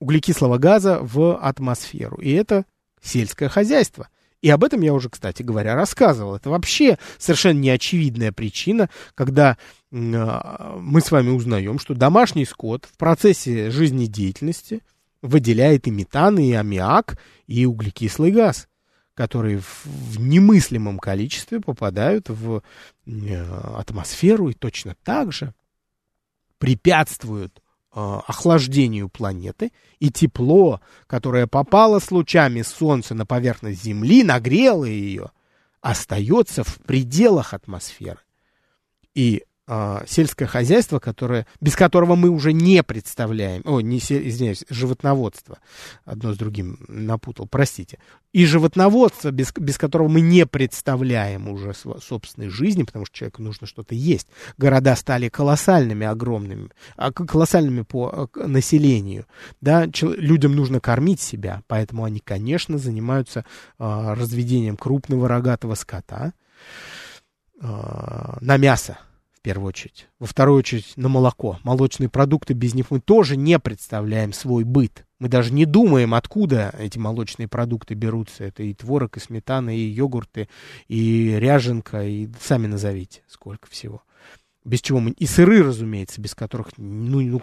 углекислого 0.00 0.58
газа 0.58 0.98
в 1.00 1.36
атмосферу. 1.36 2.16
И 2.16 2.32
это 2.32 2.64
сельское 3.02 3.48
хозяйство. 3.48 4.08
И 4.40 4.50
об 4.50 4.62
этом 4.62 4.82
я 4.82 4.92
уже, 4.92 5.08
кстати 5.08 5.42
говоря, 5.42 5.74
рассказывал. 5.74 6.36
Это 6.36 6.50
вообще 6.50 6.98
совершенно 7.18 7.58
неочевидная 7.58 8.30
причина, 8.30 8.90
когда 9.14 9.56
э, 9.90 10.76
мы 10.80 11.00
с 11.00 11.10
вами 11.10 11.30
узнаем, 11.30 11.78
что 11.78 11.94
домашний 11.94 12.44
скот 12.44 12.86
в 12.90 12.98
процессе 12.98 13.70
жизнедеятельности 13.70 14.82
выделяет 15.22 15.86
и 15.86 15.90
метан, 15.90 16.38
и 16.38 16.52
аммиак, 16.52 17.18
и 17.46 17.64
углекислый 17.64 18.32
газ 18.32 18.68
которые 19.14 19.60
в, 19.60 20.18
немыслимом 20.18 20.98
количестве 20.98 21.60
попадают 21.60 22.28
в 22.28 22.62
э, 23.06 23.44
атмосферу 23.76 24.48
и 24.48 24.54
точно 24.54 24.96
так 25.04 25.32
же 25.32 25.54
препятствуют 26.58 27.62
э, 27.94 28.00
охлаждению 28.26 29.08
планеты, 29.08 29.72
и 30.00 30.10
тепло, 30.10 30.80
которое 31.06 31.46
попало 31.46 32.00
с 32.00 32.10
лучами 32.10 32.62
Солнца 32.62 33.14
на 33.14 33.24
поверхность 33.24 33.82
Земли, 33.82 34.24
нагрело 34.24 34.84
ее, 34.84 35.30
остается 35.80 36.64
в 36.64 36.78
пределах 36.80 37.54
атмосферы. 37.54 38.20
И 39.14 39.44
сельское 40.06 40.46
хозяйство, 40.46 40.98
которое, 40.98 41.46
без 41.60 41.74
которого 41.74 42.16
мы 42.16 42.28
уже 42.28 42.52
не 42.52 42.82
представляем, 42.82 43.62
о, 43.64 43.80
не, 43.80 43.96
извиняюсь, 43.96 44.64
животноводство, 44.68 45.58
одно 46.04 46.34
с 46.34 46.36
другим 46.36 46.84
напутал, 46.88 47.46
простите, 47.46 47.98
и 48.34 48.44
животноводство, 48.44 49.30
без, 49.30 49.52
без 49.56 49.78
которого 49.78 50.08
мы 50.08 50.20
не 50.20 50.44
представляем 50.44 51.48
уже 51.48 51.72
собственной 51.72 52.48
жизни, 52.48 52.82
потому 52.82 53.06
что 53.06 53.16
человеку 53.16 53.42
нужно 53.42 53.66
что-то 53.66 53.94
есть. 53.94 54.26
Города 54.58 54.94
стали 54.96 55.30
колоссальными, 55.30 56.06
огромными, 56.06 56.68
а, 56.96 57.10
колоссальными 57.12 57.82
по 57.82 58.28
а, 58.34 58.46
населению, 58.46 59.26
да, 59.62 59.86
людям 59.86 60.54
нужно 60.54 60.80
кормить 60.80 61.20
себя, 61.20 61.62
поэтому 61.68 62.04
они, 62.04 62.20
конечно, 62.20 62.76
занимаются 62.76 63.46
разведением 63.78 64.76
крупного 64.76 65.26
рогатого 65.26 65.74
скота 65.74 66.34
на 67.60 68.56
мясо, 68.58 68.98
первую 69.44 69.68
очередь. 69.68 70.08
Во 70.18 70.26
вторую 70.26 70.58
очередь 70.58 70.94
на 70.96 71.08
молоко. 71.08 71.58
Молочные 71.62 72.08
продукты, 72.08 72.54
без 72.54 72.74
них 72.74 72.90
мы 72.90 72.98
тоже 72.98 73.36
не 73.36 73.58
представляем 73.58 74.32
свой 74.32 74.64
быт. 74.64 75.04
Мы 75.20 75.28
даже 75.28 75.52
не 75.52 75.66
думаем, 75.66 76.14
откуда 76.14 76.74
эти 76.78 76.98
молочные 76.98 77.46
продукты 77.46 77.94
берутся. 77.94 78.44
Это 78.44 78.62
и 78.62 78.72
творог, 78.72 79.18
и 79.18 79.20
сметана, 79.20 79.76
и 79.76 79.80
йогурты, 79.80 80.48
и 80.88 81.36
ряженка, 81.38 82.02
и 82.04 82.28
сами 82.40 82.66
назовите, 82.66 83.22
сколько 83.28 83.68
всего. 83.68 84.02
Без 84.64 84.80
чего 84.80 85.00
мы... 85.00 85.10
И 85.10 85.26
сыры, 85.26 85.62
разумеется, 85.62 86.20
без 86.20 86.34
которых 86.34 86.68
ну, 86.78 87.20
ну, 87.20 87.40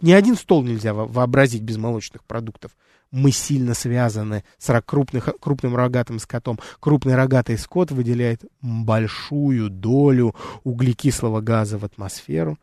ни 0.00 0.12
один 0.12 0.36
стол 0.36 0.62
нельзя 0.62 0.94
вообразить 0.94 1.62
без 1.62 1.76
молочных 1.76 2.24
продуктов 2.24 2.72
мы 3.10 3.32
сильно 3.32 3.74
связаны 3.74 4.44
с 4.58 4.80
крупных, 4.82 5.30
крупным 5.40 5.74
рогатым 5.74 6.18
скотом. 6.18 6.58
Крупный 6.78 7.16
рогатый 7.16 7.58
скот 7.58 7.90
выделяет 7.90 8.44
большую 8.60 9.68
долю 9.68 10.34
углекислого 10.64 11.40
газа 11.40 11.78
в 11.78 11.84
атмосферу, 11.84 12.58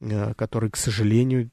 э, 0.00 0.34
который, 0.34 0.70
к 0.70 0.76
сожалению, 0.76 1.50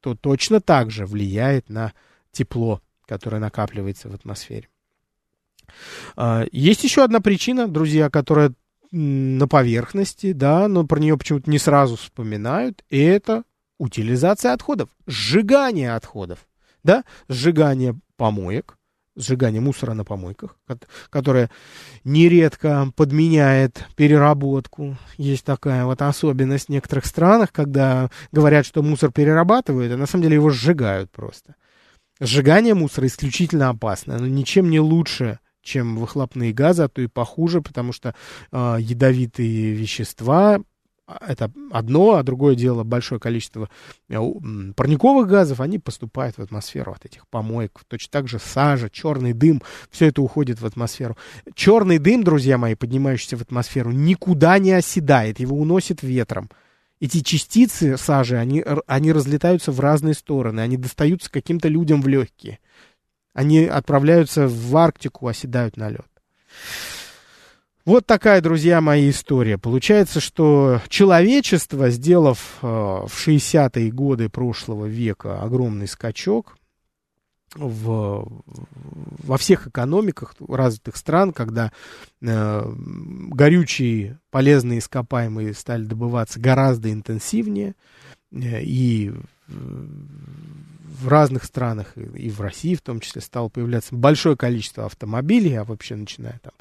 то 0.00 0.14
точно 0.14 0.60
так 0.60 0.90
же 0.90 1.06
влияет 1.06 1.68
на 1.68 1.92
тепло, 2.32 2.80
которое 3.06 3.38
накапливается 3.38 4.08
в 4.08 4.14
атмосфере. 4.14 4.68
А, 6.16 6.46
есть 6.50 6.82
еще 6.82 7.04
одна 7.04 7.20
причина, 7.20 7.68
друзья, 7.68 8.10
которая 8.10 8.52
на 8.90 9.46
поверхности, 9.46 10.32
да, 10.32 10.68
но 10.68 10.84
про 10.84 10.98
нее 10.98 11.16
почему-то 11.16 11.50
не 11.50 11.58
сразу 11.58 11.96
вспоминают, 11.96 12.84
и 12.88 12.98
это 12.98 13.44
утилизация 13.78 14.52
отходов, 14.52 14.88
сжигание 15.06 15.94
отходов 15.94 16.46
да, 16.82 17.04
сжигание 17.28 17.98
помоек, 18.16 18.76
сжигание 19.16 19.60
мусора 19.60 19.94
на 19.94 20.04
помойках, 20.04 20.56
которое 21.10 21.50
нередко 22.04 22.90
подменяет 22.96 23.86
переработку. 23.96 24.96
Есть 25.16 25.44
такая 25.44 25.84
вот 25.84 26.00
особенность 26.02 26.66
в 26.66 26.70
некоторых 26.70 27.06
странах, 27.06 27.52
когда 27.52 28.10
говорят, 28.32 28.66
что 28.66 28.82
мусор 28.82 29.12
перерабатывают, 29.12 29.92
а 29.92 29.96
на 29.96 30.06
самом 30.06 30.22
деле 30.22 30.36
его 30.36 30.50
сжигают 30.50 31.10
просто. 31.10 31.56
Сжигание 32.20 32.74
мусора 32.74 33.06
исключительно 33.06 33.70
опасно, 33.70 34.18
но 34.18 34.26
ничем 34.26 34.70
не 34.70 34.80
лучше, 34.80 35.38
чем 35.62 35.96
выхлопные 35.96 36.52
газы, 36.52 36.84
а 36.84 36.88
то 36.88 37.02
и 37.02 37.06
похуже, 37.06 37.60
потому 37.62 37.92
что 37.92 38.14
э, 38.52 38.76
ядовитые 38.80 39.72
вещества 39.72 40.60
это 41.20 41.50
одно, 41.70 42.14
а 42.14 42.22
другое 42.22 42.54
дело 42.54 42.84
большое 42.84 43.20
количество 43.20 43.68
э, 44.08 44.16
парниковых 44.76 45.28
газов, 45.28 45.60
они 45.60 45.78
поступают 45.78 46.36
в 46.36 46.42
атмосферу 46.42 46.92
от 46.92 47.04
этих 47.04 47.26
помоек. 47.28 47.80
Точно 47.88 48.10
так 48.10 48.28
же 48.28 48.38
сажа, 48.38 48.90
черный 48.90 49.32
дым, 49.32 49.62
все 49.90 50.06
это 50.06 50.22
уходит 50.22 50.60
в 50.60 50.66
атмосферу. 50.66 51.16
Черный 51.54 51.98
дым, 51.98 52.22
друзья 52.22 52.58
мои, 52.58 52.74
поднимающийся 52.74 53.36
в 53.36 53.42
атмосферу, 53.42 53.90
никуда 53.90 54.58
не 54.58 54.72
оседает, 54.72 55.40
его 55.40 55.56
уносит 55.56 56.02
ветром. 56.02 56.50
Эти 57.00 57.20
частицы 57.20 57.96
сажи, 57.96 58.36
они, 58.36 58.62
они 58.86 59.12
разлетаются 59.12 59.72
в 59.72 59.80
разные 59.80 60.14
стороны, 60.14 60.60
они 60.60 60.76
достаются 60.76 61.30
каким-то 61.30 61.68
людям 61.68 62.02
в 62.02 62.08
легкие. 62.08 62.58
Они 63.32 63.64
отправляются 63.64 64.48
в 64.48 64.76
Арктику, 64.76 65.28
оседают 65.28 65.76
на 65.76 65.88
лед. 65.88 66.06
Вот 67.86 68.06
такая, 68.06 68.40
друзья 68.40 68.80
мои, 68.80 69.10
история. 69.10 69.56
Получается, 69.56 70.20
что 70.20 70.80
человечество, 70.88 71.90
сделав 71.90 72.58
э, 72.60 72.66
в 72.66 73.10
60-е 73.10 73.90
годы 73.90 74.28
прошлого 74.28 74.86
века 74.86 75.40
огромный 75.42 75.88
скачок, 75.88 76.56
в, 77.54 78.28
во 79.24 79.38
всех 79.38 79.66
экономиках 79.66 80.34
развитых 80.46 80.96
стран, 80.96 81.32
когда 81.32 81.72
э, 82.20 82.72
горючие 82.76 84.18
полезные 84.30 84.78
ископаемые 84.78 85.54
стали 85.54 85.84
добываться 85.84 86.38
гораздо 86.38 86.92
интенсивнее, 86.92 87.74
э, 88.30 88.62
и 88.62 89.12
в 89.50 91.08
разных 91.08 91.44
странах, 91.44 91.96
и 91.96 92.30
в 92.30 92.40
России 92.40 92.74
в 92.74 92.82
том 92.82 93.00
числе, 93.00 93.22
стало 93.22 93.48
появляться 93.48 93.94
большое 93.94 94.36
количество 94.36 94.84
автомобилей, 94.86 95.54
а 95.54 95.64
вообще 95.64 95.96
начиная 95.96 96.38
там 96.42 96.52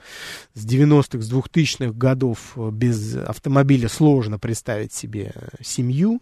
с 0.54 0.66
90-х, 0.66 1.22
с 1.22 1.32
2000-х 1.32 1.92
годов 1.92 2.56
без 2.56 3.16
автомобиля 3.16 3.90
сложно 3.90 4.40
представить 4.40 4.94
себе 4.94 5.34
семью, 5.62 6.22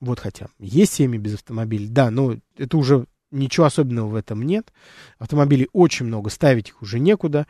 вот 0.00 0.20
хотя 0.20 0.46
есть 0.58 0.92
семьи 0.92 1.18
без 1.18 1.34
автомобиля, 1.34 1.88
да, 1.88 2.10
но 2.10 2.36
это 2.56 2.76
уже 2.76 3.06
Ничего 3.32 3.66
особенного 3.66 4.08
в 4.08 4.14
этом 4.14 4.42
нет. 4.42 4.72
Автомобилей 5.18 5.68
очень 5.72 6.06
много, 6.06 6.30
ставить 6.30 6.68
их 6.68 6.80
уже 6.80 7.00
некуда. 7.00 7.46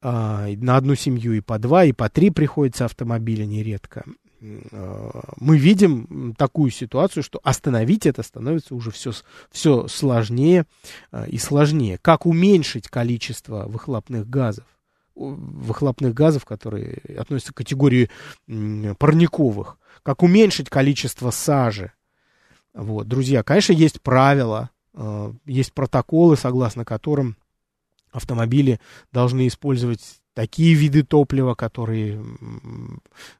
А, 0.00 0.48
на 0.56 0.76
одну 0.76 0.94
семью 0.94 1.32
и 1.32 1.40
по 1.40 1.58
два, 1.58 1.84
и 1.84 1.92
по 1.92 2.08
три 2.08 2.30
приходится 2.30 2.84
автомобиля 2.84 3.44
нередко. 3.44 4.04
А, 4.72 5.34
мы 5.38 5.56
видим 5.58 6.34
такую 6.36 6.70
ситуацию, 6.70 7.22
что 7.22 7.40
остановить 7.42 8.06
это 8.06 8.22
становится 8.22 8.74
уже 8.74 8.90
все, 8.90 9.12
все 9.50 9.88
сложнее 9.88 10.66
а, 11.10 11.24
и 11.24 11.38
сложнее. 11.38 11.98
Как 12.00 12.26
уменьшить 12.26 12.88
количество 12.88 13.66
выхлопных 13.66 14.28
газов? 14.28 14.64
выхлопных 15.14 16.14
газов, 16.14 16.46
которые 16.46 17.02
относятся 17.18 17.52
к 17.52 17.58
категории 17.58 18.08
парниковых. 18.46 19.76
Как 20.02 20.22
уменьшить 20.22 20.70
количество 20.70 21.30
сажи? 21.30 21.92
Вот, 22.72 23.08
друзья, 23.08 23.42
конечно, 23.42 23.74
есть 23.74 24.00
правила, 24.00 24.70
Э, 24.94 25.32
есть 25.46 25.72
протоколы, 25.72 26.36
согласно 26.36 26.84
которым 26.84 27.36
автомобили 28.10 28.78
должны 29.10 29.46
использовать 29.46 30.21
такие 30.34 30.74
виды 30.74 31.02
топлива, 31.02 31.54
которые 31.54 32.22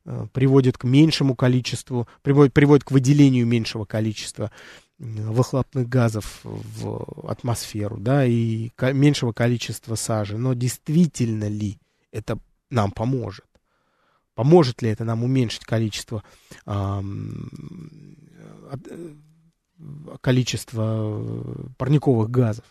э, 0.05 0.27
приводят 0.33 0.79
к 0.79 0.85
меньшему 0.85 1.35
количеству, 1.35 2.09
приводят, 2.23 2.53
приводят 2.53 2.85
к 2.85 2.91
выделению 2.91 3.47
меньшего 3.47 3.85
количества 3.85 4.51
выхлопных 4.99 5.89
газов 5.89 6.41
в 6.45 7.29
атмосферу, 7.29 7.97
да, 7.99 8.25
и 8.25 8.71
меньшего 8.93 9.33
количества 9.33 9.97
сажи. 9.97 10.39
Но 10.39 10.55
действительно 10.55 11.49
ли 11.49 11.79
это 12.13 12.39
нам 12.71 12.93
поможет? 12.93 13.47
Поможет 14.35 14.81
ли 14.81 14.91
это 14.91 15.05
нам 15.05 15.25
уменьшить 15.25 15.65
количество 15.65 16.23
э, 16.67 17.03
количество 20.21 20.85
э, 20.85 21.65
парниковых 21.77 22.31
газов. 22.31 22.65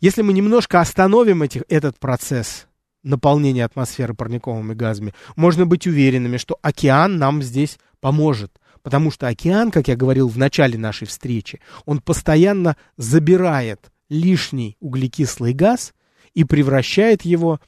Если 0.00 0.22
мы 0.22 0.32
немножко 0.32 0.80
остановим 0.80 1.42
этих, 1.42 1.62
этот 1.68 1.98
процесс 1.98 2.67
наполнения 3.02 3.64
атмосферы 3.64 4.14
парниковыми 4.14 4.74
газами, 4.74 5.14
можно 5.36 5.66
быть 5.66 5.86
уверенными, 5.86 6.36
что 6.36 6.58
океан 6.62 7.18
нам 7.18 7.42
здесь 7.42 7.78
поможет. 8.00 8.60
Потому 8.82 9.10
что 9.10 9.26
океан, 9.26 9.70
как 9.70 9.88
я 9.88 9.96
говорил 9.96 10.28
в 10.28 10.38
начале 10.38 10.78
нашей 10.78 11.06
встречи, 11.06 11.60
он 11.84 12.00
постоянно 12.00 12.76
забирает 12.96 13.90
лишний 14.08 14.76
углекислый 14.80 15.52
газ 15.52 15.94
и 16.34 16.44
превращает 16.44 17.22
его 17.22 17.60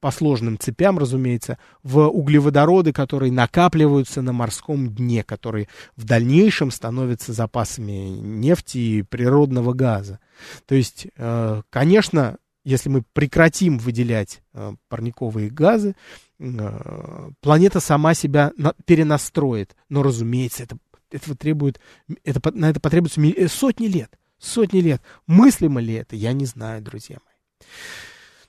по 0.00 0.10
сложным 0.10 0.58
цепям, 0.58 0.98
разумеется, 0.98 1.58
в 1.82 2.06
углеводороды, 2.06 2.92
которые 2.92 3.32
накапливаются 3.32 4.22
на 4.22 4.32
морском 4.32 4.94
дне, 4.94 5.24
которые 5.24 5.68
в 5.96 6.04
дальнейшем 6.04 6.70
становятся 6.70 7.32
запасами 7.32 8.10
нефти 8.10 8.78
и 8.78 9.02
природного 9.02 9.72
газа. 9.72 10.20
То 10.66 10.74
есть, 10.74 11.08
э, 11.16 11.62
конечно, 11.70 12.36
если 12.66 12.88
мы 12.88 13.02
прекратим 13.12 13.78
выделять 13.78 14.42
э, 14.52 14.74
парниковые 14.88 15.50
газы, 15.50 15.94
э, 16.40 17.30
планета 17.40 17.78
сама 17.78 18.12
себя 18.14 18.52
перенастроит. 18.84 19.76
Но, 19.88 20.02
разумеется, 20.02 20.64
это, 20.64 20.76
это 21.12 21.36
требует, 21.36 21.80
это, 22.24 22.40
на 22.52 22.68
это 22.68 22.80
потребуется 22.80 23.20
сотни 23.48 23.86
лет. 23.86 24.18
Сотни 24.38 24.80
лет. 24.80 25.00
Мыслимо 25.28 25.80
ли 25.80 25.94
это, 25.94 26.16
я 26.16 26.32
не 26.32 26.44
знаю, 26.44 26.82
друзья 26.82 27.18
мои. 27.24 27.36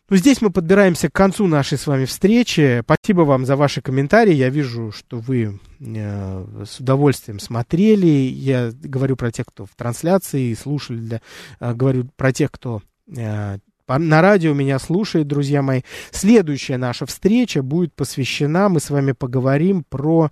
Ну, 0.10 0.16
здесь 0.16 0.42
мы 0.42 0.50
подбираемся 0.50 1.10
к 1.10 1.14
концу 1.14 1.46
нашей 1.46 1.78
с 1.78 1.86
вами 1.86 2.06
встречи. 2.06 2.82
Спасибо 2.84 3.22
вам 3.22 3.46
за 3.46 3.56
ваши 3.56 3.82
комментарии. 3.82 4.34
Я 4.34 4.50
вижу, 4.50 4.92
что 4.92 5.20
вы 5.20 5.60
э, 5.80 6.64
с 6.66 6.80
удовольствием 6.80 7.40
смотрели. 7.40 8.08
Я 8.08 8.72
говорю 8.74 9.16
про 9.16 9.32
тех, 9.32 9.46
кто 9.46 9.66
в 9.66 9.76
трансляции 9.76 10.54
слушали, 10.56 11.00
для, 11.00 11.22
э, 11.60 11.74
говорю 11.74 12.08
про 12.16 12.32
тех, 12.32 12.52
кто 12.52 12.82
э, 13.16 13.60
на 13.88 14.22
радио 14.22 14.54
меня 14.54 14.80
слушает, 14.80 15.28
друзья 15.28 15.62
мои. 15.62 15.82
Следующая 16.12 16.78
наша 16.78 17.06
встреча 17.06 17.64
будет 17.64 17.94
посвящена, 17.96 18.70
мы 18.70 18.80
с 18.80 18.90
вами 18.90 19.14
поговорим 19.14 19.84
про, 19.84 20.32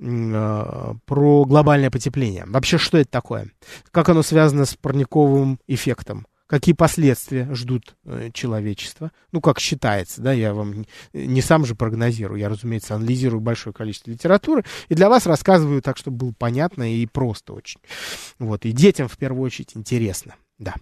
э, 0.00 0.94
про 1.04 1.44
глобальное 1.44 1.90
потепление. 1.90 2.44
Вообще, 2.46 2.78
что 2.78 2.98
это 2.98 3.10
такое? 3.10 3.50
Как 3.90 4.08
оно 4.08 4.22
связано 4.22 4.64
с 4.64 4.74
парниковым 4.74 5.60
эффектом? 5.66 6.26
какие 6.46 6.74
последствия 6.74 7.52
ждут 7.52 7.96
э, 8.04 8.30
человечество. 8.32 9.10
Ну, 9.32 9.40
как 9.40 9.58
считается, 9.58 10.22
да, 10.22 10.32
я 10.32 10.54
вам 10.54 10.86
не 11.12 11.42
сам 11.42 11.64
же 11.64 11.74
прогнозирую, 11.74 12.40
я, 12.40 12.48
разумеется, 12.48 12.94
анализирую 12.94 13.40
большое 13.40 13.74
количество 13.74 14.10
литературы, 14.10 14.64
и 14.88 14.94
для 14.94 15.08
вас 15.08 15.26
рассказываю 15.26 15.82
так, 15.82 15.96
чтобы 15.96 16.18
было 16.18 16.34
понятно 16.36 16.94
и 16.94 17.04
просто 17.06 17.52
очень. 17.52 17.80
Вот, 18.38 18.64
и 18.64 18.72
детям, 18.72 19.08
в 19.08 19.16
первую 19.18 19.44
очередь, 19.44 19.72
интересно, 19.74 20.36
да. 20.58 20.74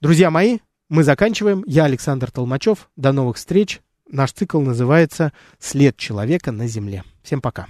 Друзья 0.00 0.30
мои, 0.30 0.58
мы 0.88 1.04
заканчиваем. 1.04 1.62
Я 1.66 1.84
Александр 1.84 2.30
Толмачев. 2.30 2.88
До 2.96 3.12
новых 3.12 3.36
встреч. 3.36 3.80
Наш 4.10 4.32
цикл 4.32 4.60
называется 4.60 5.32
«След 5.58 5.96
человека 5.98 6.50
на 6.50 6.66
Земле». 6.66 7.04
Всем 7.22 7.42
пока. 7.42 7.66